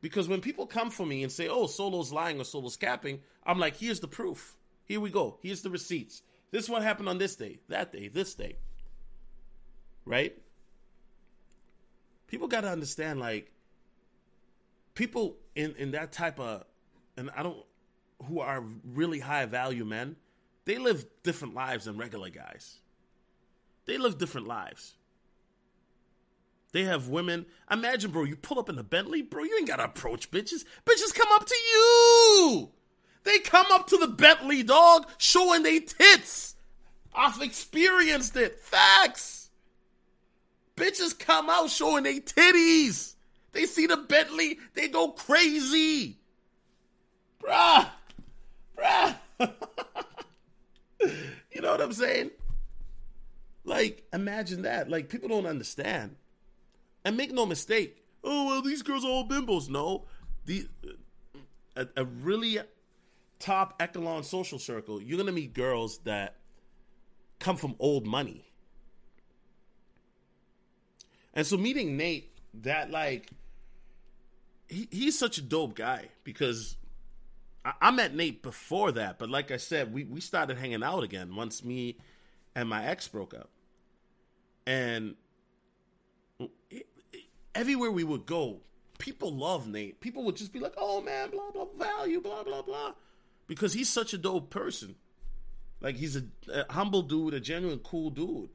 Because 0.01 0.27
when 0.27 0.41
people 0.41 0.65
come 0.65 0.89
for 0.89 1.05
me 1.05 1.23
and 1.23 1.31
say, 1.31 1.47
oh, 1.47 1.67
Solo's 1.67 2.11
lying 2.11 2.39
or 2.39 2.43
Solo's 2.43 2.75
capping, 2.75 3.19
I'm 3.45 3.59
like, 3.59 3.77
here's 3.77 3.99
the 3.99 4.07
proof. 4.07 4.57
Here 4.85 4.99
we 4.99 5.11
go. 5.11 5.37
Here's 5.41 5.61
the 5.61 5.69
receipts. 5.69 6.23
This 6.49 6.63
is 6.63 6.69
what 6.69 6.81
happened 6.81 7.07
on 7.07 7.17
this 7.17 7.35
day, 7.35 7.59
that 7.69 7.93
day, 7.93 8.07
this 8.07 8.33
day. 8.33 8.57
Right? 10.03 10.35
People 12.27 12.47
got 12.47 12.61
to 12.61 12.69
understand, 12.69 13.19
like, 13.19 13.51
people 14.95 15.37
in, 15.55 15.75
in 15.77 15.91
that 15.91 16.11
type 16.11 16.39
of, 16.39 16.63
and 17.15 17.29
I 17.35 17.43
don't, 17.43 17.57
who 18.23 18.39
are 18.39 18.63
really 18.93 19.19
high 19.19 19.45
value 19.45 19.85
men, 19.85 20.15
they 20.65 20.77
live 20.77 21.05
different 21.23 21.53
lives 21.53 21.85
than 21.85 21.97
regular 21.97 22.29
guys. 22.29 22.79
They 23.85 23.97
live 23.97 24.17
different 24.17 24.47
lives. 24.47 24.95
They 26.71 26.83
have 26.83 27.09
women. 27.09 27.45
Imagine, 27.69 28.11
bro, 28.11 28.23
you 28.23 28.35
pull 28.35 28.59
up 28.59 28.69
in 28.69 28.77
a 28.77 28.83
Bentley, 28.83 29.21
bro, 29.21 29.43
you 29.43 29.57
ain't 29.57 29.67
gotta 29.67 29.83
approach 29.83 30.31
bitches. 30.31 30.63
Bitches 30.85 31.13
come 31.13 31.27
up 31.31 31.45
to 31.45 31.55
you. 31.55 32.69
They 33.23 33.39
come 33.39 33.67
up 33.71 33.87
to 33.87 33.97
the 33.97 34.07
Bentley 34.07 34.63
dog 34.63 35.07
showing 35.17 35.63
they 35.63 35.79
tits. 35.79 36.55
I've 37.13 37.41
experienced 37.41 38.35
it. 38.37 38.59
Facts. 38.59 39.49
Bitches 40.75 41.17
come 41.17 41.49
out 41.49 41.69
showing 41.69 42.03
they 42.03 42.19
titties. 42.19 43.15
They 43.51 43.65
see 43.65 43.85
the 43.85 43.97
Bentley, 43.97 44.59
they 44.73 44.87
go 44.87 45.09
crazy. 45.09 46.17
Bruh. 47.43 47.89
Bruh. 48.77 49.15
you 51.51 51.61
know 51.61 51.71
what 51.71 51.81
I'm 51.81 51.91
saying? 51.91 52.31
Like, 53.65 54.03
imagine 54.13 54.61
that. 54.63 54.89
Like, 54.89 55.09
people 55.09 55.27
don't 55.29 55.45
understand. 55.45 56.15
And 57.03 57.17
make 57.17 57.31
no 57.31 57.45
mistake, 57.45 58.03
oh 58.23 58.47
well, 58.47 58.61
these 58.61 58.81
girls 58.81 59.03
are 59.03 59.09
all 59.09 59.27
bimbos. 59.27 59.69
No, 59.69 60.05
the 60.45 60.67
a, 61.75 61.87
a 61.97 62.05
really 62.05 62.59
top 63.39 63.75
echelon 63.79 64.23
social 64.23 64.59
circle, 64.59 65.01
you're 65.01 65.17
gonna 65.17 65.31
meet 65.31 65.53
girls 65.53 65.99
that 65.99 66.35
come 67.39 67.57
from 67.57 67.75
old 67.79 68.05
money. 68.05 68.45
And 71.33 71.47
so 71.47 71.57
meeting 71.57 71.97
Nate, 71.97 72.29
that 72.61 72.91
like 72.91 73.31
he, 74.67 74.87
he's 74.91 75.17
such 75.17 75.37
a 75.37 75.41
dope 75.41 75.75
guy 75.75 76.09
because 76.23 76.77
I, 77.65 77.73
I 77.81 77.91
met 77.91 78.15
Nate 78.15 78.43
before 78.43 78.91
that, 78.93 79.17
but 79.17 79.29
like 79.29 79.51
I 79.51 79.57
said, 79.57 79.93
we, 79.93 80.03
we 80.03 80.21
started 80.21 80.57
hanging 80.57 80.83
out 80.83 81.03
again 81.03 81.35
once 81.35 81.63
me 81.63 81.97
and 82.55 82.69
my 82.69 82.85
ex 82.85 83.07
broke 83.07 83.33
up. 83.33 83.49
And 84.67 85.15
everywhere 87.55 87.91
we 87.91 88.03
would 88.03 88.25
go, 88.25 88.61
people 88.97 89.33
love 89.33 89.67
Nate. 89.67 89.99
People 89.99 90.23
would 90.25 90.35
just 90.35 90.53
be 90.53 90.59
like, 90.59 90.73
"Oh 90.77 91.01
man, 91.01 91.29
blah 91.31 91.51
blah 91.51 91.65
value, 91.77 92.21
blah 92.21 92.43
blah 92.43 92.61
blah," 92.61 92.93
because 93.47 93.73
he's 93.73 93.89
such 93.89 94.13
a 94.13 94.17
dope 94.17 94.49
person. 94.49 94.95
Like 95.81 95.95
he's 95.95 96.15
a, 96.15 96.23
a 96.53 96.71
humble 96.71 97.01
dude, 97.01 97.33
a 97.33 97.39
genuine 97.39 97.79
cool 97.79 98.11
dude. 98.11 98.49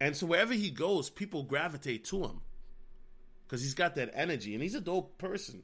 And 0.00 0.16
so 0.16 0.26
wherever 0.26 0.54
he 0.54 0.70
goes, 0.70 1.10
people 1.10 1.42
gravitate 1.44 2.04
to 2.06 2.24
him. 2.24 2.40
because 3.46 3.62
he's 3.62 3.74
got 3.74 3.94
that 3.96 4.10
energy 4.14 4.54
and 4.54 4.62
he's 4.62 4.74
a 4.74 4.80
dope 4.80 5.18
person. 5.18 5.62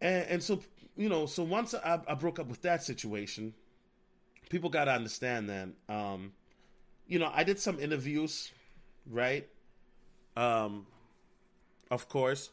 And, 0.00 0.26
and 0.28 0.42
so 0.42 0.60
you 0.96 1.08
know, 1.08 1.26
so 1.26 1.44
once 1.44 1.74
I, 1.74 2.00
I, 2.08 2.14
broke 2.14 2.38
up 2.40 2.48
with 2.48 2.62
that 2.62 2.82
situation, 2.82 3.54
people 4.50 4.68
got 4.68 4.86
to 4.86 4.92
understand 4.92 5.48
that. 5.48 5.68
Um, 5.88 6.32
you 7.06 7.18
know, 7.20 7.30
I 7.32 7.44
did 7.44 7.60
some 7.60 7.78
interviews, 7.78 8.50
right? 9.08 9.48
Um, 10.38 10.86
of 11.90 12.08
course, 12.08 12.50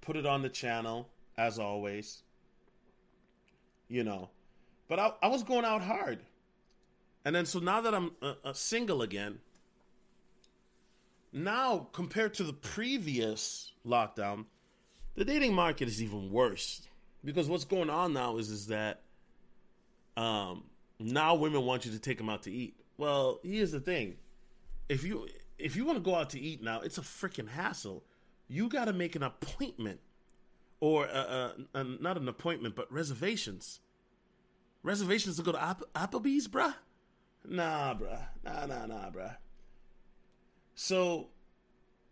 put 0.00 0.16
it 0.16 0.26
on 0.26 0.42
the 0.42 0.48
channel 0.48 1.08
as 1.38 1.60
always. 1.60 2.22
You 3.88 4.02
know, 4.02 4.30
but 4.88 4.98
I, 4.98 5.12
I 5.22 5.28
was 5.28 5.44
going 5.44 5.64
out 5.64 5.80
hard, 5.80 6.18
and 7.24 7.36
then 7.36 7.46
so 7.46 7.60
now 7.60 7.80
that 7.82 7.94
I'm 7.94 8.10
uh, 8.20 8.52
single 8.52 9.02
again, 9.02 9.38
now 11.32 11.86
compared 11.92 12.34
to 12.34 12.42
the 12.42 12.52
previous 12.52 13.70
lockdown, 13.86 14.46
the 15.14 15.24
dating 15.24 15.54
market 15.54 15.86
is 15.86 16.02
even 16.02 16.32
worse 16.32 16.82
because 17.24 17.48
what's 17.48 17.64
going 17.64 17.90
on 17.90 18.12
now 18.12 18.38
is 18.38 18.50
is 18.50 18.66
that 18.68 19.02
um, 20.16 20.64
now 20.98 21.36
women 21.36 21.64
want 21.64 21.84
you 21.84 21.92
to 21.92 22.00
take 22.00 22.18
them 22.18 22.28
out 22.28 22.42
to 22.44 22.50
eat. 22.50 22.74
Well, 22.96 23.38
here's 23.44 23.70
the 23.70 23.80
thing: 23.80 24.16
if 24.88 25.04
you 25.04 25.28
if 25.58 25.76
you 25.76 25.84
want 25.84 25.96
to 25.96 26.02
go 26.02 26.14
out 26.14 26.30
to 26.30 26.40
eat 26.40 26.62
now, 26.62 26.80
it's 26.80 26.98
a 26.98 27.02
freaking 27.02 27.48
hassle. 27.48 28.04
You 28.48 28.68
got 28.68 28.86
to 28.86 28.92
make 28.92 29.16
an 29.16 29.22
appointment, 29.22 30.00
or 30.80 31.06
uh, 31.06 31.52
uh, 31.74 31.84
not 32.00 32.16
an 32.16 32.28
appointment, 32.28 32.74
but 32.74 32.92
reservations. 32.92 33.80
Reservations 34.82 35.36
to 35.36 35.42
go 35.42 35.52
to 35.52 35.62
App- 35.62 35.82
Applebee's, 35.94 36.46
bruh? 36.46 36.74
Nah, 37.48 37.94
bruh. 37.94 38.20
Nah, 38.44 38.66
nah, 38.66 38.86
nah, 38.86 39.10
bruh. 39.10 39.36
So, 40.74 41.28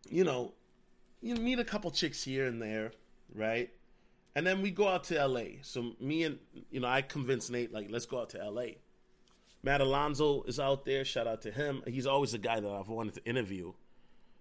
you 0.08 0.24
know, 0.24 0.54
you 1.20 1.34
meet 1.36 1.58
a 1.58 1.64
couple 1.64 1.90
chicks 1.90 2.22
here 2.22 2.46
and 2.46 2.60
there, 2.62 2.92
right? 3.34 3.70
And 4.34 4.46
then 4.46 4.62
we 4.62 4.70
go 4.70 4.88
out 4.88 5.04
to 5.04 5.26
LA. 5.26 5.60
So 5.62 5.92
me 6.00 6.24
and 6.24 6.38
you 6.70 6.80
know, 6.80 6.88
I 6.88 7.02
convinced 7.02 7.50
Nate 7.50 7.72
like, 7.72 7.88
let's 7.90 8.06
go 8.06 8.20
out 8.20 8.30
to 8.30 8.50
LA. 8.50 8.64
Matt 9.62 9.80
Alonzo 9.80 10.42
is 10.42 10.58
out 10.58 10.84
there. 10.84 11.04
Shout 11.04 11.26
out 11.26 11.42
to 11.42 11.50
him. 11.50 11.82
He's 11.86 12.06
always 12.06 12.34
a 12.34 12.38
guy 12.38 12.58
that 12.58 12.70
I've 12.70 12.88
wanted 12.88 13.14
to 13.14 13.24
interview. 13.24 13.72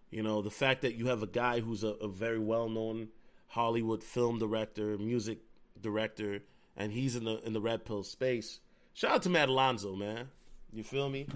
You 0.09 0.23
know, 0.23 0.41
the 0.41 0.51
fact 0.51 0.81
that 0.81 0.95
you 0.95 1.07
have 1.07 1.23
a 1.23 1.27
guy 1.27 1.59
who's 1.59 1.83
a, 1.83 1.89
a 1.89 2.07
very 2.07 2.39
well 2.39 2.69
known 2.69 3.09
Hollywood 3.47 4.03
film 4.03 4.39
director, 4.39 4.97
music 4.97 5.39
director, 5.79 6.41
and 6.75 6.91
he's 6.91 7.15
in 7.15 7.23
the 7.23 7.39
in 7.45 7.53
the 7.53 7.61
red 7.61 7.85
pill 7.85 8.03
space. 8.03 8.59
Shout 8.93 9.11
out 9.11 9.21
to 9.23 9.29
Matt 9.29 9.49
Alonzo, 9.49 9.95
man. 9.95 10.29
You 10.73 10.83
feel 10.83 11.09
me? 11.09 11.27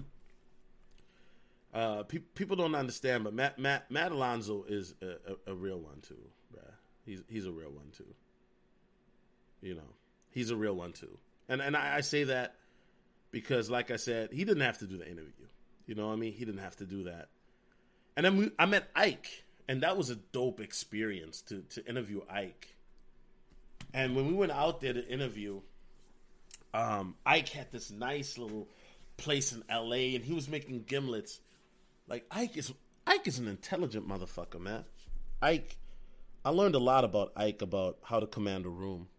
Uh, 1.73 2.03
pe- 2.03 2.19
people 2.19 2.55
don't 2.55 2.75
understand, 2.75 3.23
but 3.23 3.33
Matt 3.33 3.59
Matt 3.59 3.91
Matt 3.91 4.11
Alonzo 4.11 4.65
is 4.67 4.93
a, 5.01 5.05
a, 5.07 5.51
a, 5.51 5.55
real 5.55 5.77
one 5.77 6.01
too, 6.01 6.29
bruh. 6.53 6.71
He's 7.05 7.21
he's 7.27 7.45
a 7.45 7.51
real 7.51 7.71
one 7.71 7.91
too. 7.95 8.15
You 9.61 9.75
know, 9.75 9.93
he's 10.29 10.51
a 10.51 10.55
real 10.55 10.73
one 10.73 10.93
too, 10.93 11.17
and 11.49 11.61
and 11.61 11.75
I, 11.75 11.97
I 11.97 12.01
say 12.01 12.23
that 12.25 12.55
because, 13.35 13.69
like 13.69 13.91
I 13.91 13.97
said, 13.97 14.31
he 14.31 14.45
didn't 14.45 14.63
have 14.63 14.77
to 14.77 14.87
do 14.87 14.97
the 14.97 15.05
interview. 15.05 15.45
You 15.87 15.95
know 15.95 16.07
what 16.07 16.13
I 16.13 16.15
mean? 16.15 16.31
He 16.31 16.45
didn't 16.45 16.61
have 16.61 16.77
to 16.77 16.85
do 16.85 17.03
that. 17.03 17.27
And 18.15 18.25
then 18.25 18.37
we, 18.37 18.51
I 18.57 18.65
met 18.65 18.89
Ike, 18.95 19.43
and 19.67 19.83
that 19.83 19.97
was 19.97 20.09
a 20.09 20.15
dope 20.15 20.61
experience 20.61 21.41
to 21.49 21.61
to 21.71 21.85
interview 21.85 22.21
Ike. 22.29 22.73
And 23.93 24.15
when 24.15 24.27
we 24.27 24.33
went 24.33 24.53
out 24.53 24.79
there 24.79 24.93
to 24.93 25.05
interview, 25.05 25.59
um, 26.73 27.15
Ike 27.25 27.49
had 27.49 27.73
this 27.73 27.91
nice 27.91 28.37
little 28.37 28.69
place 29.17 29.51
in 29.51 29.65
L.A. 29.67 30.15
and 30.15 30.23
he 30.23 30.31
was 30.31 30.47
making 30.47 30.85
gimlets 30.85 31.39
like 32.07 32.25
Ike 32.31 32.55
is 32.55 32.71
Ike 33.05 33.27
is 33.27 33.37
an 33.37 33.49
intelligent 33.49 34.07
motherfucker, 34.07 34.61
man. 34.61 34.85
Ike, 35.41 35.75
I 36.45 36.51
learned 36.51 36.75
a 36.75 36.79
lot 36.79 37.03
about 37.03 37.33
Ike 37.35 37.61
about 37.61 37.97
how 38.01 38.21
to 38.21 38.27
command 38.27 38.65
a 38.65 38.69
room. 38.69 39.09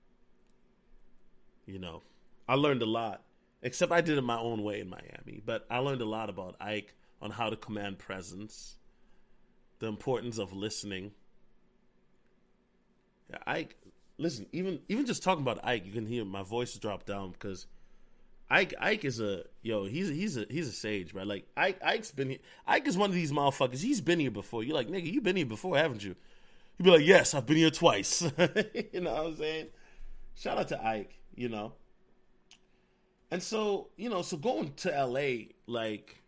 You 1.67 1.81
know, 1.81 2.03
I 2.49 2.55
learned 2.55 2.81
a 2.81 2.87
lot. 2.87 3.26
Except 3.67 3.91
I 3.91 4.01
did 4.01 4.17
it 4.17 4.23
my 4.23 4.39
own 4.39 4.63
way 4.63 4.79
in 4.79 4.89
Miami, 4.89 5.43
but 5.45 5.67
I 5.69 5.79
learned 5.79 6.01
a 6.01 6.05
lot 6.05 6.31
about 6.31 6.55
Ike 6.61 6.95
on 7.21 7.33
how 7.33 7.51
to 7.51 7.57
command 7.57 7.99
presence, 7.99 8.77
the 9.81 9.89
importance 9.89 10.39
of 10.39 10.53
listening. 10.53 11.11
Yeah, 13.29 13.39
Ike, 13.45 13.75
listen, 14.19 14.47
even 14.53 14.79
even 14.89 15.05
just 15.05 15.25
talking 15.25 15.43
about 15.43 15.65
Ike, 15.65 15.85
you 15.85 15.91
can 15.91 16.07
hear 16.07 16.25
my 16.25 16.45
voice 16.45 16.77
drop 16.77 17.07
down 17.07 17.33
because 17.33 17.67
Ike 18.49 18.75
Ike 18.81 19.05
is 19.05 19.19
a 19.19 19.43
yo. 19.63 19.87
He's 19.87 20.11
he's 20.11 20.37
a 20.37 20.47
he's 20.49 20.69
a 20.69 20.73
sage, 20.73 21.13
right? 21.13 21.27
Like 21.27 21.49
Ike 21.57 21.81
Ike's 21.85 22.13
been 22.13 22.29
here. 22.29 22.39
Ike 22.69 22.87
is 22.87 22.97
one 22.97 23.11
of 23.11 23.17
these 23.17 23.33
motherfuckers. 23.33 23.83
He's 23.83 24.01
been 24.01 24.21
here 24.21 24.31
before. 24.31 24.63
You're 24.63 24.77
like 24.77 24.87
nigga, 24.87 25.13
you've 25.13 25.25
been 25.25 25.35
here 25.35 25.45
before, 25.45 25.77
haven't 25.77 26.05
you? 26.05 26.15
You'd 26.79 26.85
be 26.85 26.91
like, 26.93 27.05
yes, 27.05 27.35
I've 27.35 27.47
been 27.47 27.57
here 27.57 27.71
twice. 27.71 28.23
you 28.93 29.01
know 29.01 29.13
what 29.13 29.27
I'm 29.27 29.37
saying? 29.37 29.67
Shout 30.37 30.57
out 30.57 30.69
to 30.69 30.87
Ike. 30.87 31.19
You 31.35 31.49
know. 31.49 31.73
And 33.31 33.43
so 33.43 33.89
you 33.97 34.09
know, 34.09 34.23
so 34.23 34.37
going 34.37 34.73
to 34.79 34.95
L.A. 34.95 35.51
like, 35.67 36.23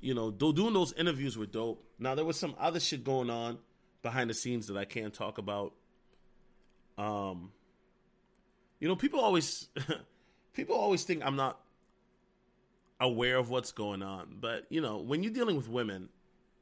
you 0.00 0.14
know, 0.14 0.30
doing 0.30 0.72
those 0.72 0.92
interviews 0.92 1.36
were 1.36 1.46
dope. 1.46 1.84
Now 1.98 2.14
there 2.14 2.24
was 2.24 2.38
some 2.38 2.54
other 2.58 2.80
shit 2.80 3.04
going 3.04 3.30
on 3.30 3.58
behind 4.02 4.30
the 4.30 4.34
scenes 4.34 4.66
that 4.68 4.76
I 4.76 4.84
can't 4.84 5.12
talk 5.12 5.38
about. 5.38 5.72
Um, 6.96 7.52
you 8.78 8.88
know, 8.88 8.96
people 8.96 9.20
always. 9.20 9.68
people 10.54 10.76
always 10.76 11.02
think 11.02 11.22
I'm 11.24 11.36
not 11.36 11.60
aware 13.00 13.36
of 13.36 13.50
what's 13.50 13.72
going 13.72 14.02
on, 14.02 14.36
but 14.40 14.66
you 14.70 14.80
know, 14.80 14.98
when 14.98 15.22
you're 15.22 15.32
dealing 15.32 15.56
with 15.56 15.68
women, 15.68 16.08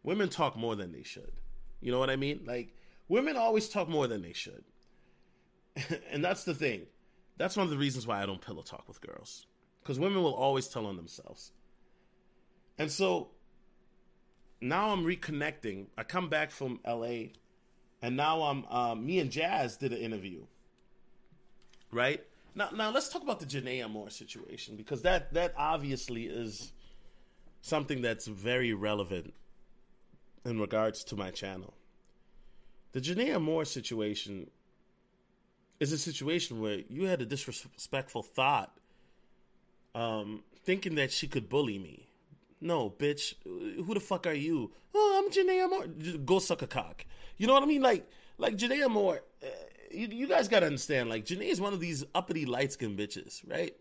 women 0.03 0.29
talk 0.29 0.57
more 0.57 0.75
than 0.75 0.93
they 0.93 1.03
should. 1.03 1.33
You 1.81 1.93
know 1.93 1.99
what 1.99 2.11
I 2.11 2.17
mean? 2.17 2.41
Like 2.47 2.75
women 3.09 3.37
always 3.37 3.69
talk 3.69 3.89
more 3.89 4.07
than 4.07 4.23
they 4.23 4.33
should. 4.33 4.65
and 6.11 6.25
that's 6.25 6.45
the 6.45 6.55
thing. 6.55 6.83
That's 7.43 7.57
one 7.57 7.65
of 7.65 7.71
the 7.71 7.77
reasons 7.77 8.07
why 8.07 8.23
I 8.23 8.27
don't 8.27 8.41
pillow 8.41 8.63
talk 8.63 8.87
with 8.87 9.01
girls. 9.01 9.47
Cuz 9.83 9.99
women 9.99 10.23
will 10.23 10.33
always 10.33 10.69
tell 10.69 10.87
on 10.87 10.95
themselves. 10.95 11.51
And 12.79 12.89
so 12.89 13.33
now 14.61 14.91
I'm 14.91 15.05
reconnecting. 15.05 15.89
I 15.99 16.05
come 16.05 16.29
back 16.29 16.53
from 16.53 16.79
LA 16.87 17.33
and 18.01 18.17
now 18.17 18.43
I'm 18.43 18.65
uh, 18.67 18.95
me 18.95 19.19
and 19.19 19.29
Jazz 19.29 19.77
did 19.77 19.93
an 19.93 19.99
interview. 19.99 20.47
Right? 21.91 22.25
Now, 22.55 22.71
now 22.71 22.93
let's 22.93 23.09
talk 23.09 23.23
about 23.25 23.41
the 23.41 23.47
Janae 23.47 23.91
Moore 23.91 24.11
situation 24.11 24.77
because 24.77 25.03
that 25.03 25.35
that 25.35 25.53
obviously 25.57 26.27
is 26.27 26.73
something 27.61 28.03
that's 28.03 28.29
very 28.29 28.73
relevant 28.73 29.35
in 30.45 30.61
regards 30.61 31.03
to 31.03 31.17
my 31.17 31.33
channel. 31.33 31.75
The 32.93 33.01
Janae 33.01 33.43
Moore 33.43 33.65
situation 33.65 34.49
is 35.83 35.91
a 35.91 35.99
situation 35.99 36.61
where 36.61 36.79
you 36.89 37.07
had 37.07 37.21
a 37.21 37.27
disrespectful 37.27 38.23
thought, 38.23 38.73
um, 39.97 40.45
thinking 40.65 40.95
that 40.95 41.11
she 41.11 41.27
could 41.27 41.49
bully 41.49 41.77
me. 41.77 42.09
No, 42.61 42.89
bitch, 42.89 43.35
who 43.45 43.93
the 43.93 43.99
fuck 43.99 44.29
are 44.29 44.33
you? 44.33 44.71
Oh, 44.95 45.23
I'm 45.25 45.33
Janae 45.33 45.69
Moore. 45.69 45.87
Go 46.19 46.39
suck 46.39 46.63
a 46.63 46.69
cock. 46.69 47.05
You 47.37 47.49
know 47.49 47.55
what 47.55 47.65
I 47.65 47.67
mean? 47.67 47.83
Like, 47.83 48.09
like 48.39 48.57
Janae 48.57 48.89
Moore. 48.89 49.23
Uh, 49.43 49.47
you, 49.91 50.07
you 50.07 50.29
guys 50.29 50.47
got 50.47 50.61
to 50.61 50.67
understand, 50.67 51.11
like 51.11 51.27
Janae 51.27 51.51
is 51.51 51.61
one 51.61 51.73
of 51.73 51.81
these 51.81 52.05
uppity 52.15 52.47
light 52.47 52.73
skinned 52.73 52.97
bitches, 52.97 53.43
right? 53.51 53.77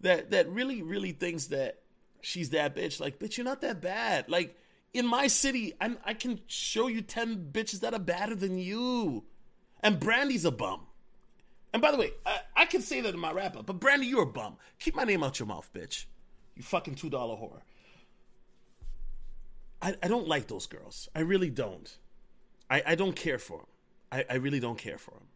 That 0.00 0.30
that 0.30 0.48
really 0.48 0.80
really 0.80 1.12
thinks 1.12 1.48
that 1.48 1.80
she's 2.22 2.50
that 2.50 2.74
bitch. 2.74 2.98
Like, 2.98 3.18
bitch, 3.18 3.36
you're 3.36 3.44
not 3.44 3.60
that 3.60 3.82
bad. 3.82 4.30
Like 4.30 4.56
in 4.94 5.06
my 5.06 5.26
city, 5.26 5.74
i 5.82 5.94
I 6.02 6.14
can 6.14 6.40
show 6.46 6.86
you 6.86 7.02
ten 7.02 7.50
bitches 7.52 7.80
that 7.80 7.92
are 7.92 8.00
badder 8.00 8.36
than 8.36 8.58
you, 8.58 9.24
and 9.82 10.00
Brandy's 10.00 10.46
a 10.46 10.50
bum. 10.50 10.86
And 11.72 11.80
by 11.80 11.90
the 11.90 11.96
way, 11.96 12.12
I, 12.26 12.40
I 12.56 12.64
can 12.66 12.82
say 12.82 13.00
that 13.00 13.14
in 13.14 13.20
my 13.20 13.32
wrap 13.32 13.56
up, 13.56 13.66
but 13.66 13.80
Brandy, 13.80 14.06
you're 14.06 14.22
a 14.22 14.26
bum. 14.26 14.56
Keep 14.78 14.94
my 14.94 15.04
name 15.04 15.22
out 15.22 15.38
your 15.38 15.46
mouth, 15.46 15.70
bitch. 15.74 16.04
You 16.54 16.62
fucking 16.62 16.96
two 16.96 17.08
dollar 17.08 17.34
whore. 17.34 17.60
I, 19.80 19.96
I 20.02 20.08
don't 20.08 20.28
like 20.28 20.46
those 20.48 20.66
girls. 20.66 21.08
I 21.14 21.20
really 21.20 21.50
don't. 21.50 21.96
I, 22.70 22.82
I 22.86 22.94
don't 22.94 23.16
care 23.16 23.38
for 23.38 23.58
them. 23.58 23.66
I, 24.12 24.24
I 24.30 24.34
really 24.36 24.60
don't 24.60 24.78
care 24.78 24.98
for 24.98 25.12
them. 25.12 25.26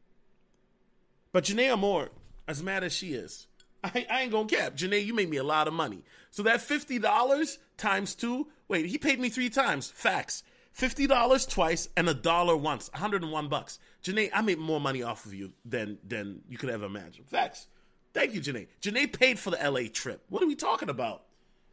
But 1.32 1.44
Janae 1.44 1.78
Moore, 1.78 2.10
as 2.46 2.62
mad 2.62 2.84
as 2.84 2.92
she 2.92 3.14
is, 3.14 3.46
I, 3.82 4.06
I 4.10 4.22
ain't 4.22 4.32
gonna 4.32 4.48
cap. 4.48 4.76
Janae, 4.76 5.04
you 5.04 5.14
made 5.14 5.30
me 5.30 5.38
a 5.38 5.44
lot 5.44 5.68
of 5.68 5.74
money. 5.74 6.04
So 6.30 6.42
that 6.44 6.60
fifty 6.60 6.98
dollars 6.98 7.58
times 7.76 8.14
two. 8.14 8.48
Wait, 8.68 8.86
he 8.86 8.98
paid 8.98 9.20
me 9.20 9.28
three 9.28 9.48
times. 9.50 9.90
Facts. 9.90 10.42
Fifty 10.76 11.06
dollars 11.06 11.46
twice 11.46 11.88
and 11.96 12.06
a 12.06 12.12
dollar 12.12 12.54
once. 12.54 12.90
One 12.92 13.00
hundred 13.00 13.22
and 13.22 13.32
one 13.32 13.48
bucks. 13.48 13.78
Janae, 14.04 14.28
I 14.34 14.42
made 14.42 14.58
more 14.58 14.78
money 14.78 15.02
off 15.02 15.24
of 15.24 15.32
you 15.32 15.54
than 15.64 15.96
than 16.06 16.42
you 16.50 16.58
could 16.58 16.68
ever 16.68 16.84
imagine. 16.84 17.24
Facts. 17.24 17.66
Thank 18.12 18.34
you, 18.34 18.42
Janae. 18.42 18.66
Janae 18.82 19.10
paid 19.10 19.38
for 19.38 19.50
the 19.50 19.56
LA 19.56 19.88
trip. 19.90 20.22
What 20.28 20.42
are 20.42 20.46
we 20.46 20.54
talking 20.54 20.90
about? 20.90 21.22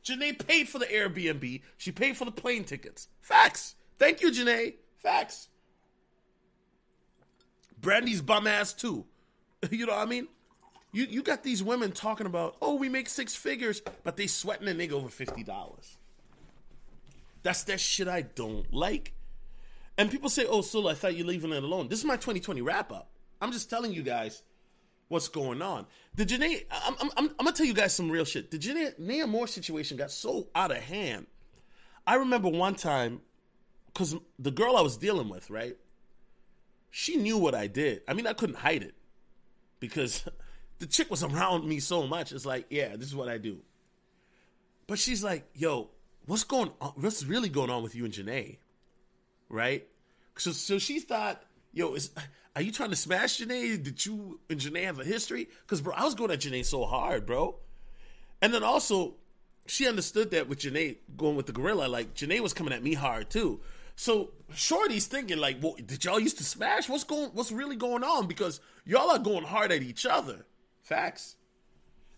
Janae 0.05 0.47
paid 0.47 0.69
for 0.69 0.79
the 0.79 0.85
Airbnb. 0.85 1.61
She 1.75 1.91
paid 1.91 2.15
for 2.15 2.23
the 2.23 2.31
plane 2.31 2.63
tickets. 2.63 3.09
Facts. 3.19 3.75
Thank 3.99 4.21
you, 4.21 4.31
Janae. 4.31 4.75
Facts. 4.99 5.49
Brandy's 7.81 8.21
bum 8.21 8.47
ass 8.47 8.71
too. 8.71 9.03
you 9.69 9.85
know 9.85 9.91
what 9.91 10.01
I 10.01 10.09
mean? 10.09 10.29
You 10.93 11.07
you 11.09 11.23
got 11.23 11.43
these 11.43 11.61
women 11.61 11.91
talking 11.91 12.25
about, 12.25 12.55
oh, 12.61 12.75
we 12.75 12.87
make 12.87 13.09
six 13.09 13.35
figures, 13.35 13.81
but 14.05 14.15
they 14.15 14.27
sweating 14.27 14.69
a 14.69 14.71
nigga 14.71 14.93
over 14.93 15.09
fifty 15.09 15.43
dollars. 15.43 15.97
That's 17.43 17.63
that 17.65 17.79
shit 17.79 18.07
I 18.07 18.21
don't 18.21 18.73
like. 18.73 19.13
And 19.97 20.09
people 20.09 20.29
say, 20.29 20.45
"Oh, 20.45 20.61
Solo, 20.61 20.89
I 20.89 20.95
thought 20.95 21.15
you're 21.15 21.27
leaving 21.27 21.51
it 21.51 21.63
alone." 21.63 21.87
This 21.87 21.99
is 21.99 22.05
my 22.05 22.15
2020 22.15 22.61
wrap 22.61 22.91
up. 22.91 23.11
I'm 23.41 23.51
just 23.51 23.69
telling 23.69 23.93
you 23.93 24.01
guys 24.01 24.41
what's 25.09 25.27
going 25.27 25.61
on. 25.61 25.85
The 26.15 26.25
Janae, 26.25 26.65
I'm, 26.71 26.95
I'm, 26.99 27.11
I'm, 27.17 27.29
I'm 27.29 27.45
gonna 27.45 27.51
tell 27.51 27.65
you 27.65 27.73
guys 27.73 27.93
some 27.93 28.09
real 28.09 28.25
shit. 28.25 28.49
The 28.49 28.57
Janae 28.57 29.27
Moore 29.29 29.47
situation 29.47 29.97
got 29.97 30.11
so 30.11 30.47
out 30.55 30.71
of 30.71 30.77
hand. 30.77 31.27
I 32.05 32.15
remember 32.15 32.49
one 32.49 32.75
time, 32.75 33.21
because 33.87 34.15
the 34.39 34.51
girl 34.51 34.75
I 34.75 34.81
was 34.81 34.97
dealing 34.97 35.29
with, 35.29 35.49
right? 35.49 35.77
She 36.89 37.15
knew 37.15 37.37
what 37.37 37.55
I 37.55 37.67
did. 37.67 38.01
I 38.07 38.13
mean, 38.13 38.27
I 38.27 38.33
couldn't 38.33 38.57
hide 38.57 38.83
it 38.83 38.95
because 39.79 40.25
the 40.79 40.85
chick 40.85 41.09
was 41.09 41.23
around 41.23 41.67
me 41.67 41.79
so 41.79 42.07
much. 42.07 42.31
It's 42.31 42.45
like, 42.45 42.65
yeah, 42.69 42.95
this 42.95 43.07
is 43.07 43.15
what 43.15 43.29
I 43.29 43.37
do. 43.37 43.59
But 44.87 44.99
she's 44.99 45.23
like, 45.23 45.47
yo, 45.53 45.89
what's 46.25 46.43
going 46.43 46.71
on? 46.81 46.93
What's 46.95 47.25
really 47.25 47.49
going 47.49 47.69
on 47.69 47.83
with 47.83 47.95
you 47.95 48.05
and 48.05 48.13
Janae? 48.13 48.57
Right? 49.49 49.87
So, 50.37 50.51
so 50.51 50.79
she 50.79 50.99
thought, 50.99 51.43
yo, 51.71 51.93
is 51.93 52.11
are 52.55 52.61
you 52.61 52.71
trying 52.71 52.91
to 52.91 52.95
smash 52.95 53.39
Janae? 53.39 53.81
Did 53.81 54.05
you 54.05 54.39
and 54.49 54.59
Janae 54.59 54.85
have 54.85 54.99
a 54.99 55.03
history? 55.03 55.47
Because 55.61 55.81
bro, 55.81 55.93
I 55.95 56.05
was 56.05 56.15
going 56.15 56.31
at 56.31 56.39
Janae 56.39 56.65
so 56.65 56.85
hard, 56.85 57.25
bro. 57.25 57.57
And 58.41 58.53
then 58.53 58.63
also, 58.63 59.15
she 59.65 59.87
understood 59.87 60.31
that 60.31 60.49
with 60.49 60.59
Janae 60.59 60.97
going 61.15 61.35
with 61.35 61.45
the 61.45 61.53
gorilla, 61.53 61.87
like 61.87 62.13
Janae 62.13 62.41
was 62.41 62.53
coming 62.53 62.73
at 62.73 62.83
me 62.83 62.93
hard 62.93 63.29
too. 63.29 63.61
So 63.95 64.31
Shorty's 64.55 65.05
thinking 65.05 65.37
like, 65.37 65.57
well, 65.61 65.75
did 65.85 66.03
y'all 66.03 66.19
used 66.19 66.37
to 66.39 66.43
smash? 66.43 66.89
What's 66.89 67.03
going? 67.03 67.29
What's 67.33 67.51
really 67.51 67.75
going 67.75 68.03
on? 68.03 68.27
Because 68.27 68.59
y'all 68.85 69.11
are 69.11 69.19
going 69.19 69.43
hard 69.43 69.71
at 69.71 69.83
each 69.83 70.05
other. 70.05 70.45
Facts. 70.81 71.35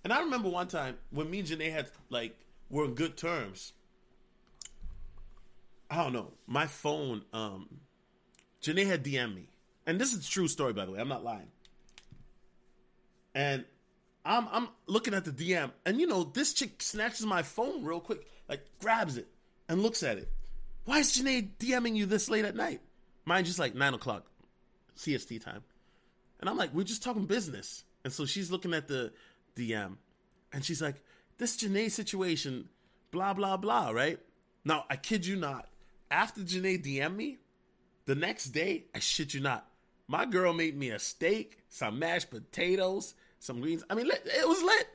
And 0.04 0.14
I 0.14 0.20
remember 0.22 0.50
one 0.50 0.68
time 0.68 0.96
when 1.12 1.30
me 1.30 1.40
and 1.40 1.48
Janae 1.48 1.72
had 1.72 1.90
like 2.10 2.38
were 2.70 2.86
in 2.86 2.96
good 2.96 3.18
terms. 3.18 3.74
I 5.90 5.98
don't 6.04 6.14
know. 6.14 6.34
My 6.48 6.68
phone, 6.68 7.24
um, 7.32 7.70
Janae 8.62 8.88
had 8.88 9.04
DM 9.04 9.36
me, 9.36 9.50
and 9.86 10.00
this 10.00 10.14
is 10.14 10.28
a 10.28 10.30
true 10.30 10.48
story, 10.48 10.74
by 10.74 10.86
the 10.86 10.92
way. 10.92 11.00
I'm 11.00 11.08
not 11.08 11.24
lying. 11.24 11.48
And 13.36 13.66
I'm 14.26 14.48
I'm 14.52 14.70
looking 14.88 15.14
at 15.14 15.26
the 15.26 15.32
DM, 15.32 15.72
and 15.86 16.00
you 16.00 16.08
know 16.08 16.24
this 16.24 16.54
chick 16.54 16.82
snatches 16.82 17.26
my 17.26 17.44
phone 17.44 17.84
real 17.84 18.00
quick, 18.00 18.26
like 18.50 18.66
grabs 18.80 19.18
it 19.18 19.28
and 19.70 19.84
looks 19.84 20.02
at 20.02 20.18
it. 20.18 20.32
Why 20.86 21.00
is 21.00 21.12
Janae 21.12 21.50
DMing 21.60 21.96
you 21.96 22.06
this 22.06 22.30
late 22.30 22.46
at 22.46 22.56
night? 22.56 22.82
Mine 23.26 23.46
just 23.46 23.60
like 23.60 23.76
nine 23.76 23.94
o'clock, 23.94 24.26
CST 24.98 25.44
time, 25.44 25.64
and 26.40 26.50
I'm 26.50 26.58
like, 26.58 26.74
we're 26.74 26.84
just 26.84 27.04
talking 27.04 27.26
business. 27.26 27.84
And 28.04 28.14
so 28.14 28.26
she's 28.26 28.52
looking 28.52 28.74
at 28.74 28.88
the 28.88 29.12
DM, 29.56 29.98
and 30.54 30.64
she's 30.64 30.82
like, 30.82 30.96
this 31.38 31.58
Janae 31.58 31.92
situation, 31.92 32.70
blah 33.12 33.34
blah 33.34 33.58
blah, 33.58 33.92
right? 33.92 34.20
Now 34.64 34.86
I 34.90 34.96
kid 34.96 35.26
you 35.26 35.36
not. 35.36 35.68
After 36.16 36.40
Janae 36.44 36.82
DM 36.82 37.14
me, 37.14 37.40
the 38.06 38.16
next 38.16 38.52
day, 38.52 38.86
I 38.96 39.00
shit 39.00 39.34
you 39.34 39.42
not, 39.42 39.68
my 40.08 40.26
girl 40.26 40.54
made 40.54 40.78
me 40.78 40.92
a 40.92 40.98
steak, 40.98 41.60
some 41.68 42.00
mashed 42.00 42.30
potatoes, 42.30 43.16
some 43.40 43.60
greens. 43.60 43.84
I 43.90 43.96
mean, 43.96 44.10
it 44.10 44.48
was 44.48 44.64
lit. 44.64 44.88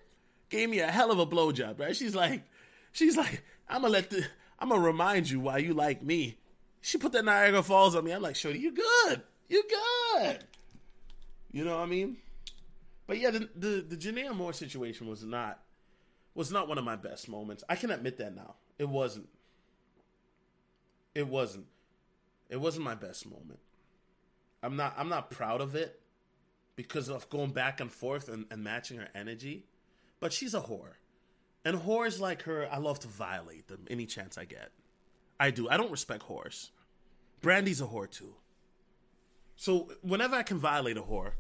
Gave 0.49 0.71
me 0.71 0.79
a 0.79 0.87
hell 0.87 1.11
of 1.11 1.19
a 1.19 1.27
blowjob, 1.27 1.79
right? 1.79 1.95
She's 1.95 2.15
like, 2.15 2.45
she's 2.93 3.19
like, 3.19 3.43
I'm 3.69 3.83
gonna 3.83 3.93
let 3.93 4.09
the, 4.09 4.25
I'm 4.59 4.71
gonna 4.71 4.81
remind 4.81 5.29
you 5.29 5.41
why 5.41 5.59
you 5.59 5.75
like 5.75 6.03
me. 6.03 6.39
She 6.81 6.97
put 6.97 7.13
that 7.13 7.27
Niagara 7.27 7.63
Falls 7.63 7.95
on 7.95 8.03
me. 8.03 8.13
I'm 8.13 8.23
like, 8.23 8.37
Shorty, 8.37 8.59
you 8.59 8.73
good? 8.73 9.21
You 9.51 9.63
good? 9.69 10.45
You 11.53 11.67
know 11.67 11.77
what 11.77 11.83
I 11.83 11.87
mean? 11.87 12.17
But 13.07 13.19
yeah, 13.19 13.31
the 13.31 13.51
the, 13.55 13.85
the 13.87 13.97
Janae 13.97 14.35
Moore 14.35 14.55
situation 14.55 15.07
was 15.07 15.23
not 15.23 15.61
was 16.35 16.51
not 16.51 16.67
one 16.67 16.79
of 16.79 16.85
my 16.85 16.97
best 16.97 17.29
moments. 17.29 17.63
I 17.69 17.77
can 17.77 17.91
admit 17.91 18.17
that 18.17 18.35
now. 18.35 18.55
It 18.79 18.89
wasn't. 18.89 19.29
It 21.15 21.29
wasn't. 21.29 21.67
It 22.49 22.61
wasn't 22.61 22.85
my 22.85 22.95
best 22.95 23.29
moment. 23.29 23.61
I'm 24.63 24.77
not 24.77 24.95
I'm 24.97 25.09
not 25.09 25.31
proud 25.31 25.61
of 25.61 25.75
it 25.75 26.01
because 26.77 27.09
of 27.09 27.29
going 27.31 27.51
back 27.51 27.81
and 27.81 27.91
forth 27.91 28.29
and, 28.29 28.47
and 28.51 28.63
matching 28.63 28.99
her 28.99 29.09
energy. 29.15 29.65
But 30.19 30.33
she's 30.33 30.55
a 30.55 30.61
whore. 30.61 30.95
And 31.65 31.79
whores 31.79 32.21
like 32.21 32.43
her, 32.43 32.69
I 32.71 32.79
love 32.79 33.01
to 33.01 33.09
violate 33.09 33.69
them 33.69 33.87
any 33.91 34.07
chance 34.07 34.39
I 34.39 34.45
get. 34.45 34.71
I 35.39 35.51
do. 35.51 35.69
I 35.69 35.77
don't 35.77 35.91
respect 35.91 36.27
whores. 36.29 36.71
Brandy's 37.41 37.81
a 37.81 37.87
whore 37.87 38.11
too. 38.11 38.35
So 39.57 39.93
whenever 40.03 40.37
I 40.37 40.43
can 40.43 40.59
violate 40.59 40.97
a 40.97 41.03
whore, 41.03 41.33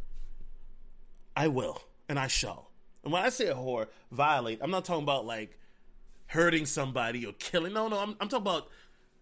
I 1.37 1.49
will 1.49 1.83
and 2.09 2.18
I 2.18 2.27
shall. 2.27 2.71
And 3.03 3.12
when 3.12 3.23
I 3.23 3.31
say 3.31 3.47
a 3.47 3.55
whore, 3.55 3.87
violate, 4.11 4.59
I'm 4.62 4.71
not 4.71 4.85
talking 4.85 5.05
about 5.05 5.25
like 5.25 5.59
hurting 6.27 6.66
somebody 6.66 7.25
or 7.25 7.33
killing. 7.33 7.73
No, 7.73 7.89
no, 7.89 7.99
I'm, 7.99 8.16
I'm 8.21 8.29
talking 8.29 8.47
about 8.47 8.68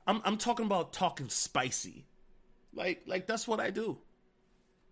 I'm 0.09 0.23
I'm 0.25 0.39
talking 0.39 0.67
about 0.67 0.93
talking 0.93 1.29
spicy. 1.29 2.07
Like 2.75 3.03
like 3.07 3.27
that's 3.27 3.47
what 3.47 3.61
I 3.61 3.71
do. 3.71 3.99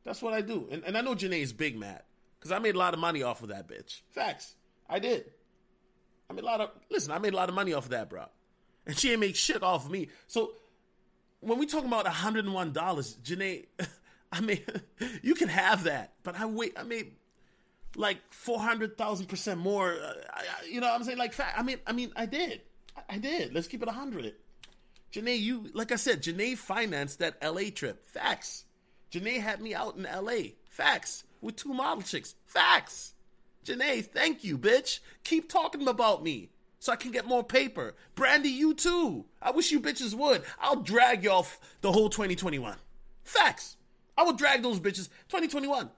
That's 0.04 0.22
what 0.22 0.34
I 0.34 0.42
do. 0.42 0.68
And 0.70 0.84
and 0.84 0.96
I 0.96 1.00
know 1.00 1.14
Janae's 1.14 1.52
big 1.52 1.76
mad. 1.76 2.02
Because 2.38 2.52
I 2.52 2.58
made 2.58 2.74
a 2.74 2.78
lot 2.78 2.92
of 2.92 3.00
money 3.00 3.22
off 3.22 3.42
of 3.42 3.48
that 3.48 3.66
bitch. 3.66 4.02
Facts. 4.10 4.54
I 4.88 4.98
did. 4.98 5.24
I 6.28 6.34
made 6.34 6.42
a 6.42 6.46
lot 6.46 6.60
of 6.60 6.70
listen, 6.90 7.10
I 7.10 7.18
made 7.18 7.32
a 7.32 7.36
lot 7.36 7.48
of 7.48 7.54
money 7.54 7.72
off 7.72 7.84
of 7.84 7.90
that, 7.90 8.10
bro. 8.10 8.26
And 8.86 8.96
she 8.96 9.10
ain't 9.10 9.20
make 9.20 9.34
shit 9.34 9.62
off 9.62 9.86
of 9.86 9.90
me. 9.90 10.08
So 10.26 10.52
when 11.40 11.58
we 11.58 11.66
talking 11.66 11.88
about 11.88 12.06
$101, 12.06 12.72
Janae, 12.72 13.66
I 14.32 14.40
mean, 14.40 14.60
you 15.22 15.34
can 15.34 15.48
have 15.48 15.84
that, 15.84 16.12
but 16.22 16.38
I 16.38 16.46
wait, 16.46 16.74
I 16.76 16.82
made 16.82 17.12
like 17.96 18.18
400,000% 18.30 19.56
more. 19.56 19.92
Uh, 19.92 20.14
I, 20.30 20.42
you 20.70 20.80
know 20.80 20.88
what 20.88 20.94
I'm 20.94 21.04
saying? 21.04 21.18
Like, 21.18 21.32
fact, 21.32 21.58
I 21.58 21.62
mean, 21.62 21.78
I 21.86 21.92
mean, 21.92 22.12
I 22.14 22.26
did. 22.26 22.60
I, 22.96 23.14
I 23.14 23.18
did. 23.18 23.54
Let's 23.54 23.66
keep 23.66 23.82
it 23.82 23.86
100. 23.86 24.34
Janae, 25.16 25.40
you, 25.40 25.70
like 25.72 25.92
I 25.92 25.96
said, 25.96 26.22
Janae 26.22 26.58
financed 26.58 27.20
that 27.20 27.38
LA 27.42 27.70
trip. 27.74 28.04
Facts. 28.04 28.64
Janae 29.10 29.40
had 29.40 29.62
me 29.62 29.74
out 29.74 29.96
in 29.96 30.02
LA. 30.02 30.50
Facts. 30.68 31.24
With 31.40 31.56
two 31.56 31.72
model 31.72 32.02
chicks. 32.02 32.34
Facts. 32.44 33.14
Janae, 33.64 34.04
thank 34.04 34.44
you, 34.44 34.58
bitch. 34.58 35.00
Keep 35.24 35.48
talking 35.48 35.88
about 35.88 36.22
me 36.22 36.50
so 36.80 36.92
I 36.92 36.96
can 36.96 37.12
get 37.12 37.26
more 37.26 37.42
paper. 37.42 37.94
Brandy, 38.14 38.50
you 38.50 38.74
too. 38.74 39.24
I 39.40 39.52
wish 39.52 39.72
you 39.72 39.80
bitches 39.80 40.12
would. 40.12 40.42
I'll 40.60 40.82
drag 40.82 41.24
y'all 41.24 41.46
the 41.80 41.92
whole 41.92 42.10
2021. 42.10 42.76
Facts. 43.24 43.78
I 44.18 44.22
will 44.22 44.34
drag 44.34 44.62
those 44.62 44.80
bitches 44.80 45.08
2021. 45.28 45.88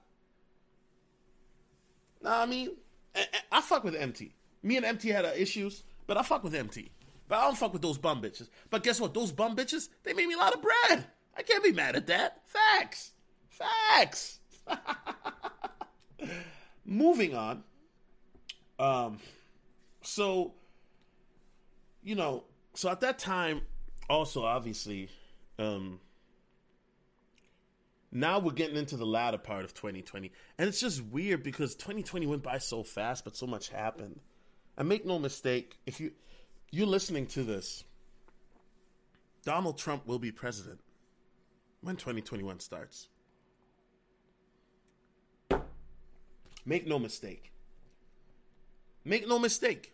Nah, 2.21 2.41
I 2.41 2.45
mean, 2.45 2.69
I, 3.13 3.25
I 3.51 3.61
fuck 3.61 3.83
with 3.83 3.95
MT. 3.95 4.33
Me 4.63 4.77
and 4.77 4.85
MT 4.85 5.09
had 5.09 5.25
our 5.25 5.33
issues, 5.33 5.83
but 6.07 6.15
I 6.15 6.23
fuck 6.23 6.43
with 6.43 6.55
MT. 6.55 6.89
But 7.29 7.37
I 7.37 7.43
don't 7.45 7.57
fuck 7.57 7.71
with 7.71 7.83
those 7.83 7.99
bum 7.99 8.21
bitches. 8.21 8.49
But 8.69 8.83
guess 8.83 8.99
what? 8.99 9.13
Those 9.13 9.31
bum 9.31 9.55
bitches, 9.55 9.87
they 10.03 10.13
made 10.13 10.27
me 10.27 10.33
a 10.33 10.37
lot 10.37 10.53
of 10.53 10.61
bread. 10.61 11.05
I 11.37 11.43
can't 11.43 11.63
be 11.63 11.71
mad 11.71 11.95
at 11.95 12.07
that. 12.07 12.41
Facts. 12.47 13.11
Facts. 13.47 14.39
Moving 16.85 17.35
on. 17.35 17.63
Um, 18.79 19.19
so, 20.01 20.55
you 22.01 22.15
know, 22.15 22.45
so 22.73 22.89
at 22.89 23.01
that 23.01 23.19
time, 23.19 23.61
also 24.09 24.43
obviously, 24.43 25.09
um, 25.59 25.99
now 28.11 28.39
we're 28.39 28.53
getting 28.53 28.75
into 28.75 28.97
the 28.97 29.05
latter 29.05 29.37
part 29.37 29.65
of 29.65 29.75
2020, 29.75 30.31
and 30.57 30.67
it's 30.67 30.79
just 30.79 31.03
weird 31.03 31.43
because 31.43 31.75
2020 31.75 32.25
went 32.25 32.41
by 32.41 32.57
so 32.57 32.81
fast, 32.81 33.23
but 33.23 33.35
so 33.35 33.45
much 33.45 33.69
happened. 33.69 34.19
And 34.77 34.89
make 34.89 35.05
no 35.05 35.19
mistake, 35.19 35.77
if 35.85 35.99
you 35.99 36.11
you're 36.71 36.87
listening 36.87 37.25
to 37.27 37.43
this, 37.43 37.83
Donald 39.43 39.77
Trump 39.77 40.05
will 40.05 40.19
be 40.19 40.31
president 40.31 40.79
when 41.81 41.95
2021 41.95 42.59
starts. 42.59 43.07
Make 46.65 46.87
no 46.87 46.99
mistake. 46.99 47.51
Make 49.03 49.27
no 49.27 49.39
mistake. 49.39 49.93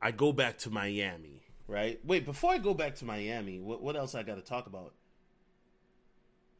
I 0.00 0.10
go 0.10 0.32
back 0.32 0.58
to 0.58 0.70
Miami, 0.70 1.42
right? 1.66 2.00
Wait, 2.04 2.24
before 2.24 2.52
I 2.52 2.58
go 2.58 2.74
back 2.74 2.96
to 2.96 3.04
Miami, 3.04 3.60
what, 3.60 3.82
what 3.82 3.96
else 3.96 4.14
I 4.14 4.22
got 4.24 4.34
to 4.34 4.42
talk 4.42 4.66
about? 4.66 4.94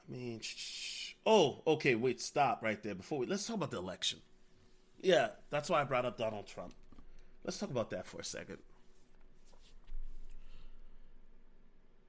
I 0.09 0.13
mean, 0.13 0.41
sh- 0.41 1.15
oh, 1.27 1.61
okay, 1.67 1.97
wait, 1.97 2.21
stop 2.21 2.63
right 2.63 2.81
there. 2.83 2.95
Before 2.95 3.19
we, 3.19 3.27
let's 3.27 3.47
talk 3.47 3.57
about 3.57 3.73
the 3.73 3.79
election. 3.79 4.21
Yeah, 5.03 5.31
that's 5.51 5.69
why 5.69 5.81
I 5.81 5.85
brought 5.85 6.05
up 6.05 6.17
Donald 6.17 6.47
Trump. 6.47 6.75
Let's 7.45 7.59
talk 7.59 7.71
about 7.71 7.91
that 7.91 8.07
for 8.07 8.21
a 8.21 8.25
second. 8.25 8.59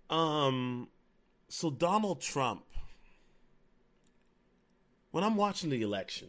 Um, 0.10 0.90
so 1.50 1.72
Donald 1.72 2.22
Trump, 2.22 2.64
when 5.10 5.24
I'm 5.24 5.36
watching 5.36 5.72
the 5.72 5.82
election, 5.82 6.28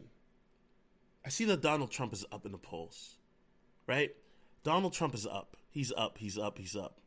I 1.25 1.29
see 1.29 1.45
that 1.47 1.61
Donald 1.61 1.91
Trump 1.91 2.15
is 2.15 2.25
up 2.33 2.47
in 2.47 2.53
the 2.53 2.59
polls, 2.59 3.17
right? 3.87 4.15
Donald 4.63 4.95
Trump 4.95 5.15
is 5.15 5.27
up. 5.27 5.59
He's 5.71 5.93
up. 5.95 6.17
He's 6.17 6.39
up. 6.39 6.59
He's 6.59 6.75
up. 6.77 7.01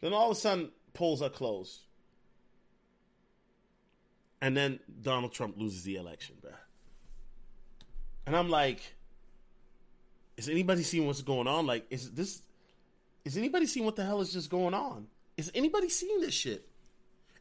Then 0.00 0.12
all 0.12 0.30
of 0.30 0.36
a 0.36 0.40
sudden, 0.40 0.70
polls 0.94 1.20
are 1.20 1.30
closed. 1.30 1.80
And 4.40 4.56
then 4.56 4.78
Donald 5.02 5.32
Trump 5.32 5.56
loses 5.56 5.82
the 5.82 5.96
election, 5.96 6.36
bruh. 6.40 6.52
And 8.26 8.34
I'm 8.34 8.50
like, 8.50 8.80
is 10.36 10.48
anybody 10.48 10.82
seeing 10.82 11.06
what's 11.06 11.22
going 11.22 11.46
on? 11.46 11.66
Like, 11.66 11.86
is 11.90 12.10
this 12.10 12.42
is 13.24 13.36
anybody 13.36 13.66
seeing 13.66 13.86
what 13.86 13.96
the 13.96 14.04
hell 14.04 14.20
is 14.20 14.32
just 14.32 14.50
going 14.50 14.74
on? 14.74 15.06
Is 15.36 15.50
anybody 15.54 15.88
seeing 15.88 16.20
this 16.20 16.34
shit? 16.34 16.68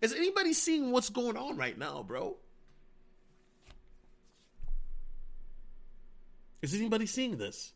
Is 0.02 0.14
anybody 0.14 0.54
seeing 0.54 0.92
what's 0.92 1.10
going 1.10 1.38
on 1.38 1.58
right 1.58 1.78
now, 1.78 2.04
bro? 2.04 2.36
Is 6.62 6.74
anybody 6.74 7.06
seeing 7.06 7.38
this? 7.38 7.72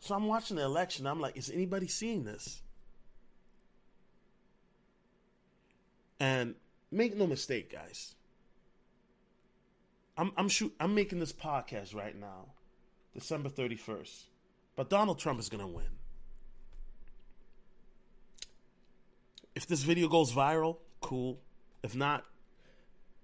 So 0.00 0.14
I'm 0.14 0.26
watching 0.26 0.56
the 0.56 0.64
election. 0.64 1.06
I'm 1.06 1.20
like, 1.20 1.36
is 1.36 1.50
anybody 1.50 1.88
seeing 1.88 2.24
this? 2.24 2.60
And 6.20 6.54
make 6.90 7.16
no 7.16 7.26
mistake, 7.26 7.72
guys. 7.72 8.14
I'm 10.16 10.32
I'm 10.36 10.48
shoot 10.48 10.74
I'm 10.78 10.94
making 10.94 11.20
this 11.20 11.32
podcast 11.32 11.94
right 11.94 12.18
now, 12.18 12.46
December 13.14 13.48
31st. 13.48 14.24
But 14.76 14.90
Donald 14.90 15.18
Trump 15.18 15.40
is 15.40 15.48
gonna 15.48 15.66
win. 15.66 15.86
If 19.54 19.66
this 19.66 19.82
video 19.82 20.08
goes 20.08 20.32
viral, 20.32 20.78
cool. 21.00 21.40
If 21.82 21.94
not, 21.94 22.24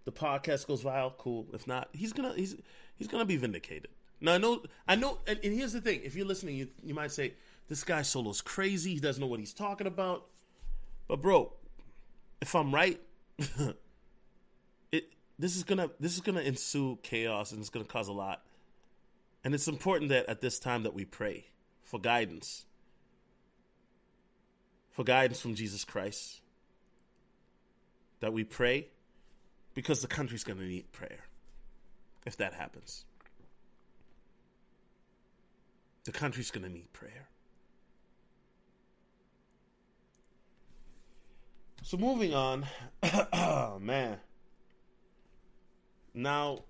the 0.05 0.13
podcast 0.13 0.67
goes 0.67 0.83
viral, 0.83 1.17
cool. 1.17 1.47
If 1.53 1.67
not, 1.67 1.89
he's 1.93 2.13
gonna 2.13 2.33
he's 2.35 2.57
he's 2.97 3.09
gonna 3.09 3.25
be 3.25 3.37
vindicated. 3.37 3.89
Now 4.21 4.35
I 4.35 4.39
know 4.39 4.63
I 4.87 4.97
know, 4.97 5.19
and, 5.27 5.39
and 5.45 5.55
here's 5.55 5.73
the 5.73 5.81
thing: 5.81 6.01
if 6.05 6.17
you're 6.17 6.27
listening, 6.27 6.57
you 6.57 6.69
you 6.83 6.95
might 6.95 7.13
say 7.13 7.35
this 7.69 7.85
guy 7.85 8.03
Solo's 8.03 8.41
crazy. 8.41 8.95
He 8.95 9.01
doesn't 9.01 9.21
know 9.21 9.27
what 9.27 9.41
he's 9.41 9.53
talking 9.53 9.87
about. 9.87 10.27
But 11.07 11.23
bro, 11.23 11.53
if 12.41 12.55
I'm 12.55 12.75
right, 12.75 13.01
this 15.39 15.57
is 15.57 15.65
gonna 15.65 15.91
this 16.01 16.15
is 16.15 16.21
gonna 16.21 16.41
ensue 16.41 16.99
chaos 17.03 17.53
and 17.53 17.61
it's 17.61 17.71
gonna 17.71 17.85
cause 17.85 18.09
a 18.09 18.13
lot. 18.13 18.43
And 19.45 19.55
it's 19.55 19.69
important 19.69 20.11
that 20.11 20.27
at 20.27 20.41
this 20.41 20.59
time 20.59 20.83
that 20.83 20.95
we 20.95 21.05
pray 21.05 21.47
for 21.83 22.01
guidance. 22.01 22.65
For 24.91 25.05
guidance 25.05 25.41
from 25.41 25.55
Jesus 25.55 25.85
Christ. 25.85 26.41
That 28.21 28.33
we 28.33 28.43
pray 28.43 28.89
because 29.75 30.03
the 30.03 30.09
country's 30.09 30.43
to 30.59 30.67
need 30.67 30.91
prayer 30.91 31.21
if 32.27 32.37
that 32.39 32.53
happens. 32.53 33.05
The 36.05 36.11
country's 36.11 36.51
to 36.51 36.69
need 36.73 36.93
prayer. 36.93 37.29
So 41.83 41.97
moving 41.97 42.35
on, 42.35 42.67
oh 43.33 43.79
man. 43.81 44.19
Now, 46.19 46.65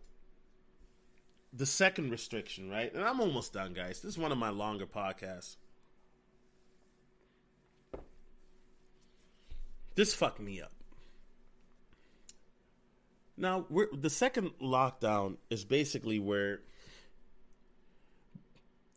the 1.55 1.65
second 1.65 2.11
restriction, 2.11 2.69
right? 2.69 2.93
And 2.93 3.03
I'm 3.03 3.19
almost 3.19 3.55
done, 3.55 3.73
guys. 3.73 4.01
This 4.03 4.13
is 4.13 4.19
one 4.19 4.31
of 4.31 4.37
my 4.37 4.51
longer 4.51 4.85
podcasts. 4.85 5.57
This 9.95 10.15
fucked 10.15 10.39
me 10.39 10.61
up. 10.61 10.73
Now, 13.39 13.65
the 13.91 14.11
second 14.11 14.51
lockdown 14.63 15.39
is 15.49 15.65
basically 15.65 16.19
where 16.19 16.61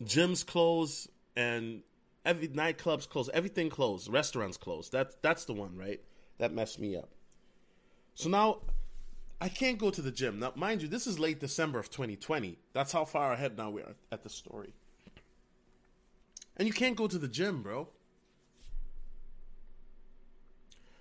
gyms 0.03 0.45
close 0.45 1.07
and 1.37 1.81
every 2.25 2.49
nightclubs 2.49 3.07
close, 3.07 3.29
everything 3.33 3.69
closed, 3.69 4.11
restaurants 4.11 4.57
closed. 4.57 4.91
That 4.91 5.21
that's 5.21 5.45
the 5.45 5.53
one, 5.53 5.77
right? 5.77 6.01
That 6.39 6.53
messed 6.53 6.77
me 6.77 6.97
up. 6.97 7.09
So 8.15 8.27
now 8.27 8.57
I 9.41 9.49
can't 9.49 9.79
go 9.79 9.89
to 9.89 10.01
the 10.03 10.11
gym. 10.11 10.37
Now, 10.37 10.53
mind 10.55 10.83
you, 10.83 10.87
this 10.87 11.07
is 11.07 11.17
late 11.17 11.39
December 11.39 11.79
of 11.79 11.89
2020. 11.89 12.59
That's 12.73 12.91
how 12.91 13.05
far 13.05 13.33
ahead 13.33 13.57
now 13.57 13.71
we 13.71 13.81
are 13.81 13.95
at 14.11 14.21
the 14.21 14.29
story. 14.29 14.73
And 16.55 16.67
you 16.67 16.73
can't 16.73 16.95
go 16.95 17.07
to 17.07 17.17
the 17.17 17.27
gym, 17.27 17.63
bro. 17.63 17.87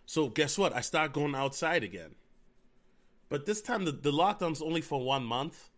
So 0.07 0.29
guess 0.29 0.57
what? 0.57 0.75
I 0.75 0.81
start 0.81 1.13
going 1.13 1.35
outside 1.35 1.85
again. 1.85 2.15
But 3.29 3.45
this 3.45 3.61
time 3.61 3.85
the, 3.85 3.93
the 3.93 4.11
lockdown's 4.11 4.63
only 4.63 4.81
for 4.81 5.05
one 5.05 5.23
month. 5.23 5.69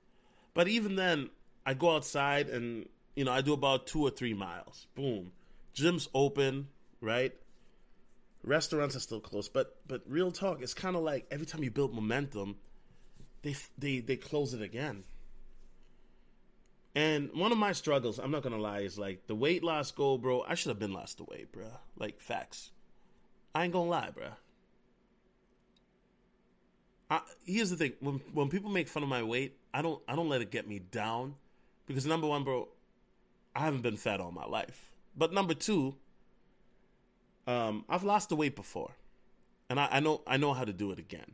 But 0.55 0.69
even 0.69 0.95
then, 0.95 1.31
I 1.67 1.75
go 1.75 1.97
outside 1.97 2.49
and 2.49 2.89
you 3.17 3.25
know, 3.25 3.33
I 3.33 3.41
do 3.41 3.53
about 3.53 3.89
two 3.89 4.03
or 4.03 4.11
three 4.11 4.35
miles. 4.35 4.87
Boom. 4.95 5.33
Gym's 5.75 6.09
open, 6.15 6.69
right? 7.01 7.35
Restaurants 8.45 8.97
are 8.97 9.01
still 9.01 9.21
closed, 9.21 9.53
but 9.53 9.77
but 9.87 10.03
real 10.07 10.33
talk, 10.33 10.63
it's 10.63 10.75
kind 10.75 10.97
of 10.97 11.03
like 11.03 11.27
every 11.31 11.47
time 11.47 11.63
you 11.63 11.71
build 11.71 11.95
momentum, 11.95 12.57
they 13.43 13.55
they 13.79 14.01
they 14.01 14.17
close 14.17 14.53
it 14.53 14.63
again. 14.63 15.05
And 16.95 17.31
one 17.35 17.53
of 17.53 17.59
my 17.59 17.73
struggles, 17.73 18.19
I'm 18.19 18.31
not 18.31 18.43
gonna 18.43 18.59
lie, 18.59 18.81
is 18.81 18.99
like 18.99 19.27
the 19.27 19.35
weight 19.35 19.63
loss 19.63 19.93
goal, 19.93 20.19
bro. 20.19 20.45
I 20.47 20.55
should 20.55 20.71
have 20.71 20.79
been 20.79 20.93
lost 20.93 21.21
weight, 21.21 21.53
bro. 21.53 21.67
Like 21.97 22.21
facts. 22.21 22.71
I 23.55 23.65
ain't 23.65 23.73
gonna 23.73 23.89
lie, 23.89 24.11
bro. 24.11 24.29
I, 27.11 27.21
here's 27.45 27.71
the 27.71 27.77
thing: 27.77 27.93
when 28.01 28.21
when 28.33 28.49
people 28.49 28.71
make 28.71 28.89
fun 28.89 29.03
of 29.05 29.09
my 29.09 29.23
weight, 29.23 29.57
I 29.73 29.83
don't 29.83 30.03
I 30.09 30.17
don't 30.17 30.29
let 30.29 30.43
it 30.43 30.51
get 30.51 30.69
me 30.69 30.81
down, 30.81 31.37
because 31.87 32.07
number 32.07 32.27
one, 32.27 32.43
bro, 32.43 32.69
I 33.55 33.61
haven't 33.61 33.83
been 33.83 33.97
fat 33.97 34.21
all 34.21 34.33
my 34.33 34.47
life. 34.47 34.91
But 35.17 35.33
number 35.33 35.55
two, 35.55 35.95
um, 37.47 37.85
I've 37.89 38.05
lost 38.05 38.29
the 38.29 38.37
weight 38.37 38.57
before, 38.57 38.93
and 39.69 39.81
I, 39.81 39.89
I 39.93 40.01
know 40.01 40.23
I 40.27 40.37
know 40.37 40.53
how 40.53 40.65
to 40.65 40.73
do 40.73 40.93
it 40.93 40.99
again. 40.99 41.33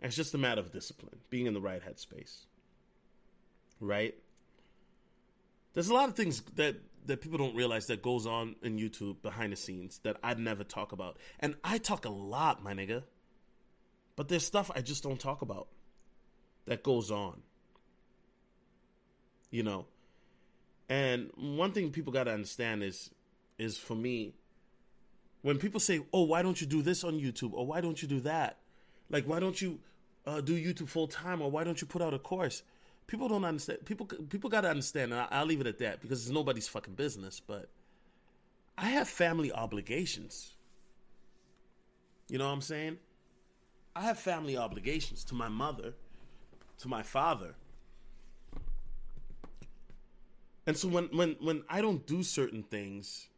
It's 0.00 0.16
just 0.16 0.34
a 0.34 0.38
matter 0.38 0.60
of 0.60 0.72
discipline, 0.72 1.18
being 1.30 1.46
in 1.46 1.54
the 1.54 1.60
right 1.60 1.80
headspace. 1.80 2.38
Right? 3.80 4.14
There's 5.74 5.88
a 5.88 5.94
lot 5.94 6.08
of 6.08 6.16
things 6.16 6.42
that 6.56 6.76
that 7.06 7.20
people 7.20 7.38
don't 7.38 7.54
realize 7.54 7.86
that 7.86 8.02
goes 8.02 8.26
on 8.26 8.56
in 8.62 8.78
YouTube 8.78 9.22
behind 9.22 9.52
the 9.52 9.56
scenes 9.56 9.98
that 10.04 10.16
I'd 10.22 10.38
never 10.38 10.64
talk 10.64 10.92
about. 10.92 11.18
And 11.40 11.56
I 11.64 11.78
talk 11.78 12.04
a 12.04 12.10
lot, 12.10 12.62
my 12.62 12.74
nigga. 12.74 13.02
But 14.14 14.28
there's 14.28 14.44
stuff 14.44 14.70
I 14.74 14.82
just 14.82 15.02
don't 15.02 15.18
talk 15.18 15.42
about 15.42 15.68
that 16.66 16.82
goes 16.82 17.10
on. 17.10 17.42
You 19.50 19.62
know. 19.62 19.86
And 20.88 21.30
one 21.36 21.72
thing 21.72 21.90
people 21.90 22.12
got 22.12 22.24
to 22.24 22.32
understand 22.32 22.82
is 22.82 23.10
is 23.58 23.78
for 23.78 23.94
me 23.94 24.34
when 25.42 25.58
people 25.58 25.80
say, 25.80 26.00
"Oh, 26.12 26.22
why 26.22 26.42
don't 26.42 26.60
you 26.60 26.66
do 26.66 26.82
this 26.82 27.04
on 27.04 27.20
YouTube?" 27.20 27.52
or 27.52 27.66
"Why 27.66 27.80
don't 27.80 28.00
you 28.00 28.08
do 28.08 28.20
that?" 28.20 28.58
Like, 29.10 29.24
why 29.24 29.40
don't 29.40 29.60
you 29.60 29.80
uh, 30.26 30.40
do 30.40 30.56
YouTube 30.56 30.88
full 30.88 31.06
time, 31.06 31.42
or 31.42 31.50
why 31.50 31.64
don't 31.64 31.80
you 31.80 31.86
put 31.86 32.00
out 32.00 32.14
a 32.14 32.18
course? 32.18 32.62
People 33.06 33.28
don't 33.28 33.44
understand. 33.44 33.84
People 33.84 34.06
people 34.06 34.48
got 34.48 34.62
to 34.62 34.70
understand, 34.70 35.12
and 35.12 35.20
I, 35.20 35.28
I'll 35.30 35.46
leave 35.46 35.60
it 35.60 35.66
at 35.66 35.78
that 35.78 36.00
because 36.00 36.22
it's 36.22 36.32
nobody's 36.32 36.68
fucking 36.68 36.94
business. 36.94 37.40
But 37.40 37.68
I 38.78 38.86
have 38.86 39.08
family 39.08 39.52
obligations. 39.52 40.54
You 42.28 42.38
know 42.38 42.46
what 42.46 42.54
I'm 42.54 42.62
saying? 42.62 42.98
I 43.94 44.02
have 44.02 44.18
family 44.18 44.56
obligations 44.56 45.24
to 45.24 45.34
my 45.34 45.48
mother, 45.48 45.94
to 46.78 46.88
my 46.88 47.02
father. 47.02 47.54
And 50.66 50.76
so 50.76 50.88
when 50.88 51.04
when 51.06 51.36
when 51.40 51.64
I 51.68 51.82
don't 51.82 52.06
do 52.06 52.22
certain 52.22 52.62
things, 52.62 53.28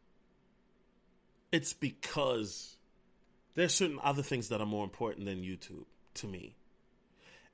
it's 1.55 1.71
because 1.71 2.75
there's 3.53 3.73
certain 3.73 3.97
other 4.03 4.21
things 4.21 4.49
that 4.49 4.59
are 4.59 4.65
more 4.65 4.83
important 4.83 5.25
than 5.25 5.41
YouTube 5.41 5.85
to 6.15 6.27
me. 6.27 6.53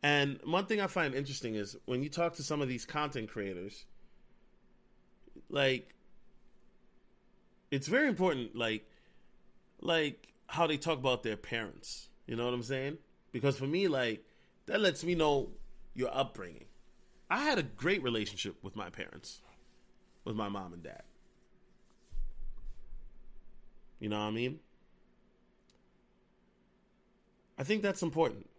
And 0.01 0.39
one 0.43 0.65
thing 0.65 0.81
I 0.81 0.87
find 0.87 1.13
interesting 1.13 1.53
is 1.53 1.77
when 1.85 2.01
you 2.01 2.09
talk 2.09 2.33
to 2.37 2.43
some 2.43 2.63
of 2.63 2.67
these 2.67 2.83
content 2.83 3.29
creators, 3.29 3.85
like 5.51 5.93
it's 7.69 7.85
very 7.87 8.07
important 8.07 8.55
like 8.55 8.89
like 9.81 10.33
how 10.47 10.65
they 10.65 10.77
talk 10.77 10.97
about 10.97 11.21
their 11.21 11.37
parents. 11.37 12.09
You 12.25 12.35
know 12.35 12.45
what 12.45 12.55
I'm 12.55 12.63
saying? 12.63 12.97
Because 13.31 13.55
for 13.55 13.67
me 13.67 13.87
like 13.87 14.25
that 14.65 14.81
lets 14.81 15.03
me 15.03 15.13
know 15.13 15.51
your 15.93 16.09
upbringing. 16.11 16.65
I 17.29 17.43
had 17.43 17.59
a 17.59 17.63
great 17.63 18.01
relationship 18.01 18.55
with 18.63 18.75
my 18.75 18.89
parents, 18.89 19.43
with 20.25 20.35
my 20.35 20.49
mom 20.49 20.73
and 20.73 20.81
dad. 20.81 21.03
You 24.01 24.09
know 24.09 24.19
what 24.19 24.25
I 24.25 24.31
mean? 24.31 24.59
I 27.57 27.63
think 27.63 27.83
that's 27.83 28.01
important. 28.01 28.49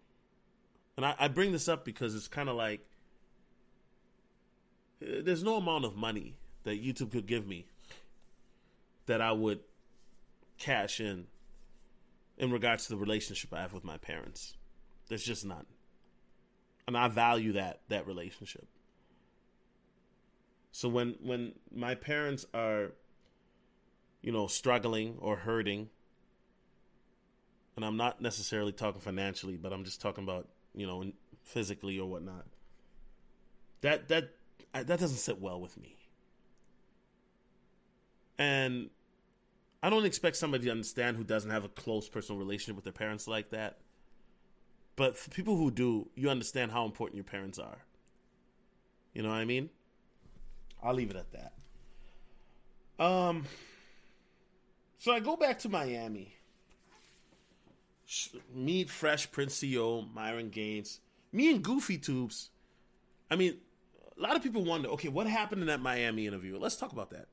And 0.97 1.05
I, 1.05 1.17
I 1.19 1.29
bring 1.29 1.51
this 1.51 1.69
up 1.69 1.85
because 1.85 2.15
it's 2.15 2.29
kind 2.29 2.49
of 2.49 2.55
like 2.55 2.87
eh, 5.03 5.21
there's 5.25 5.43
no 5.43 5.57
amount 5.57 5.85
of 5.85 5.97
money 5.97 6.37
that 6.63 6.83
YouTube 6.83 7.11
could 7.11 7.27
give 7.27 7.45
me 7.45 7.67
that 9.07 9.21
I 9.21 9.33
would 9.33 9.59
cash 10.59 11.01
in 11.01 11.27
in 12.39 12.53
regards 12.53 12.87
to 12.87 12.91
the 12.91 12.97
relationship 12.97 13.53
I 13.53 13.63
have 13.63 13.73
with 13.73 13.83
my 13.83 13.99
parents. 13.99 14.57
There's 15.09 15.25
just 15.25 15.45
none. 15.45 15.67
And 16.87 16.97
I 16.97 17.09
value 17.09 17.55
that 17.55 17.81
that 17.89 18.07
relationship. 18.07 18.69
So 20.71 20.89
when 20.89 21.17
when 21.21 21.55
my 21.75 21.97
parents 21.97 22.47
are 22.55 22.93
you 24.23 24.33
know, 24.33 24.47
struggling 24.47 25.17
or 25.19 25.37
hurting, 25.37 25.91
and 27.77 27.85
I'm 27.85 27.97
not 27.97 28.21
necessarily 28.21 28.73
talking 28.73 29.01
financially, 29.01 29.57
but 29.57 29.73
I'm 29.73 29.85
just 29.85 30.01
talking 30.01 30.25
about, 30.25 30.49
you 30.75 30.87
know, 30.87 31.05
physically 31.43 31.99
or 31.99 32.09
whatnot. 32.09 32.47
That 33.81 34.09
that 34.09 34.35
that 34.73 34.87
doesn't 34.87 35.19
sit 35.19 35.41
well 35.41 35.61
with 35.61 35.77
me. 35.79 35.97
And 38.39 38.91
I 39.83 39.91
don't 39.91 40.05
expect 40.05 40.37
somebody 40.37 40.65
to 40.65 40.71
understand 40.71 41.17
who 41.17 41.25
doesn't 41.25 41.51
have 41.51 41.65
a 41.65 41.69
close 41.69 42.09
personal 42.09 42.39
relationship 42.39 42.77
with 42.77 42.85
their 42.85 42.93
parents 42.93 43.27
like 43.27 43.51
that. 43.51 43.79
But 44.97 45.17
for 45.17 45.31
people 45.31 45.57
who 45.57 45.71
do, 45.71 46.09
you 46.15 46.29
understand 46.29 46.71
how 46.71 46.85
important 46.85 47.17
your 47.17 47.25
parents 47.25 47.59
are. 47.59 47.79
You 49.15 49.23
know 49.23 49.31
what 49.31 49.37
I 49.37 49.45
mean? 49.45 49.71
I'll 50.83 50.95
leave 50.95 51.11
it 51.11 51.17
at 51.17 51.33
that. 51.33 53.05
Um 53.05 53.45
so 55.03 55.11
I 55.11 55.19
go 55.19 55.35
back 55.37 55.59
to 55.59 55.69
Miami. 55.69 56.33
Meet 58.55 58.89
Fresh 58.89 59.33
Prince 59.33 59.59
CEO, 59.59 60.07
Myron 60.15 60.49
Gaines. 60.49 61.01
Me 61.33 61.51
and 61.51 61.61
Goofy 61.61 61.99
Tubes. 61.99 62.51
I 63.29 63.35
mean, 63.35 63.57
a 64.17 64.23
lot 64.23 64.37
of 64.37 64.45
people 64.45 64.65
wonder, 64.65 64.91
okay, 64.91 65.09
what 65.09 65.27
happened 65.27 65.61
in 65.61 65.67
that 65.67 65.81
Miami 65.81 66.29
interview? 66.29 66.57
Let's 66.57 66.77
talk 66.77 66.93
about 66.93 67.11
that. 67.11 67.27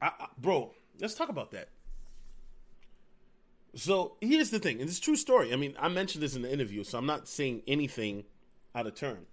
I, 0.00 0.06
I, 0.06 0.26
bro, 0.38 0.72
let's 1.00 1.14
talk 1.14 1.30
about 1.30 1.50
that. 1.50 1.70
So 3.74 4.18
here's 4.20 4.50
the 4.50 4.60
thing, 4.60 4.80
and 4.80 4.88
it's 4.88 4.98
a 4.98 5.02
true 5.02 5.16
story. 5.16 5.52
I 5.52 5.56
mean, 5.56 5.74
I 5.80 5.88
mentioned 5.88 6.22
this 6.22 6.36
in 6.36 6.42
the 6.42 6.52
interview, 6.52 6.84
so 6.84 6.96
I'm 6.96 7.06
not 7.06 7.26
saying 7.26 7.62
anything 7.66 8.22
out 8.72 8.86
of 8.86 8.94
turn. 8.94 9.26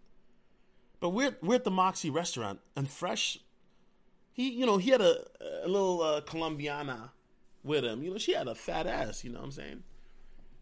But 1.00 1.10
we're 1.10 1.38
we're 1.44 1.56
at 1.56 1.64
the 1.64 1.70
Moxie 1.70 2.10
restaurant, 2.10 2.60
and 2.76 2.90
Fresh, 2.90 3.38
he 4.36 4.50
you 4.52 4.66
know 4.66 4.78
he 4.78 4.92
had 4.92 5.02
a, 5.02 5.26
a 5.64 5.68
little 5.68 6.02
uh, 6.02 6.22
Colombiana 6.22 7.12
with 7.64 7.86
him. 7.86 8.04
You 8.04 8.12
know, 8.12 8.18
she 8.18 8.34
had 8.34 8.50
a 8.50 8.54
fat 8.54 8.86
ass. 8.86 9.24
You 9.24 9.32
know 9.32 9.40
what 9.40 9.46
I'm 9.46 9.52
saying? 9.52 9.84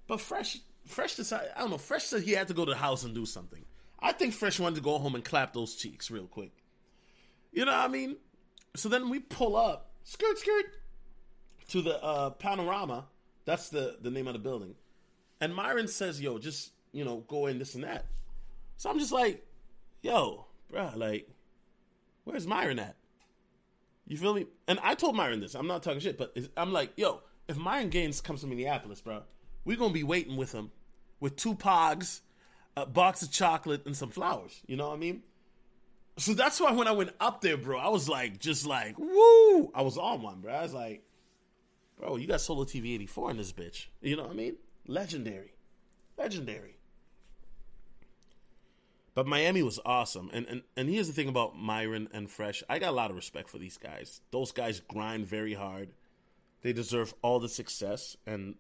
But 0.08 0.22
Fresh, 0.22 0.60
Fresh 0.86 1.16
decided 1.16 1.50
I 1.56 1.62
don't 1.62 1.72
know. 1.72 1.80
Fresh 1.80 2.04
said 2.06 2.22
he 2.22 2.34
had 2.34 2.48
to 2.50 2.54
go 2.54 2.66
to 2.66 2.72
the 2.72 2.78
house 2.78 3.04
and 3.04 3.16
do 3.16 3.26
something. 3.26 3.66
I 4.00 4.12
think 4.12 4.36
Fresh 4.36 4.60
wanted 4.60 4.76
to 4.76 4.82
go 4.82 5.00
home 5.00 5.16
and 5.16 5.26
clap 5.26 5.54
those 5.54 5.76
cheeks 5.76 6.12
real 6.12 6.28
quick. 6.28 6.52
You 7.52 7.66
know 7.66 7.72
what 7.72 7.86
I 7.86 7.88
mean? 7.88 8.18
So 8.76 8.90
then 8.90 9.10
we 9.10 9.20
pull 9.20 9.56
up, 9.56 9.92
skirt 10.04 10.38
skirt, 10.38 10.66
to 11.70 11.82
the 11.82 12.02
uh, 12.04 12.30
panorama. 12.32 13.08
That's 13.46 13.70
the 13.70 13.98
the 14.00 14.12
name 14.12 14.28
of 14.28 14.34
the 14.34 14.40
building. 14.40 14.76
And 15.42 15.56
Myron 15.56 15.88
says, 15.88 16.22
"Yo, 16.22 16.38
just 16.38 16.74
you 16.92 17.04
know, 17.04 17.24
go 17.28 17.48
in 17.48 17.58
this 17.58 17.74
and 17.74 17.84
that." 17.84 18.06
So 18.78 18.92
I'm 18.92 19.00
just 19.00 19.12
like, 19.12 19.44
"Yo, 20.04 20.46
bruh, 20.72 20.96
like, 20.96 21.28
where's 22.24 22.46
Myron 22.46 22.78
at?" 22.78 22.98
You 24.08 24.18
feel 24.18 24.34
me? 24.34 24.48
And 24.68 24.80
I 24.84 24.96
told 24.96 25.16
Myron 25.16 25.40
this. 25.40 25.56
I'm 25.56 25.68
not 25.68 25.84
talking 25.84 26.00
shit, 26.00 26.18
but 26.18 26.38
I'm 26.58 26.74
like, 26.74 26.92
"Yo, 26.98 27.22
if 27.48 27.58
Myron 27.58 27.90
Gaines 27.90 28.22
comes 28.22 28.42
to 28.42 28.48
Minneapolis, 28.48 29.02
bro, 29.02 29.24
we're 29.66 29.78
gonna 29.78 29.94
be 29.94 30.04
waiting 30.04 30.36
with 30.36 30.52
him 30.52 30.72
with 31.20 31.36
two 31.36 31.56
pogs, 31.56 32.22
a 32.76 32.86
box 32.86 33.22
of 33.22 33.32
chocolate, 33.32 33.86
and 33.86 33.96
some 33.96 34.10
flowers. 34.10 34.62
You 34.68 34.76
know 34.76 34.90
what 34.90 34.96
I 34.96 35.00
mean?" 35.00 35.24
So 36.18 36.34
that's 36.34 36.60
why 36.60 36.72
when 36.72 36.88
I 36.88 36.92
went 36.92 37.12
up 37.20 37.42
there, 37.42 37.58
bro, 37.58 37.80
I 37.80 37.90
was 37.90 38.08
like, 38.08 38.40
just 38.40 38.68
like, 38.68 39.00
woo! 39.00 39.72
I 39.74 39.82
was 39.82 39.98
on 39.98 40.22
one, 40.22 40.42
bro. 40.42 40.54
I 40.54 40.62
was 40.62 40.74
like, 40.74 41.04
bro, 41.98 42.18
you 42.18 42.28
got 42.28 42.40
Solo 42.40 42.66
TV 42.66 42.94
84 42.94 43.32
in 43.32 43.38
this 43.38 43.52
bitch. 43.52 43.88
You 44.02 44.16
know 44.16 44.24
what 44.24 44.32
I 44.32 44.36
mean? 44.36 44.58
Legendary. 44.86 45.56
Legendary. 46.18 46.78
But 49.16 49.28
Miami 49.28 49.62
was 49.62 49.80
awesome. 49.86 50.30
And, 50.34 50.48
and 50.48 50.62
and 50.76 50.90
here's 50.90 51.08
the 51.08 51.14
thing 51.14 51.28
about 51.28 51.56
Myron 51.58 52.10
and 52.14 52.30
Fresh. 52.30 52.64
I 52.68 52.80
got 52.80 52.90
a 52.90 52.96
lot 52.96 53.12
of 53.12 53.16
respect 53.16 53.50
for 53.50 53.60
these 53.60 53.78
guys. 53.78 54.22
Those 54.32 54.52
guys 54.52 54.80
grind 54.80 55.28
very 55.28 55.54
hard. 55.54 55.90
They 56.62 56.74
deserve 56.74 57.14
all 57.22 57.40
the 57.40 57.50
success. 57.50 58.18
And 58.26 58.56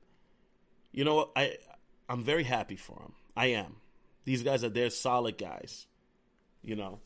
you 0.91 1.05
know 1.05 1.15
what? 1.15 1.31
I 1.35 1.57
I'm 2.07 2.23
very 2.23 2.43
happy 2.43 2.75
for 2.75 2.97
them. 2.99 3.13
I 3.35 3.47
am. 3.47 3.77
These 4.25 4.43
guys 4.43 4.63
are 4.63 4.69
they're 4.69 4.91
solid 4.91 5.37
guys. 5.37 5.87
You 6.61 6.75
know. 6.75 6.99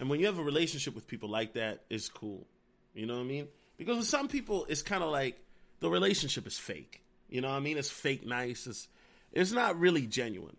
And 0.00 0.10
when 0.10 0.20
you 0.20 0.26
have 0.26 0.38
a 0.38 0.42
relationship 0.42 0.94
with 0.94 1.06
people 1.06 1.30
like 1.30 1.54
that, 1.54 1.84
it's 1.88 2.08
cool. 2.08 2.46
You 2.94 3.06
know 3.06 3.14
what 3.14 3.22
I 3.22 3.26
mean? 3.26 3.48
Because 3.78 3.96
with 3.98 4.06
some 4.06 4.28
people, 4.28 4.66
it's 4.68 4.82
kind 4.82 5.02
of 5.02 5.10
like 5.10 5.38
the 5.80 5.88
relationship 5.88 6.46
is 6.46 6.58
fake. 6.58 7.02
You 7.28 7.40
know 7.40 7.48
what 7.48 7.56
I 7.56 7.60
mean? 7.60 7.78
It's 7.78 7.90
fake 7.90 8.26
nice. 8.26 8.66
It's 8.66 8.88
it's 9.32 9.52
not 9.52 9.78
really 9.78 10.06
genuine. 10.06 10.56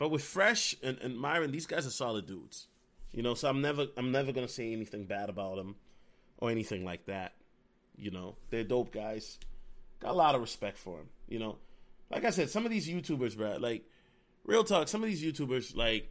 But 0.00 0.10
with 0.10 0.24
Fresh 0.24 0.76
and, 0.82 0.98
and 1.02 1.14
Myron, 1.16 1.52
these 1.52 1.66
guys 1.66 1.86
are 1.86 1.90
solid 1.90 2.26
dudes. 2.26 2.68
You 3.12 3.22
know, 3.22 3.34
so 3.34 3.50
I'm 3.50 3.60
never 3.60 3.86
I'm 3.98 4.10
never 4.10 4.32
gonna 4.32 4.48
say 4.48 4.72
anything 4.72 5.04
bad 5.04 5.28
about 5.28 5.56
them 5.56 5.76
or 6.38 6.50
anything 6.50 6.86
like 6.86 7.04
that. 7.06 7.34
You 7.96 8.10
know, 8.10 8.36
they're 8.48 8.64
dope 8.64 8.92
guys. 8.92 9.38
Got 10.00 10.12
a 10.12 10.14
lot 10.14 10.34
of 10.34 10.40
respect 10.40 10.78
for 10.78 10.96
them. 10.96 11.10
You 11.28 11.38
know, 11.38 11.58
like 12.10 12.24
I 12.24 12.30
said, 12.30 12.48
some 12.48 12.64
of 12.64 12.70
these 12.70 12.88
YouTubers, 12.88 13.36
bro, 13.36 13.58
like 13.58 13.84
real 14.44 14.64
talk. 14.64 14.88
Some 14.88 15.02
of 15.02 15.10
these 15.10 15.22
YouTubers, 15.22 15.76
like, 15.76 16.10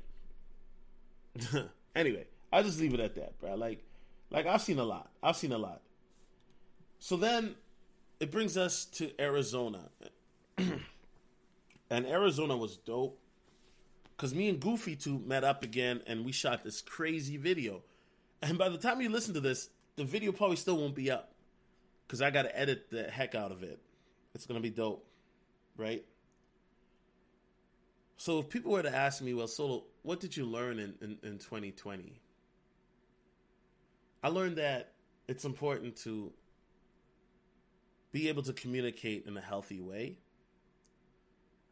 anyway, 1.96 2.28
I'll 2.54 2.64
just 2.64 2.80
leave 2.80 2.94
it 2.94 3.00
at 3.00 3.16
that, 3.16 3.40
bro. 3.40 3.56
Like, 3.56 3.84
like 4.30 4.46
I've 4.46 4.62
seen 4.62 4.78
a 4.78 4.86
lot. 4.86 5.10
I've 5.24 5.36
seen 5.36 5.52
a 5.52 5.58
lot. 5.58 5.82
So 7.00 7.18
then 7.18 7.56
it 8.20 8.30
brings 8.30 8.56
us 8.56 8.86
to 8.86 9.10
Arizona. 9.20 9.90
and 10.60 12.06
Arizona 12.06 12.56
was 12.56 12.78
dope. 12.78 13.20
Cause 14.20 14.36
me 14.36 14.50
and 14.50 14.60
Goofy 14.60 14.98
two 14.98 15.18
met 15.20 15.46
up 15.46 15.64
again 15.64 16.02
and 16.06 16.26
we 16.26 16.34
shot 16.34 16.62
this 16.66 16.82
crazy 16.82 17.38
video. 17.38 17.84
And 18.42 18.58
by 18.58 18.68
the 18.68 18.78
time 18.78 19.00
you 19.00 19.08
listen 19.08 19.34
to 19.36 19.40
this, 19.40 19.70
the 19.96 20.04
video 20.04 20.34
probably 20.34 20.58
still 20.58 20.76
won't 20.76 20.94
be 20.94 21.10
up. 21.10 21.32
Cause 22.10 22.22
I 22.22 22.30
gotta 22.30 22.54
edit 22.58 22.90
the 22.92 23.04
heck 23.04 23.34
out 23.34 23.54
of 23.54 23.64
it. 23.64 23.80
It's 24.36 24.46
gonna 24.46 24.60
be 24.60 24.72
dope. 24.72 25.08
Right? 25.78 26.04
So 28.18 28.40
if 28.40 28.50
people 28.50 28.74
were 28.74 28.84
to 28.84 28.94
ask 28.94 29.22
me, 29.22 29.34
well, 29.34 29.48
Solo, 29.48 29.86
what 30.02 30.20
did 30.20 30.36
you 30.36 30.46
learn 30.46 30.80
in, 30.80 30.96
in, 31.02 31.18
in 31.24 31.38
2020? 31.38 32.20
I 34.22 34.28
learned 34.28 34.58
that 34.58 34.92
it's 35.30 35.46
important 35.46 35.96
to 36.04 36.34
be 38.12 38.28
able 38.28 38.44
to 38.44 38.52
communicate 38.52 39.28
in 39.28 39.38
a 39.38 39.42
healthy 39.42 39.80
way. 39.80 40.18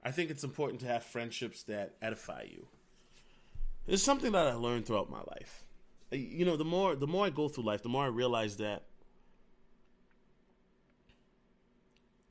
I 0.07 0.11
think 0.11 0.31
it's 0.31 0.45
important 0.45 0.79
to 0.79 0.87
have 0.87 1.03
friendships 1.03 1.63
that 1.63 1.95
edify 2.01 2.43
you. 2.49 2.67
It's 3.87 4.01
something 4.01 4.31
that 4.31 4.47
I 4.47 4.53
learned 4.53 4.85
throughout 4.85 5.09
my 5.09 5.19
life. 5.19 5.65
Uh, 6.13 6.15
you 6.15 6.45
know, 6.45 6.55
the 6.55 6.63
more 6.63 6.95
the 6.95 7.07
more 7.07 7.25
I 7.25 7.29
go 7.29 7.49
through 7.49 7.65
life, 7.65 7.83
the 7.83 7.89
more 7.89 8.05
I 8.05 8.07
realize 8.07 8.55
that 8.55 8.83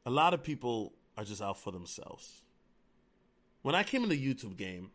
a 0.06 0.10
lot 0.10 0.32
of 0.32 0.42
people 0.42 0.94
are 1.18 1.24
just 1.24 1.42
out 1.42 1.58
for 1.58 1.70
themselves. 1.70 2.40
When 3.60 3.74
I 3.74 3.82
came 3.82 4.02
in 4.02 4.08
the 4.08 4.16
YouTube 4.16 4.56
game, 4.56 4.90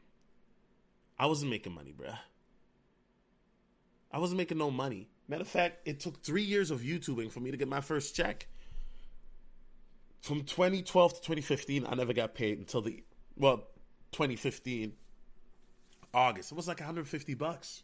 I 1.20 1.28
wasn't 1.28 1.52
making 1.52 1.76
money, 1.76 1.94
bruh. 1.96 2.18
I 4.12 4.18
wasn't 4.18 4.40
making 4.40 4.58
no 4.58 4.72
money. 4.72 5.08
Matter 5.28 5.44
of 5.44 5.48
fact, 5.48 5.88
it 5.88 6.00
took 6.00 6.24
three 6.24 6.42
years 6.42 6.72
of 6.72 6.82
YouTubing 6.82 7.32
for 7.32 7.42
me 7.42 7.52
to 7.52 7.58
get 7.58 7.68
my 7.68 7.82
first 7.82 8.16
check. 8.16 8.48
From 10.22 10.44
2012 10.44 11.14
to 11.16 11.20
2015, 11.20 11.86
I 11.90 11.96
never 11.96 12.14
got 12.14 12.36
paid 12.36 12.60
until 12.60 12.82
the 12.82 13.04
well, 13.36 13.58
2015 14.12 14.94
August. 16.14 16.52
It 16.52 16.56
was 16.56 16.68
like 16.68 16.80
150 16.80 17.34
bucks. 17.34 17.84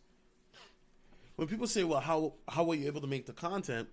When 1.36 1.48
people 1.48 1.68
say, 1.68 1.84
"Well, 1.84 2.00
how 2.00 2.34
how 2.48 2.64
were 2.64 2.76
you 2.76 2.88
able 2.88 3.02
to 3.02 3.08
make 3.08 3.26
the 3.26 3.34
content?" 3.34 3.90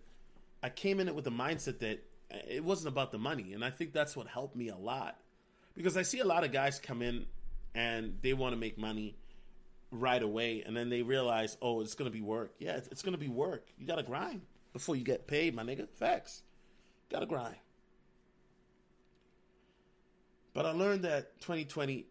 I 0.63 0.69
came 0.71 1.01
in 1.01 1.09
it 1.09 1.15
with 1.15 1.25
the 1.25 1.31
mindset 1.31 1.81
that 1.81 2.03
it 2.49 2.65
wasn't 2.65 2.89
about 2.89 3.13
the 3.13 3.19
money, 3.19 3.53
and 3.53 3.65
I 3.65 3.71
think 3.71 3.93
that's 3.93 4.17
what 4.17 4.27
helped 4.27 4.57
me 4.57 4.69
a 4.69 4.77
lot. 4.77 5.19
Because 5.75 5.97
I 5.97 6.03
see 6.03 6.21
a 6.21 6.25
lot 6.25 6.45
of 6.45 6.53
guys 6.53 6.79
come 6.79 7.03
in 7.03 7.27
and 7.75 8.19
they 8.23 8.33
want 8.33 8.53
to 8.53 8.57
make 8.57 8.79
money 8.79 9.17
right 9.91 10.23
away, 10.23 10.63
and 10.67 10.77
then 10.77 10.89
they 10.89 11.03
realize, 11.03 11.57
oh, 11.63 11.81
it's 11.81 11.95
gonna 11.95 12.11
be 12.11 12.21
work. 12.21 12.55
Yeah, 12.59 12.77
it's, 12.77 12.89
it's 12.89 13.03
gonna 13.03 13.19
be 13.19 13.29
work. 13.29 13.69
You 13.79 13.87
gotta 13.87 14.03
grind 14.03 14.43
before 14.73 14.97
you 14.97 15.05
get 15.05 15.27
paid, 15.27 15.55
my 15.55 15.63
nigga. 15.63 15.89
Facts. 15.99 16.43
Gotta 17.11 17.27
grind. 17.27 17.57
But 20.55 20.67
I 20.67 20.71
learned 20.71 21.03
that 21.03 21.41
2020, 21.41 22.07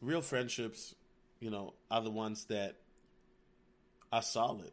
real 0.00 0.22
friendships, 0.22 0.94
you 1.38 1.50
know, 1.50 1.74
are 1.90 2.02
the 2.02 2.10
ones 2.10 2.46
that 2.46 2.76
are 4.10 4.22
solid. 4.22 4.72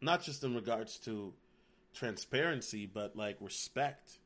Not 0.00 0.22
just 0.22 0.44
in 0.44 0.54
regards 0.54 0.98
to 0.98 1.32
transparency, 1.94 2.86
but 2.86 3.16
like 3.16 3.36
respect. 3.40 4.18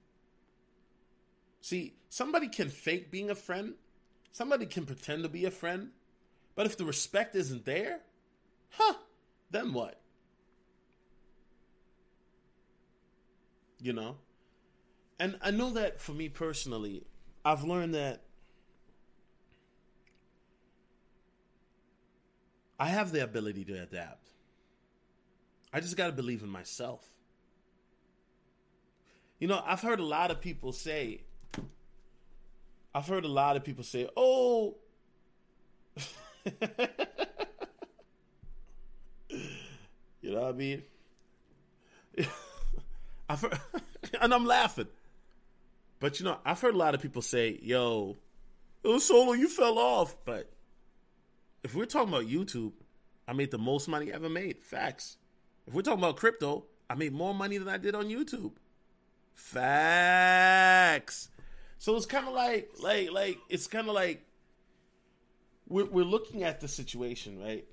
See, 1.63 1.95
somebody 2.11 2.49
can 2.49 2.69
fake 2.69 3.11
being 3.11 3.31
a 3.31 3.35
friend 3.35 3.75
Somebody 4.37 4.67
can 4.67 4.85
pretend 4.85 5.23
to 5.23 5.31
be 5.31 5.47
a 5.47 5.51
friend, 5.51 5.93
but 6.57 6.67
if 6.67 6.77
the 6.77 6.85
respect 6.85 7.35
isn't 7.35 7.65
there, 7.65 8.01
huh, 8.69 8.93
then 9.51 9.73
what? 9.73 9.99
You 13.81 13.95
know? 13.95 14.17
And 15.19 15.39
I 15.41 15.51
know 15.51 15.71
that 15.71 16.01
for 16.01 16.13
me 16.13 16.29
personally, 16.29 17.05
I've 17.45 17.65
learned 17.65 17.95
that 17.95 18.23
I 22.79 22.87
have 22.87 23.13
the 23.13 23.25
ability 23.25 23.65
to 23.67 23.83
adapt. 23.83 24.29
I 25.73 25.81
just 25.81 25.97
got 25.97 26.07
to 26.07 26.13
believe 26.13 26.43
in 26.43 26.49
myself. 26.51 27.07
You 29.39 29.49
know, 29.49 29.63
I've 29.65 29.81
heard 29.81 30.01
a 30.01 30.05
lot 30.05 30.31
of 30.31 30.41
people 30.41 30.73
say, 30.73 31.23
I've 32.95 33.07
heard 33.07 33.25
a 33.25 33.29
lot 33.29 33.57
of 33.57 33.65
people 33.65 33.85
say, 33.85 34.09
"Oh, 34.17 34.77
you 40.23 40.33
know 40.33 40.41
what 40.41 40.49
I 40.49 40.53
mean? 40.53 40.83
I've 43.29 43.41
heard, 43.43 43.61
and 44.21 44.33
I'm 44.33 44.47
laughing. 44.47 44.89
But 45.99 46.21
you 46.21 46.25
know, 46.25 46.39
I've 46.45 46.61
heard 46.61 46.75
a 46.75 46.79
lot 46.79 46.95
of 46.95 47.03
people 47.03 47.23
say, 47.23 47.59
"Yo, 47.63 48.17
oh 48.85 48.99
solo, 48.99 49.33
you 49.33 49.49
fell 49.49 49.79
off." 49.79 50.17
But 50.25 50.51
if 51.63 51.75
we're 51.75 51.87
talking 51.87 52.13
about 52.13 52.27
YouTube, 52.27 52.73
I 53.27 53.33
made 53.33 53.51
the 53.51 53.59
most 53.59 53.89
money 53.89 54.13
I 54.13 54.17
ever 54.17 54.29
made. 54.29 54.63
Facts. 54.63 55.17
If 55.67 55.75
we're 55.75 55.83
talking 55.83 56.01
about 56.01 56.17
crypto, 56.17 56.67
I 56.89 56.95
made 56.95 57.13
more 57.13 57.35
money 57.35 57.59
than 57.59 57.69
I 57.69 57.77
did 57.77 57.95
on 57.95 58.07
YouTube. 58.07 58.53
Facts. 59.35 61.29
So 61.79 61.97
it's 61.97 62.07
kind 62.07 62.27
of 62.27 62.35
like, 62.35 62.71
like, 62.81 63.11
like 63.11 63.39
it's 63.49 63.67
kind 63.67 63.89
of 63.89 63.95
like 63.95 64.25
we're 65.69 65.87
we're 65.87 66.05
looking 66.05 66.45
at 66.45 66.61
the 66.61 66.69
situation, 66.69 67.41
right? 67.41 67.65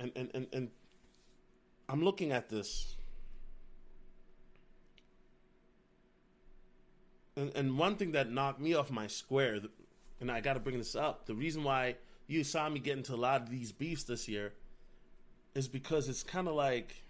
And 0.00 0.12
and 0.16 0.30
and, 0.34 0.46
and 0.52 0.70
I'm 1.88 2.02
looking 2.02 2.32
at 2.32 2.48
this 2.48 2.96
and, 7.38 7.52
and 7.54 7.78
one 7.78 7.96
thing 7.96 8.12
that 8.12 8.30
knocked 8.30 8.60
me 8.60 8.74
off 8.74 8.90
my 8.90 9.06
square, 9.06 9.60
and 10.20 10.30
I 10.30 10.40
got 10.40 10.54
to 10.54 10.60
bring 10.60 10.76
this 10.78 10.96
up, 10.96 11.26
the 11.26 11.34
reason 11.34 11.62
why 11.62 11.96
you 12.26 12.42
saw 12.42 12.68
me 12.68 12.80
get 12.80 12.96
into 12.96 13.14
a 13.14 13.16
lot 13.16 13.42
of 13.42 13.50
these 13.50 13.70
beefs 13.70 14.02
this 14.02 14.28
year 14.28 14.52
is 15.54 15.68
because 15.68 16.08
it's 16.08 16.22
kind 16.22 16.48
of 16.48 16.54
like 16.54 17.04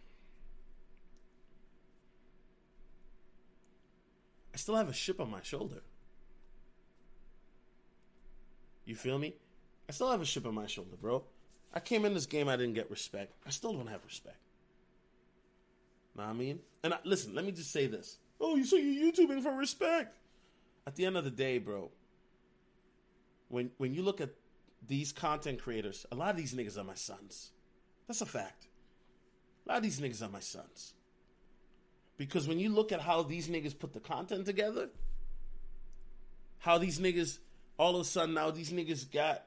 I 4.55 4.59
still 4.59 4.77
have 4.77 4.89
a 4.89 4.93
chip 4.93 5.21
on 5.21 5.31
my 5.31 5.41
shoulder. 5.43 5.83
You 8.85 8.97
feel 8.97 9.19
me? 9.19 9.35
I 9.89 9.93
still 9.93 10.11
have 10.11 10.21
a 10.21 10.25
chip 10.25 10.47
on 10.47 10.55
my 10.55 10.67
shoulder, 10.67 10.97
bro. 11.01 11.25
I 11.73 11.81
came 11.81 12.05
in 12.05 12.15
this 12.15 12.27
game, 12.27 12.49
I 12.49 12.57
didn't 12.57 12.75
get 12.75 12.91
respect. 12.91 13.35
I 13.47 13.51
still 13.51 13.73
don't 13.73 13.87
have 13.87 14.05
respect. 14.05 14.39
Know 16.17 16.25
what 16.25 16.31
I 16.31 16.33
mean? 16.33 16.61
And 16.83 16.95
I, 16.95 16.99
listen, 17.05 17.35
let 17.35 17.45
me 17.45 17.53
just 17.53 17.71
say 17.71 17.87
this. 17.87 18.19
Oh, 18.41 18.57
you 18.57 18.65
so 18.65 18.77
you're 18.77 19.13
YouTubing 19.13 19.43
for 19.43 19.53
respect. 19.53 20.17
At 20.87 20.97
the 20.97 21.07
end 21.07 21.17
of 21.17 21.25
the 21.25 21.31
day, 21.31 21.59
bro, 21.59 21.91
when 23.49 23.71
when 23.79 23.95
you 23.95 24.03
look 24.03 24.21
at 24.21 24.31
these 24.87 25.13
content 25.13 25.61
creators, 25.61 26.07
a 26.13 26.15
lot 26.15 26.31
of 26.31 26.37
these 26.37 26.55
niggas 26.55 26.79
are 26.79 26.85
my 26.85 26.95
sons. 26.95 27.51
That's 28.07 28.21
a 28.21 28.27
fact. 28.27 28.69
A 29.67 29.69
lot 29.69 29.79
of 29.79 29.83
these 29.83 30.01
niggas 30.01 30.23
are 30.23 30.31
my 30.31 30.41
sons. 30.41 30.95
Because 32.17 32.49
when 32.49 32.59
you 32.59 32.71
look 32.71 32.91
at 32.91 33.01
how 33.01 33.23
these 33.23 33.49
niggas 33.49 33.79
put 33.79 33.93
the 33.93 34.01
content 34.01 34.47
together, 34.47 34.89
how 36.59 36.79
these 36.79 36.99
niggas 36.99 37.39
all 37.77 37.95
of 37.95 38.01
a 38.01 38.05
sudden 38.05 38.35
now 38.35 38.51
these 38.51 38.73
niggas 38.73 39.11
got 39.11 39.45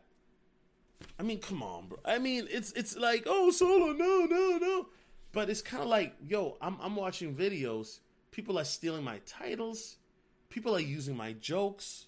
I 1.19 1.23
mean, 1.23 1.39
come 1.39 1.63
on, 1.63 1.87
bro. 1.87 1.99
I 2.05 2.19
mean, 2.19 2.47
it's 2.49 2.71
it's 2.73 2.95
like, 2.95 3.23
oh, 3.25 3.51
solo, 3.51 3.93
no, 3.93 4.25
no, 4.25 4.57
no. 4.57 4.87
But 5.31 5.49
it's 5.49 5.61
kind 5.61 5.81
of 5.81 5.89
like, 5.89 6.15
yo, 6.23 6.57
I'm 6.61 6.77
I'm 6.81 6.95
watching 6.95 7.35
videos 7.35 7.99
People 8.31 8.57
are 8.57 8.63
stealing 8.63 9.03
my 9.03 9.19
titles. 9.25 9.97
People 10.49 10.75
are 10.75 10.81
using 10.81 11.15
my 11.15 11.33
jokes. 11.33 12.07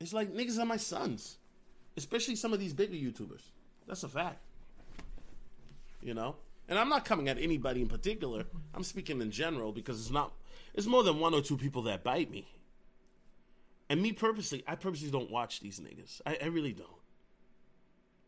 It's 0.00 0.12
like 0.12 0.32
niggas 0.32 0.58
are 0.58 0.66
my 0.66 0.76
sons, 0.76 1.38
especially 1.96 2.36
some 2.36 2.52
of 2.52 2.60
these 2.60 2.72
bigger 2.72 2.94
YouTubers. 2.94 3.42
That's 3.86 4.02
a 4.02 4.08
fact. 4.08 4.40
You 6.02 6.14
know? 6.14 6.36
And 6.68 6.78
I'm 6.78 6.88
not 6.88 7.04
coming 7.04 7.28
at 7.28 7.38
anybody 7.38 7.82
in 7.82 7.88
particular. 7.88 8.44
I'm 8.74 8.82
speaking 8.82 9.20
in 9.20 9.30
general 9.30 9.72
because 9.72 10.00
it's 10.00 10.10
not 10.10 10.32
it's 10.74 10.86
more 10.86 11.02
than 11.02 11.20
one 11.20 11.34
or 11.34 11.40
two 11.40 11.56
people 11.56 11.82
that 11.82 12.02
bite 12.02 12.30
me. 12.30 12.46
And 13.88 14.02
me 14.02 14.12
purposely, 14.12 14.64
I 14.66 14.76
purposely 14.76 15.10
don't 15.10 15.30
watch 15.30 15.60
these 15.60 15.78
niggas. 15.78 16.20
I, 16.26 16.38
I 16.42 16.46
really 16.46 16.72
don't. 16.72 16.88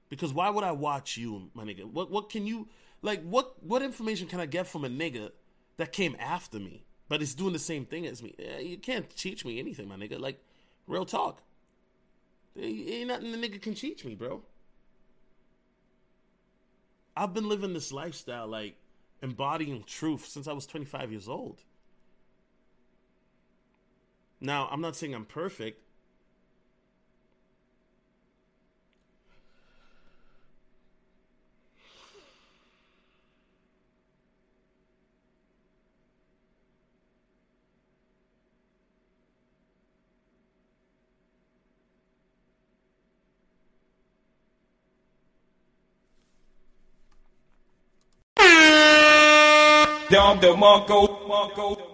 Because 0.09 0.33
why 0.33 0.51
would 0.51 0.65
I 0.65 0.73
watch 0.73 1.17
you, 1.17 1.51
my 1.55 1.65
nigga? 1.65 1.85
What 1.85 2.11
what 2.11 2.31
can 2.31 2.47
you 2.47 2.69
like 3.07 3.23
what 3.23 3.63
what 3.63 3.83
information 3.83 4.27
can 4.27 4.41
I 4.41 4.47
get 4.47 4.67
from 4.67 4.85
a 4.85 4.89
nigga 4.89 5.31
that 5.77 5.93
came 5.93 6.17
after 6.19 6.59
me, 6.59 6.85
but 7.09 7.23
it's 7.23 7.35
doing 7.35 7.53
the 7.53 7.59
same 7.59 7.87
thing 7.87 8.05
as 8.07 8.23
me? 8.23 8.35
Yeah, 8.37 8.59
you 8.59 8.77
can't 8.77 9.09
teach 9.17 9.45
me 9.45 9.61
anything, 9.61 9.89
my 9.89 9.97
nigga. 9.97 10.19
Like 10.19 10.43
real 10.89 11.07
talk. 11.07 11.41
Ain't 12.59 13.09
nothing 13.09 13.33
the 13.33 13.39
nigga 13.39 13.63
can 13.63 13.75
teach 13.75 14.05
me, 14.05 14.15
bro. 14.15 14.43
I've 17.17 17.33
been 17.33 17.49
living 17.49 17.75
this 17.75 17.93
lifestyle, 17.93 18.49
like 18.49 18.75
embodying 19.23 19.85
truth 19.85 20.27
since 20.27 20.49
I 20.49 20.53
was 20.53 20.67
25 20.67 21.13
years 21.13 21.29
old. 21.29 21.63
Now, 24.41 24.69
I'm 24.71 24.81
not 24.81 24.97
saying 24.97 25.15
I'm 25.15 25.25
perfect, 25.25 25.81
Dom 50.27 50.39
DeMarco, 50.41 51.21
Marco. 51.29 51.86